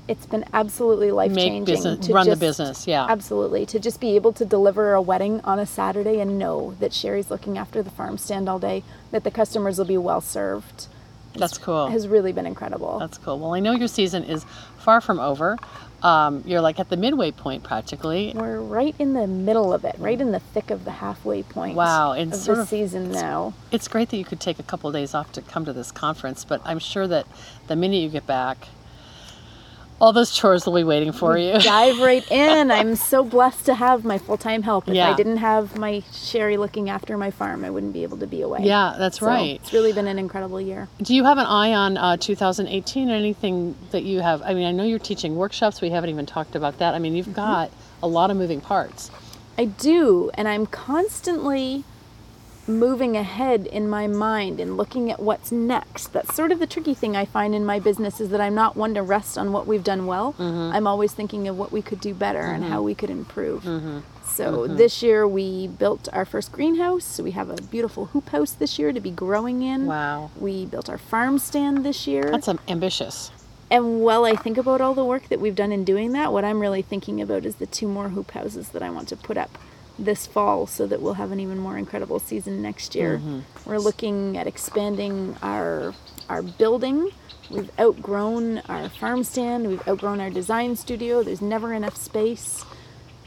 it's 0.08 0.26
been 0.26 0.44
absolutely 0.52 1.10
life 1.10 1.34
changing. 1.34 1.64
business 1.64 2.08
run 2.08 2.28
the 2.28 2.36
business. 2.36 2.86
Yeah. 2.86 3.06
Absolutely. 3.08 3.66
To 3.66 3.78
just 3.78 4.00
be 4.00 4.16
able 4.16 4.32
to 4.34 4.44
deliver 4.44 4.94
a 4.94 5.02
wedding 5.02 5.40
on 5.42 5.58
a 5.58 5.66
Saturday 5.66 6.20
and 6.20 6.38
know 6.38 6.74
that 6.80 6.92
Sherry's 6.92 7.30
looking 7.30 7.56
after 7.56 7.82
the 7.82 7.90
farm 7.90 8.18
stand 8.18 8.48
all 8.48 8.58
day, 8.58 8.82
that 9.12 9.24
the 9.24 9.30
customers 9.30 9.78
will 9.78 9.84
be 9.86 9.96
well 9.98 10.20
served. 10.20 10.88
That's 11.34 11.56
cool. 11.56 11.86
Has 11.88 12.08
really 12.08 12.32
been 12.32 12.44
incredible. 12.46 12.98
That's 12.98 13.16
cool. 13.16 13.38
Well, 13.38 13.54
I 13.54 13.60
know 13.60 13.72
your 13.72 13.88
season 13.88 14.24
is 14.24 14.44
far 14.78 15.00
from 15.00 15.18
over. 15.18 15.56
Um, 16.02 16.42
you're 16.44 16.60
like 16.60 16.80
at 16.80 16.90
the 16.90 16.96
midway 16.96 17.30
point 17.30 17.62
practically. 17.62 18.32
We're 18.34 18.58
right 18.60 18.94
in 18.98 19.12
the 19.14 19.26
middle 19.26 19.72
of 19.72 19.84
it, 19.84 19.94
right 19.98 20.20
in 20.20 20.32
the 20.32 20.40
thick 20.40 20.70
of 20.70 20.84
the 20.84 20.90
halfway 20.90 21.42
point 21.44 21.76
Wow, 21.76 22.12
of 22.12 22.18
and 22.18 22.32
the 22.32 22.60
of- 22.60 22.68
season 22.68 23.12
now. 23.12 23.54
It's 23.70 23.86
great 23.88 24.08
that 24.10 24.16
you 24.16 24.24
could 24.24 24.40
take 24.40 24.58
a 24.58 24.62
couple 24.64 24.88
of 24.88 24.94
days 24.94 25.14
off 25.14 25.30
to 25.32 25.42
come 25.42 25.64
to 25.64 25.72
this 25.72 25.92
conference, 25.92 26.44
but 26.44 26.60
I'm 26.64 26.80
sure 26.80 27.06
that 27.06 27.26
the 27.68 27.76
minute 27.76 27.98
you 27.98 28.08
get 28.08 28.26
back, 28.26 28.66
All 30.02 30.12
those 30.12 30.32
chores 30.34 30.66
will 30.66 30.74
be 30.74 30.82
waiting 30.82 31.12
for 31.12 31.38
you. 31.38 31.56
dive 31.60 32.00
right 32.00 32.28
in. 32.32 32.72
I'm 32.72 32.96
so 32.96 33.22
blessed 33.22 33.64
to 33.66 33.74
have 33.74 34.04
my 34.04 34.18
full 34.18 34.36
time 34.36 34.62
help. 34.62 34.88
If 34.88 34.94
Yeah. 34.94 35.10
I 35.12 35.14
didn't 35.14 35.36
have 35.36 35.78
my 35.78 36.02
Sherry 36.12 36.56
looking 36.56 36.90
after 36.90 37.16
my 37.16 37.30
farm, 37.30 37.64
I 37.64 37.70
wouldn't 37.70 37.92
be 37.92 38.02
able 38.02 38.18
to 38.18 38.26
be 38.26 38.42
away. 38.42 38.58
Yeah, 38.62 38.96
that's 38.98 39.20
So 39.20 39.26
right. 39.26 39.60
It's 39.62 39.72
really 39.72 39.92
been 39.92 40.08
an 40.08 40.18
incredible 40.18 40.60
year. 40.60 40.88
Do 41.00 41.14
you 41.14 41.22
have 41.22 41.38
an 41.38 41.46
eye 41.46 41.72
on 41.72 41.96
uh, 41.96 42.16
2018? 42.16 43.10
Anything 43.10 43.76
that 43.92 44.02
you 44.02 44.20
have? 44.20 44.42
I 44.42 44.54
mean, 44.54 44.66
I 44.66 44.72
know 44.72 44.82
you're 44.82 44.98
teaching 44.98 45.36
workshops. 45.36 45.80
We 45.80 45.90
haven't 45.90 46.10
even 46.10 46.26
talked 46.26 46.56
about 46.56 46.78
that. 46.78 46.94
I 46.94 46.98
mean, 46.98 47.14
you've 47.14 47.32
got 47.32 47.70
a 48.02 48.08
lot 48.08 48.32
of 48.32 48.36
moving 48.36 48.60
parts. 48.60 49.10
I 49.56 49.66
do, 49.66 50.32
and 50.34 50.48
I'm 50.48 50.66
constantly 50.66 51.84
moving 52.66 53.16
ahead 53.16 53.66
in 53.66 53.88
my 53.88 54.06
mind 54.06 54.60
and 54.60 54.76
looking 54.76 55.10
at 55.10 55.20
what's 55.20 55.50
next. 55.50 56.12
That's 56.12 56.34
sort 56.34 56.52
of 56.52 56.58
the 56.58 56.66
tricky 56.66 56.94
thing 56.94 57.16
I 57.16 57.24
find 57.24 57.54
in 57.54 57.64
my 57.64 57.78
business 57.78 58.20
is 58.20 58.30
that 58.30 58.40
I'm 58.40 58.54
not 58.54 58.76
one 58.76 58.94
to 58.94 59.02
rest 59.02 59.36
on 59.36 59.52
what 59.52 59.66
we've 59.66 59.84
done 59.84 60.06
well. 60.06 60.34
Mm-hmm. 60.34 60.74
I'm 60.74 60.86
always 60.86 61.12
thinking 61.12 61.48
of 61.48 61.58
what 61.58 61.72
we 61.72 61.82
could 61.82 62.00
do 62.00 62.14
better 62.14 62.40
and 62.40 62.64
how 62.64 62.76
mm-hmm. 62.76 62.84
we 62.84 62.94
could 62.94 63.10
improve. 63.10 63.62
Mm-hmm. 63.62 64.00
So 64.24 64.66
this 64.66 65.02
year 65.02 65.28
we 65.28 65.68
built 65.68 66.08
our 66.12 66.24
first 66.24 66.52
greenhouse. 66.52 67.20
We 67.20 67.32
have 67.32 67.50
a 67.50 67.60
beautiful 67.62 68.06
hoop 68.06 68.30
house 68.30 68.52
this 68.52 68.78
year 68.78 68.92
to 68.92 69.00
be 69.00 69.10
growing 69.10 69.62
in. 69.62 69.86
Wow. 69.86 70.30
We 70.38 70.64
built 70.64 70.88
our 70.88 70.96
farm 70.96 71.38
stand 71.38 71.84
this 71.84 72.06
year. 72.06 72.30
That's 72.30 72.48
um, 72.48 72.58
ambitious. 72.66 73.30
And 73.70 74.00
while 74.00 74.24
I 74.24 74.34
think 74.34 74.56
about 74.56 74.80
all 74.80 74.94
the 74.94 75.04
work 75.04 75.28
that 75.28 75.40
we've 75.40 75.54
done 75.54 75.72
in 75.72 75.84
doing 75.84 76.12
that, 76.12 76.32
what 76.32 76.44
I'm 76.44 76.60
really 76.60 76.82
thinking 76.82 77.20
about 77.20 77.44
is 77.44 77.56
the 77.56 77.66
two 77.66 77.88
more 77.88 78.10
hoop 78.10 78.30
houses 78.32 78.68
that 78.70 78.82
I 78.82 78.90
want 78.90 79.08
to 79.08 79.16
put 79.16 79.36
up 79.36 79.58
this 79.98 80.26
fall 80.26 80.66
so 80.66 80.86
that 80.86 81.00
we'll 81.02 81.14
have 81.14 81.32
an 81.32 81.40
even 81.40 81.58
more 81.58 81.76
incredible 81.78 82.18
season 82.18 82.62
next 82.62 82.94
year. 82.94 83.18
Mm-hmm. 83.18 83.40
We're 83.68 83.78
looking 83.78 84.36
at 84.36 84.46
expanding 84.46 85.36
our 85.42 85.94
our 86.28 86.42
building. 86.42 87.10
We've 87.50 87.70
outgrown 87.78 88.58
our 88.68 88.88
farm 88.88 89.24
stand, 89.24 89.66
we've 89.68 89.86
outgrown 89.86 90.20
our 90.20 90.30
design 90.30 90.76
studio. 90.76 91.22
There's 91.22 91.42
never 91.42 91.72
enough 91.74 91.96
space. 91.96 92.64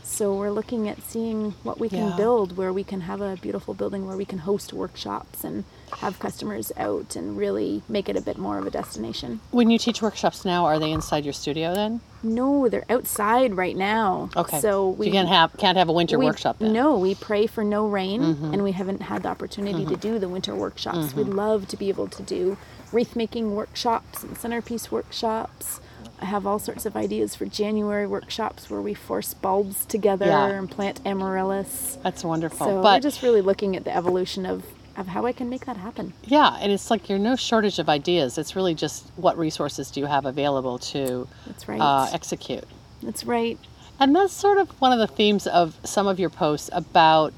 So 0.03 0.34
we're 0.36 0.51
looking 0.51 0.88
at 0.88 1.01
seeing 1.03 1.51
what 1.63 1.80
we 1.80 1.89
can 1.89 2.09
Yeah. 2.09 2.16
build 2.18 2.57
where 2.57 2.72
we 2.74 2.84
can 2.84 3.01
have 3.01 3.22
a 3.22 3.36
beautiful 3.41 3.74
building 3.74 4.07
where 4.07 4.16
we 4.18 4.26
can 4.26 4.39
host 4.39 4.72
workshops 4.74 5.43
and 5.43 5.63
have 6.00 6.20
customers 6.20 6.72
out 6.78 7.16
and 7.16 7.38
really 7.38 7.82
make 7.88 8.10
it 8.10 8.16
a 8.18 8.22
bit 8.22 8.38
more 8.38 8.58
of 8.58 8.66
a 8.68 8.70
destination. 8.70 9.40
When 9.52 9.70
you 9.70 9.78
teach 9.78 10.02
workshops 10.02 10.44
now, 10.46 10.66
are 10.66 10.80
they 10.80 10.92
inside 10.92 11.24
your 11.24 11.34
studio 11.34 11.74
then? 11.74 12.02
No, 12.24 12.68
they're 12.70 12.86
outside 12.90 13.56
right 13.56 13.76
now. 13.78 14.30
Okay. 14.36 14.60
So 14.60 14.90
we 14.90 15.08
you 15.08 15.12
can't 15.12 15.30
have 15.30 15.56
can't 15.58 15.78
have 15.78 15.90
a 15.90 15.94
winter 15.94 16.18
we- 16.18 16.26
workshop 16.26 16.58
then. 16.60 16.70
Mm-hmm. 16.70 16.76
No, 16.76 16.98
we 16.98 17.16
pray 17.16 17.48
for 17.48 17.64
no 17.64 17.88
rain, 17.88 18.22
and 18.24 18.64
we 18.64 18.72
haven't 18.72 19.04
had 19.04 19.24
the 19.24 19.30
opportunity 19.30 19.86
to 19.86 19.96
do 19.96 20.20
the 20.20 20.28
winter 20.30 20.56
workshops. 20.56 21.14
We'd 21.16 21.28
love 21.28 21.68
to 21.70 21.78
be 21.78 21.90
able 21.90 22.08
to 22.08 22.24
do 22.24 22.58
wreath 22.92 23.16
making 23.16 23.56
workshops 23.56 24.24
and 24.24 24.38
centerpiece 24.38 24.92
workshops. 24.92 25.80
I 26.22 26.26
have 26.26 26.48
all 26.48 26.60
sorts 26.60 26.86
of 26.86 26.96
ideas 26.96 27.36
for 27.36 27.46
January 27.46 28.08
workshops 28.08 28.70
where 28.70 28.82
we 28.82 28.94
force 28.94 29.34
bulbs 29.34 29.86
together 29.86 30.28
Yeah. 30.28 30.48
and 30.48 30.72
plant 30.72 31.02
amaryllis. 31.06 31.98
That's 32.04 32.24
wonderful. 32.24 32.66
So 32.66 32.82
we're 32.82 33.00
just 33.02 33.22
really 33.22 33.42
looking 33.42 33.76
at 33.76 33.84
the 33.84 33.94
evolution 33.96 34.46
of, 34.46 34.64
of 34.98 35.08
how 35.08 35.26
I 35.26 35.32
can 35.34 35.50
make 35.50 35.66
that 35.66 35.78
happen. 35.78 36.14
yeah, 36.24 36.58
and 36.62 36.72
it's 36.72 36.89
like 36.89 37.10
you're 37.10 37.20
no 37.20 37.36
shortage 37.36 37.80
of 37.80 37.89
ideas. 37.89 38.38
It's 38.38 38.56
really 38.56 38.74
just 38.74 39.06
what 39.16 39.38
resources 39.38 39.91
do 39.91 40.00
you 40.00 40.06
have 40.06 40.26
available 40.26 40.78
to 40.80 41.28
That's 41.46 41.68
right. 41.68 41.80
uh, 41.82 42.10
execute. 42.14 42.64
That's 43.04 43.26
right. 43.26 43.60
And 44.00 44.16
that's 44.16 44.34
sort 44.34 44.58
of 44.58 44.70
one 44.82 44.91
of 44.91 45.00
the 45.00 45.08
themes 45.08 45.48
of 45.48 45.78
some 45.84 46.08
of 46.08 46.20
your 46.20 46.30
posts 46.30 46.70
about 46.74 47.34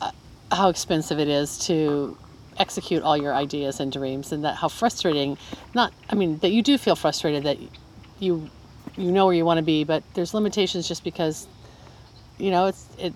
uh, 0.00 0.10
how 0.52 0.68
expensive 0.68 1.18
it 1.18 1.28
is 1.28 1.58
to 1.66 2.16
execute 2.58 3.02
all 3.02 3.16
your 3.16 3.34
ideas 3.34 3.80
and 3.80 3.90
dreams 3.90 4.30
and 4.30 4.44
that 4.44 4.54
how 4.54 4.68
frustrating 4.68 5.36
not 5.74 5.92
I 6.08 6.14
mean 6.14 6.38
that 6.38 6.50
you 6.50 6.62
do 6.62 6.78
feel 6.78 6.94
frustrated 6.94 7.42
that 7.42 7.58
you 8.20 8.48
you 8.96 9.10
know 9.10 9.26
where 9.26 9.34
you 9.34 9.44
want 9.44 9.58
to 9.58 9.64
be 9.64 9.82
but 9.82 10.04
there's 10.14 10.32
limitations 10.34 10.86
just 10.86 11.02
because 11.02 11.48
you 12.38 12.50
know 12.50 12.66
it's 12.66 12.88
it 12.98 13.12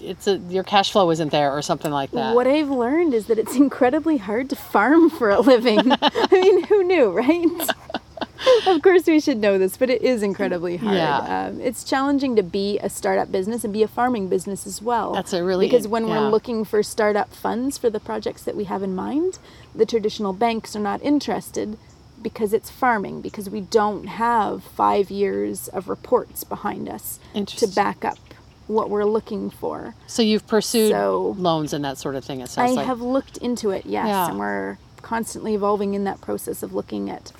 it's 0.00 0.26
a 0.26 0.38
your 0.48 0.64
cash 0.64 0.92
flow 0.92 1.10
isn't 1.10 1.30
there 1.30 1.52
or 1.52 1.62
something 1.62 1.92
like 1.92 2.10
that. 2.12 2.34
What 2.34 2.46
I've 2.46 2.70
learned 2.70 3.14
is 3.14 3.26
that 3.26 3.38
it's 3.38 3.56
incredibly 3.56 4.16
hard 4.16 4.50
to 4.50 4.56
farm 4.56 5.10
for 5.10 5.30
a 5.30 5.40
living. 5.40 5.80
I 6.02 6.28
mean, 6.32 6.64
who 6.64 6.84
knew, 6.84 7.10
right? 7.10 7.46
of 8.66 8.82
course, 8.82 9.06
we 9.06 9.20
should 9.20 9.38
know 9.38 9.58
this, 9.58 9.76
but 9.76 9.90
it 9.90 10.02
is 10.02 10.22
incredibly 10.22 10.76
hard. 10.76 10.96
Yeah. 10.96 11.46
Um, 11.48 11.60
it's 11.60 11.84
challenging 11.84 12.36
to 12.36 12.42
be 12.42 12.78
a 12.78 12.88
startup 12.88 13.30
business 13.30 13.64
and 13.64 13.72
be 13.72 13.82
a 13.82 13.88
farming 13.88 14.28
business 14.28 14.66
as 14.66 14.80
well. 14.80 15.12
That's 15.12 15.32
a 15.32 15.42
really- 15.42 15.66
because 15.66 15.88
when 15.88 16.06
yeah. 16.06 16.20
we're 16.20 16.30
looking 16.30 16.64
for 16.64 16.82
startup 16.82 17.32
funds 17.32 17.78
for 17.78 17.90
the 17.90 18.00
projects 18.00 18.42
that 18.44 18.56
we 18.56 18.64
have 18.64 18.82
in 18.82 18.94
mind, 18.94 19.38
the 19.74 19.86
traditional 19.86 20.32
banks 20.32 20.74
are 20.76 20.80
not 20.80 21.02
interested 21.02 21.78
because 22.22 22.52
it's 22.52 22.70
farming 22.70 23.20
because 23.20 23.48
we 23.48 23.60
don't 23.60 24.06
have 24.06 24.64
five 24.64 25.10
years 25.10 25.68
of 25.68 25.88
reports 25.88 26.42
behind 26.42 26.88
us 26.88 27.20
to 27.46 27.66
back 27.68 28.04
up 28.04 28.18
what 28.68 28.88
we're 28.90 29.04
looking 29.04 29.50
for. 29.50 29.94
so 30.06 30.22
you've 30.22 30.46
pursued 30.46 30.92
So- 30.92 31.34
loans 31.38 31.72
and 31.72 31.84
that 31.84 31.98
sort 31.98 32.14
of 32.14 32.24
thing 32.24 32.40
it 32.40 32.56
I 32.56 32.70
like. 32.70 32.86
have 32.86 33.00
looked 33.00 33.36
into 33.38 33.70
it, 33.70 33.84
yes, 33.86 34.06
Yeah. 34.06 34.28
and 34.28 34.38
we're 34.38 34.78
constantly 35.02 35.54
evolving 35.54 35.94
in 35.94 36.04
that 36.04 36.20
process 36.20 36.62
of 36.62 36.72
looking 36.74 37.08
at 37.10 37.32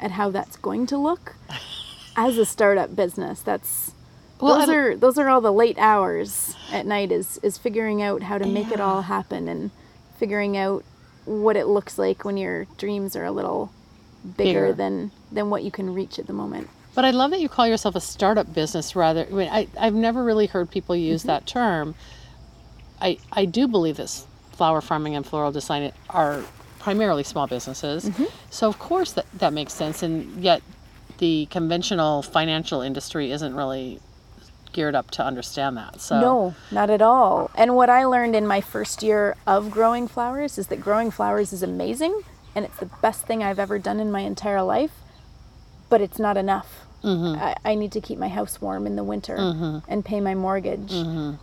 at 0.00 0.12
how 0.12 0.30
that's 0.30 0.56
going 0.56 0.86
to 0.86 0.96
look 0.98 1.34
as 2.16 2.38
a 2.38 2.44
startup 2.46 2.94
business. 2.94 3.40
That's 3.40 3.92
Well, 4.40 4.58
those 4.58 4.68
and- 4.68 4.76
are 4.76 4.96
those 4.96 5.18
are 5.18 5.28
all 5.28 5.40
the 5.40 5.52
late 5.52 5.78
hours 5.78 6.54
at 6.72 6.86
night 6.86 7.10
is 7.12 7.38
is 7.42 7.58
figuring 7.58 8.00
out 8.02 8.22
how 8.24 8.38
to 8.38 8.46
make 8.46 8.70
it 8.70 8.80
all 8.80 9.02
happen 9.02 9.48
and 9.48 9.70
figuring 10.18 10.56
out 10.56 10.84
what 11.24 11.56
it 11.56 11.66
looks 11.66 11.98
like 11.98 12.24
when 12.24 12.36
your 12.36 12.66
dreams 12.78 13.16
are 13.16 13.24
a 13.24 13.32
little 13.32 13.70
bigger, 14.36 14.66
Bigger. 14.66 14.72
than 14.74 15.10
than 15.32 15.50
what 15.50 15.62
you 15.64 15.70
can 15.72 15.92
reach 15.94 16.18
at 16.18 16.26
the 16.26 16.32
moment. 16.32 16.68
But 16.96 17.04
I 17.04 17.10
love 17.10 17.30
that 17.30 17.40
you 17.40 17.48
call 17.48 17.66
yourself 17.68 17.94
a 17.94 18.00
startup 18.00 18.52
business 18.52 18.96
rather. 18.96 19.26
I 19.26 19.30
mean, 19.30 19.48
I, 19.52 19.68
I've 19.78 19.94
never 19.94 20.24
really 20.24 20.46
heard 20.46 20.70
people 20.70 20.96
use 20.96 21.20
Mm-hmm. 21.20 21.28
that 21.28 21.46
term. 21.46 21.94
I, 23.00 23.18
I 23.30 23.44
do 23.44 23.68
believe 23.68 23.96
this 23.98 24.26
flower 24.52 24.80
farming 24.80 25.14
and 25.14 25.24
floral 25.24 25.52
design 25.52 25.92
are 26.10 26.42
primarily 26.80 27.22
small 27.22 27.46
businesses. 27.46 28.06
Mm-hmm. 28.06 28.24
So, 28.50 28.66
of 28.68 28.78
course, 28.78 29.12
that, 29.12 29.26
that 29.34 29.52
makes 29.52 29.74
sense. 29.74 30.02
And 30.02 30.42
yet, 30.42 30.62
the 31.18 31.46
conventional 31.50 32.22
financial 32.22 32.80
industry 32.80 33.30
isn't 33.30 33.54
really 33.54 34.00
geared 34.72 34.94
up 34.94 35.10
to 35.10 35.22
understand 35.24 35.76
that. 35.76 36.00
So, 36.00 36.20
No, 36.20 36.54
not 36.70 36.88
at 36.90 37.02
all. 37.02 37.50
And 37.54 37.74
what 37.76 37.90
I 37.90 38.04
learned 38.04 38.34
in 38.34 38.46
my 38.46 38.60
first 38.62 39.02
year 39.02 39.36
of 39.46 39.70
growing 39.70 40.08
flowers 40.08 40.56
is 40.58 40.68
that 40.68 40.80
growing 40.80 41.10
flowers 41.10 41.52
is 41.52 41.62
amazing 41.62 42.22
and 42.54 42.64
it's 42.64 42.78
the 42.78 42.86
best 42.86 43.26
thing 43.26 43.42
I've 43.42 43.58
ever 43.58 43.78
done 43.78 44.00
in 44.00 44.10
my 44.10 44.20
entire 44.20 44.62
life, 44.62 44.92
but 45.90 46.00
it's 46.00 46.18
not 46.18 46.36
enough. 46.38 46.85
Mm-hmm. 47.06 47.40
I, 47.40 47.56
I 47.64 47.74
need 47.76 47.92
to 47.92 48.00
keep 48.00 48.18
my 48.18 48.28
house 48.28 48.60
warm 48.60 48.86
in 48.86 48.96
the 48.96 49.04
winter 49.04 49.36
mm-hmm. 49.36 49.90
and 49.90 50.04
pay 50.04 50.20
my 50.20 50.34
mortgage. 50.34 50.90
Mm-hmm. 50.90 51.34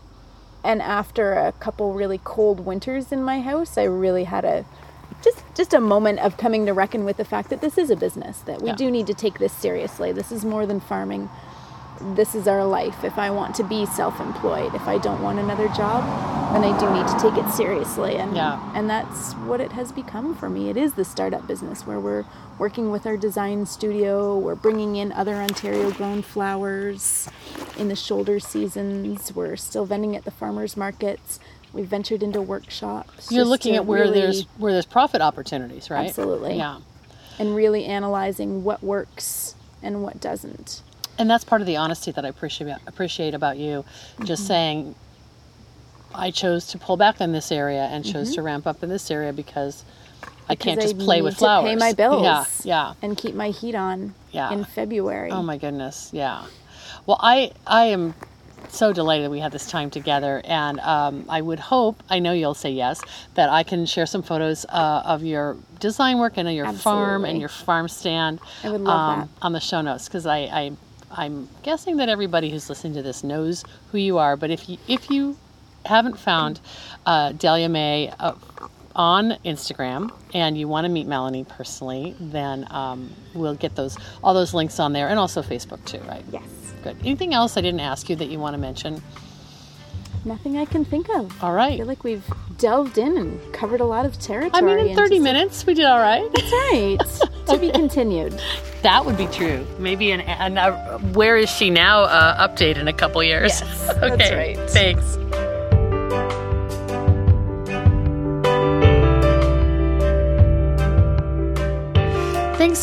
And 0.63 0.81
after 0.81 1.33
a 1.33 1.51
couple 1.53 1.93
really 1.93 2.19
cold 2.23 2.65
winters 2.65 3.11
in 3.11 3.23
my 3.23 3.41
house, 3.41 3.77
I 3.77 3.83
really 3.83 4.25
had 4.25 4.45
a 4.45 4.65
just 5.23 5.43
just 5.55 5.73
a 5.73 5.79
moment 5.79 6.19
of 6.19 6.37
coming 6.37 6.65
to 6.65 6.73
reckon 6.73 7.05
with 7.05 7.17
the 7.17 7.25
fact 7.25 7.49
that 7.49 7.61
this 7.61 7.77
is 7.77 7.89
a 7.89 7.95
business 7.95 8.39
that 8.39 8.61
we 8.61 8.69
Yeah. 8.69 8.75
do 8.75 8.91
need 8.91 9.07
to 9.07 9.13
take 9.13 9.39
this 9.39 9.53
seriously. 9.53 10.11
This 10.11 10.31
is 10.31 10.43
more 10.43 10.65
than 10.65 10.79
farming 10.79 11.29
this 12.01 12.35
is 12.35 12.47
our 12.47 12.65
life. 12.65 13.03
If 13.03 13.17
I 13.17 13.29
want 13.29 13.55
to 13.55 13.63
be 13.63 13.85
self-employed, 13.85 14.73
if 14.75 14.87
I 14.87 14.97
don't 14.97 15.21
want 15.21 15.39
another 15.39 15.67
job, 15.69 16.03
then 16.53 16.63
I 16.63 16.77
do 16.79 16.89
need 16.93 17.07
to 17.07 17.19
take 17.19 17.43
it 17.43 17.49
seriously. 17.53 18.15
And 18.17 18.35
Yeah. 18.35 18.59
and 18.75 18.89
that's 18.89 19.33
what 19.33 19.59
it 19.61 19.71
has 19.73 19.91
become 19.91 20.35
for 20.35 20.49
me. 20.49 20.69
It 20.69 20.77
is 20.77 20.93
the 20.93 21.05
startup 21.05 21.47
business 21.47 21.85
where 21.87 21.99
we're 21.99 22.25
working 22.59 22.91
with 22.91 23.05
our 23.07 23.17
design 23.17 23.65
studio. 23.65 24.37
We're 24.37 24.55
bringing 24.55 24.95
in 24.95 25.11
other 25.11 25.35
Ontario-grown 25.35 26.21
flowers 26.21 27.27
in 27.77 27.87
the 27.87 27.95
shoulder 27.95 28.39
seasons. 28.39 29.33
We're 29.35 29.55
still 29.55 29.85
vending 29.85 30.15
at 30.15 30.25
the 30.25 30.31
farmers 30.31 30.75
markets. 30.77 31.39
We've 31.73 31.87
ventured 31.87 32.21
into 32.21 32.41
workshops. 32.41 33.31
you're 33.31 33.45
looking 33.45 33.75
at 33.75 33.85
where 33.85 34.01
really- 34.01 34.19
there's 34.21 34.43
where 34.57 34.71
there's 34.73 34.85
profit 34.85 35.21
opportunities, 35.21 35.89
right? 35.89 36.07
Absolutely. 36.09 36.55
Yeah. 36.57 36.77
and 37.39 37.55
really 37.55 37.83
analyzing 37.85 38.63
what 38.63 38.83
works 38.83 39.55
and 39.81 40.03
what 40.03 40.19
doesn't. 40.21 40.83
And 41.17 41.29
that's 41.29 41.43
part 41.43 41.61
of 41.61 41.67
the 41.67 41.77
honesty 41.77 42.11
that 42.11 42.25
I 42.25 42.27
appreciate 42.27 42.75
appreciate 42.87 43.33
about 43.33 43.57
you. 43.57 43.83
Mm-hmm. 43.83 44.25
Just 44.25 44.47
saying, 44.47 44.95
I 46.13 46.31
chose 46.31 46.67
to 46.67 46.77
pull 46.77 46.97
back 46.97 47.21
in 47.21 47.31
this 47.31 47.51
area 47.51 47.83
and 47.83 48.05
chose 48.05 48.35
to 48.35 48.41
ramp 48.41 48.67
up 48.67 48.83
in 48.83 48.89
this 48.89 49.09
area 49.11 49.33
because 49.33 49.83
I 50.49 50.55
can't 50.55 50.79
Mm-hmm. 50.79 50.89
Just 50.89 51.01
I 51.01 51.05
play 51.05 51.21
with 51.21 51.37
flowers. 51.37 51.69
Pay 51.69 51.75
my 51.75 51.93
bills. 51.93 52.23
Yeah, 52.23 52.45
yeah. 52.63 52.93
And 53.01 53.17
keep 53.17 53.35
my 53.35 53.49
heat 53.49 53.75
on. 53.75 54.13
Yeah. 54.31 54.51
In 54.51 54.63
February. 54.63 55.31
Oh 55.31 55.43
my 55.43 55.57
goodness, 55.57 56.09
yeah. 56.13 56.45
Well, 57.05 57.19
I 57.21 57.51
I 57.67 57.85
am 57.85 58.13
so 58.69 58.91
delighted 58.91 59.29
we 59.29 59.39
had 59.39 59.51
this 59.51 59.69
time 59.69 59.89
together, 59.89 60.41
and 60.45 60.79
um, 60.79 61.25
I 61.29 61.41
would 61.41 61.59
hope 61.59 62.01
I 62.09 62.19
know 62.19 62.33
you'll 62.33 62.53
say 62.53 62.71
yes 62.71 63.01
that 63.35 63.49
I 63.49 63.63
can 63.63 63.85
share 63.85 64.05
some 64.05 64.23
photos 64.23 64.65
uh, 64.69 65.03
of 65.05 65.23
your 65.23 65.57
design 65.79 66.17
work 66.17 66.33
and 66.37 66.47
of 66.47 66.53
your 66.53 66.71
farm 66.73 67.25
and 67.25 67.39
your 67.39 67.49
farm 67.49 67.87
stand. 67.87 68.39
I 68.63 68.71
would 68.71 68.81
love 68.81 68.99
um, 68.99 69.19
that. 69.19 69.45
on 69.45 69.53
the 69.53 69.59
show 69.59 69.81
notes 69.81 70.07
because 70.07 70.25
I, 70.25 70.37
I 70.39 70.71
I'm 71.15 71.49
guessing 71.61 71.97
that 71.97 72.09
everybody 72.09 72.49
who's 72.49 72.69
listening 72.69 72.93
to 72.95 73.01
this 73.01 73.23
knows 73.23 73.63
who 73.91 73.97
you 73.97 74.17
are. 74.17 74.35
But 74.35 74.49
if 74.49 74.67
you 74.67 74.77
if 74.87 75.09
you 75.09 75.37
haven't 75.85 76.17
found 76.17 76.59
uh, 77.05 77.33
Dahlia 77.33 77.69
May, 77.69 78.11
uh, 78.19 78.33
on 78.95 79.31
Instagram 79.43 80.11
and 80.33 80.57
you 80.57 80.67
want 80.67 80.85
to 80.85 80.89
meet 80.89 81.07
Melanie 81.07 81.43
personally, 81.43 82.15
then 82.19 82.67
um, 82.69 83.11
we'll 83.33 83.55
get 83.55 83.75
those 83.75 83.97
all 84.23 84.33
those 84.33 84.53
links 84.53 84.79
on 84.79 84.93
there, 84.93 85.09
and 85.09 85.19
also 85.19 85.41
Facebook 85.41 85.83
too, 85.85 85.99
right? 86.07 86.23
Yes. 86.31 86.43
Good. 86.83 86.97
Anything 87.01 87.33
else 87.33 87.55
I 87.57 87.61
didn't 87.61 87.79
ask 87.79 88.09
you 88.09 88.15
that 88.17 88.27
you 88.27 88.39
want 88.39 88.55
to 88.55 88.57
mention? 88.59 89.01
Nothing 90.25 90.57
I 90.57 90.65
can 90.65 90.85
think 90.85 91.09
of. 91.09 91.43
All 91.43 91.53
right. 91.53 91.73
I 91.73 91.77
feel 91.77 91.85
like 91.85 92.03
we've 92.03 92.25
delved 92.57 92.97
in 92.97 93.17
and 93.17 93.53
covered 93.53 93.81
a 93.81 93.85
lot 93.85 94.05
of 94.05 94.17
territory. 94.19 94.51
I 94.53 94.61
mean, 94.61 94.79
in 94.79 94.95
30 94.95 95.15
just- 95.15 95.23
minutes, 95.23 95.65
we 95.65 95.73
did 95.73 95.85
all 95.85 95.99
right. 95.99 96.29
That's 96.33 96.51
right. 96.51 97.29
to 97.47 97.57
be 97.57 97.71
continued. 97.71 98.39
That 98.83 99.05
would 99.05 99.17
be 99.17 99.27
true. 99.27 99.65
Maybe 99.79 100.11
an, 100.11 100.21
an 100.21 100.57
uh, 100.57 100.97
where 101.13 101.37
is 101.37 101.49
she 101.49 101.69
now 101.69 102.01
uh, 102.03 102.47
update 102.47 102.77
in 102.77 102.87
a 102.87 102.93
couple 102.93 103.21
years. 103.23 103.61
Yes, 103.61 103.89
okay. 103.97 104.09
that's 104.17 104.31
right. 104.31 104.69
Thanks. 104.69 105.17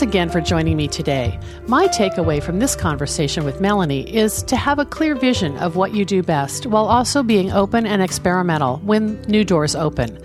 Thanks 0.01 0.15
again 0.15 0.31
for 0.31 0.41
joining 0.41 0.79
me 0.79 0.89
today. 0.89 1.39
My 1.67 1.87
takeaway 1.87 2.43
from 2.43 2.59
this 2.59 2.75
conversation 2.75 3.45
with 3.45 3.61
Melanie 3.61 4.09
is 4.11 4.43
to 4.45 4.57
have 4.57 4.79
a 4.79 4.87
clear 4.87 5.15
vision 5.15 5.59
of 5.59 5.77
what 5.77 5.93
you 5.93 6.07
do 6.07 6.23
best 6.23 6.65
while 6.65 6.87
also 6.87 7.23
being 7.23 7.53
open 7.53 7.85
and 7.85 8.01
experimental 8.01 8.79
when 8.79 9.21
new 9.29 9.45
doors 9.45 9.75
open. 9.77 10.19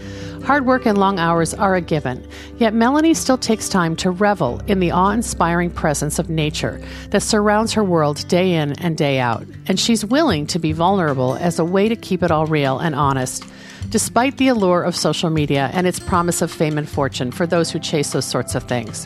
Hard 0.44 0.66
work 0.66 0.86
and 0.86 0.98
long 0.98 1.20
hours 1.20 1.54
are 1.54 1.76
a 1.76 1.82
given, 1.82 2.26
yet 2.58 2.74
Melanie 2.74 3.14
still 3.14 3.38
takes 3.38 3.68
time 3.68 3.98
to 3.98 4.12
revel 4.12 4.62
in 4.68 4.80
the 4.80 4.92
awe 4.92 5.10
inspiring 5.10 5.72
presence 5.72 6.20
of 6.20 6.30
nature 6.30 6.82
that 7.10 7.22
surrounds 7.22 7.74
her 7.74 7.84
world 7.84 8.26
day 8.30 8.54
in 8.54 8.80
and 8.80 8.96
day 8.96 9.20
out. 9.20 9.46
And 9.68 9.78
she's 9.78 10.06
willing 10.06 10.48
to 10.48 10.58
be 10.58 10.72
vulnerable 10.72 11.36
as 11.36 11.60
a 11.60 11.66
way 11.66 11.90
to 11.90 11.98
keep 11.98 12.24
it 12.24 12.32
all 12.32 12.46
real 12.46 12.80
and 12.80 12.96
honest, 12.96 13.44
despite 13.90 14.38
the 14.38 14.48
allure 14.48 14.84
of 14.84 14.96
social 14.96 15.30
media 15.30 15.70
and 15.74 15.86
its 15.86 16.00
promise 16.00 16.42
of 16.42 16.50
fame 16.50 16.78
and 16.78 16.88
fortune 16.88 17.30
for 17.30 17.46
those 17.46 17.72
who 17.72 17.80
chase 17.80 18.12
those 18.12 18.24
sorts 18.24 18.56
of 18.56 18.64
things. 18.64 19.06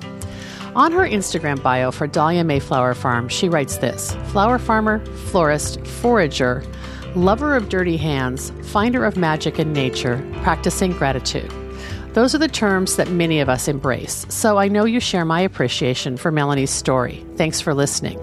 On 0.75 0.91
her 0.91 1.07
Instagram 1.07 1.63
bio 1.63 1.89
for 1.91 2.05
Dahlia 2.05 2.43
Mayflower 2.43 2.93
Farm, 2.93 3.27
she 3.27 3.49
writes 3.49 3.77
this 3.77 4.13
flower 4.27 4.59
farmer, 4.59 5.03
florist, 5.05 5.83
forager, 5.85 6.63
lover 7.15 7.55
of 7.55 7.69
dirty 7.69 7.97
hands, 7.97 8.51
finder 8.63 9.03
of 9.03 9.17
magic 9.17 9.57
in 9.57 9.73
nature, 9.73 10.23
practicing 10.43 10.91
gratitude. 10.91 11.51
Those 12.13 12.35
are 12.35 12.39
the 12.39 12.47
terms 12.47 12.97
that 12.97 13.09
many 13.09 13.39
of 13.39 13.49
us 13.49 13.67
embrace, 13.67 14.27
so 14.29 14.57
I 14.57 14.67
know 14.67 14.85
you 14.85 14.99
share 14.99 15.25
my 15.25 15.41
appreciation 15.41 16.17
for 16.17 16.31
Melanie's 16.31 16.71
story. 16.71 17.25
Thanks 17.35 17.59
for 17.59 17.73
listening. 17.73 18.19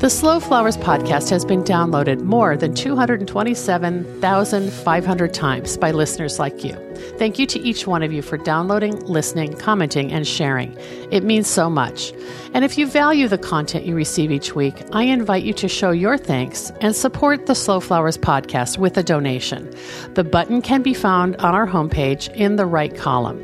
The 0.00 0.10
Slow 0.10 0.40
Flowers 0.40 0.76
podcast 0.76 1.30
has 1.30 1.44
been 1.44 1.62
downloaded 1.62 2.22
more 2.22 2.56
than 2.56 2.74
227,500 2.74 5.34
times 5.34 5.76
by 5.78 5.92
listeners 5.92 6.38
like 6.38 6.64
you. 6.64 6.85
Thank 7.18 7.38
you 7.38 7.46
to 7.46 7.60
each 7.60 7.86
one 7.86 8.02
of 8.02 8.12
you 8.12 8.22
for 8.22 8.36
downloading, 8.36 8.98
listening, 9.06 9.56
commenting, 9.56 10.12
and 10.12 10.26
sharing. 10.26 10.76
It 11.10 11.22
means 11.22 11.46
so 11.46 11.70
much. 11.70 12.12
And 12.54 12.64
if 12.64 12.78
you 12.78 12.86
value 12.86 13.28
the 13.28 13.38
content 13.38 13.86
you 13.86 13.94
receive 13.94 14.30
each 14.30 14.54
week, 14.54 14.82
I 14.92 15.02
invite 15.02 15.44
you 15.44 15.52
to 15.54 15.68
show 15.68 15.90
your 15.90 16.16
thanks 16.16 16.70
and 16.80 16.94
support 16.94 17.46
the 17.46 17.54
Slow 17.54 17.80
Flowers 17.80 18.16
podcast 18.16 18.78
with 18.78 18.96
a 18.96 19.02
donation. 19.02 19.70
The 20.14 20.24
button 20.24 20.62
can 20.62 20.82
be 20.82 20.94
found 20.94 21.36
on 21.36 21.54
our 21.54 21.66
homepage 21.66 22.34
in 22.34 22.56
the 22.56 22.66
right 22.66 22.96
column. 22.96 23.42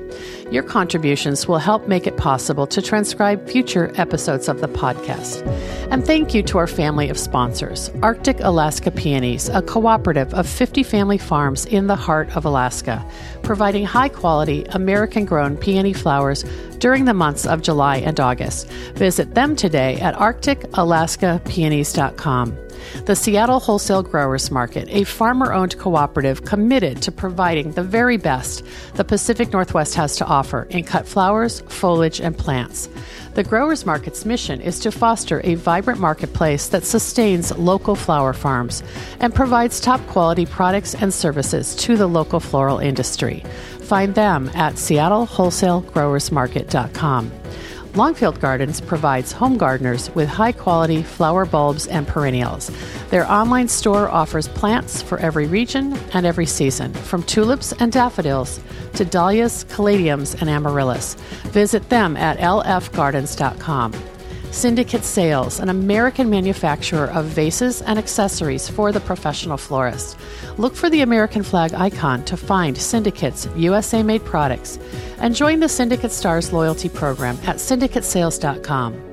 Your 0.51 0.63
contributions 0.63 1.49
will 1.49 1.59
help 1.59 1.89
make 1.89 2.07
it 2.07 2.19
possible 2.19 2.67
to 2.67 2.83
transcribe 2.83 3.49
future 3.49 3.91
episodes 3.97 4.49
of 4.49 4.61
the 4.61 4.69
podcast. 4.69 5.47
And 5.91 6.05
thank 6.05 6.35
you 6.35 6.43
to 6.43 6.59
our 6.59 6.67
family 6.67 7.09
of 7.09 7.19
sponsors 7.19 7.91
Arctic 8.03 8.39
Alaska 8.41 8.91
Peonies, 8.91 9.49
a 9.49 9.63
cooperative 9.63 10.35
of 10.35 10.47
50 10.47 10.83
family 10.83 11.17
farms 11.17 11.65
in 11.65 11.87
the 11.87 11.97
heart 11.97 12.37
of 12.37 12.45
Alaska, 12.45 13.03
providing 13.43 13.85
high 13.85 14.09
quality 14.09 14.65
American 14.71 15.25
grown 15.25 15.57
peony 15.57 15.93
flowers 15.93 16.45
during 16.79 17.05
the 17.05 17.15
months 17.15 17.47
of 17.47 17.63
July 17.63 17.99
and 17.99 18.19
August. 18.19 18.69
Visit 18.95 19.35
them 19.35 19.55
today 19.57 20.01
at 20.01 20.15
arcticalaskapeonies.com. 20.15 22.57
The 23.05 23.17
Seattle 23.17 23.61
Wholesale 23.61 24.03
Growers 24.03 24.51
Market, 24.51 24.89
a 24.91 25.05
farmer 25.05 25.53
owned 25.53 25.79
cooperative 25.79 26.45
committed 26.45 27.03
to 27.03 27.13
providing 27.13 27.73
the 27.73 27.83
very 27.83 28.17
best 28.17 28.65
the 28.95 29.05
Pacific 29.05 29.53
Northwest 29.53 29.95
has 29.95 30.17
to 30.17 30.27
offer 30.27 30.67
in 30.71 30.85
cut 30.85 31.07
flowers, 31.07 31.61
foliage, 31.69 32.21
and 32.21 32.37
plants. 32.37 32.89
The 33.35 33.43
Growers 33.43 33.87
Market's 33.87 34.27
mission 34.27 34.61
is 34.61 34.79
to 34.81 34.93
foster 34.93 35.41
a 35.43 35.55
vibrant 35.55 35.99
marketplace 35.99 36.69
that 36.69 36.85
sustains 36.85 37.57
local 37.57 37.97
flower 37.97 38.35
farms 38.35 38.83
and 39.21 39.35
provides 39.35 39.81
top 39.81 40.07
quality 40.09 40.45
products 40.45 40.95
and 40.95 41.15
services 41.15 41.75
to 41.77 41.97
the 41.97 42.07
local 42.07 42.41
floral 42.41 42.79
industry. 42.79 43.43
Find 43.81 44.15
them 44.15 44.51
at 44.55 44.75
seattlewholesalegrowersmarket.com. 44.75 47.33
Longfield 47.95 48.41
Gardens 48.41 48.81
provides 48.81 49.33
home 49.33 49.59
gardeners 49.59 50.09
with 50.15 50.27
high 50.27 50.53
quality 50.53 51.03
flower 51.03 51.45
bulbs 51.45 51.87
and 51.87 52.09
perennials. 52.09 52.71
Their 53.11 53.31
online 53.31 53.69
store 53.69 54.09
offers 54.09 54.49
plants 54.49 55.03
for 55.03 55.19
every 55.19 55.47
region 55.47 55.93
and 56.15 56.25
every 56.25 56.47
season, 56.47 56.95
from 56.95 57.23
tulips 57.23 57.73
and 57.73 57.93
daffodils 57.93 58.61
to 58.95 59.05
dahlias, 59.05 59.65
caladiums, 59.65 60.41
and 60.41 60.49
amaryllis. 60.49 61.15
Visit 61.53 61.87
them 61.91 62.17
at 62.17 62.39
lfgardens.com. 62.39 63.93
Syndicate 64.53 65.03
Sales, 65.03 65.59
an 65.59 65.71
American 65.71 66.29
manufacturer 66.29 67.07
of 67.07 67.25
vases 67.25 67.81
and 67.83 67.99
accessories 67.99 68.69
for 68.69 68.93
the 68.93 69.01
professional 69.01 69.57
florist. 69.57 70.17
Look 70.59 70.77
for 70.77 70.91
the 70.91 71.01
American 71.01 71.43
flag 71.43 71.73
icon 71.73 72.23
to 72.27 72.37
find 72.37 72.77
Syndicate's 72.77 73.49
USA 73.57 74.03
made 74.03 74.25
products 74.27 74.79
and 75.19 75.35
join 75.35 75.61
the 75.61 75.71
Syndicate 75.71 76.13
Stars 76.13 76.53
loyalty 76.53 76.91
program 76.91 77.37
at 77.45 77.57
syndicatesales.com. 77.57 79.13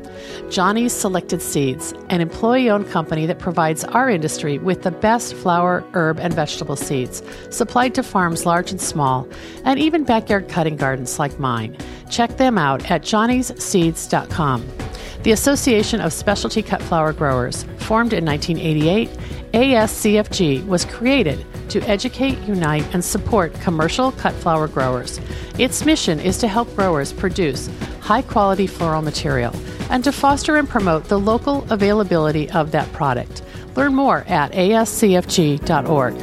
Johnny's 0.50 0.94
Selected 0.94 1.42
Seeds, 1.42 1.94
an 2.10 2.20
employee 2.20 2.70
owned 2.70 2.90
company 2.90 3.26
that 3.26 3.40
provides 3.40 3.86
our 3.86 4.10
industry 4.10 4.58
with 4.58 4.82
the 4.84 4.92
best 4.92 5.34
flower, 5.36 5.86
herb, 5.94 6.20
and 6.20 6.34
vegetable 6.34 6.76
seeds, 6.76 7.24
supplied 7.50 7.96
to 7.96 8.04
farms 8.04 8.46
large 8.46 8.72
and 8.72 8.82
small, 8.82 9.28
and 9.64 9.80
even 9.80 10.04
backyard 10.04 10.50
cutting 10.50 10.76
gardens 10.76 11.18
like 11.18 11.40
mine. 11.40 11.78
Check 12.10 12.36
them 12.38 12.58
out 12.58 12.92
at 12.92 13.04
johnnyseeds.com. 13.04 14.89
The 15.24 15.32
Association 15.32 16.00
of 16.00 16.14
Specialty 16.14 16.62
Cut 16.62 16.82
Flower 16.82 17.12
Growers, 17.12 17.64
formed 17.78 18.14
in 18.14 18.24
1988, 18.24 19.10
ASCFG 19.54 20.66
was 20.66 20.86
created 20.86 21.46
to 21.70 21.82
educate, 21.82 22.38
unite, 22.48 22.86
and 22.94 23.04
support 23.04 23.54
commercial 23.56 24.14
cut 24.14 24.34
flower 24.36 24.70
growers. 24.70 25.20
Its 25.58 25.86
mission 25.86 26.22
is 26.22 26.38
to 26.38 26.48
help 26.48 26.74
growers 26.74 27.12
produce 27.12 27.70
high 28.00 28.22
quality 28.22 28.66
floral 28.66 29.02
material 29.02 29.54
and 29.90 30.06
to 30.06 30.12
foster 30.12 30.56
and 30.56 30.70
promote 30.70 31.04
the 31.06 31.20
local 31.20 31.66
availability 31.70 32.50
of 32.52 32.72
that 32.72 32.92
product. 32.94 33.42
Learn 33.76 33.94
more 33.94 34.24
at 34.28 34.54
ascfg.org. 34.54 36.14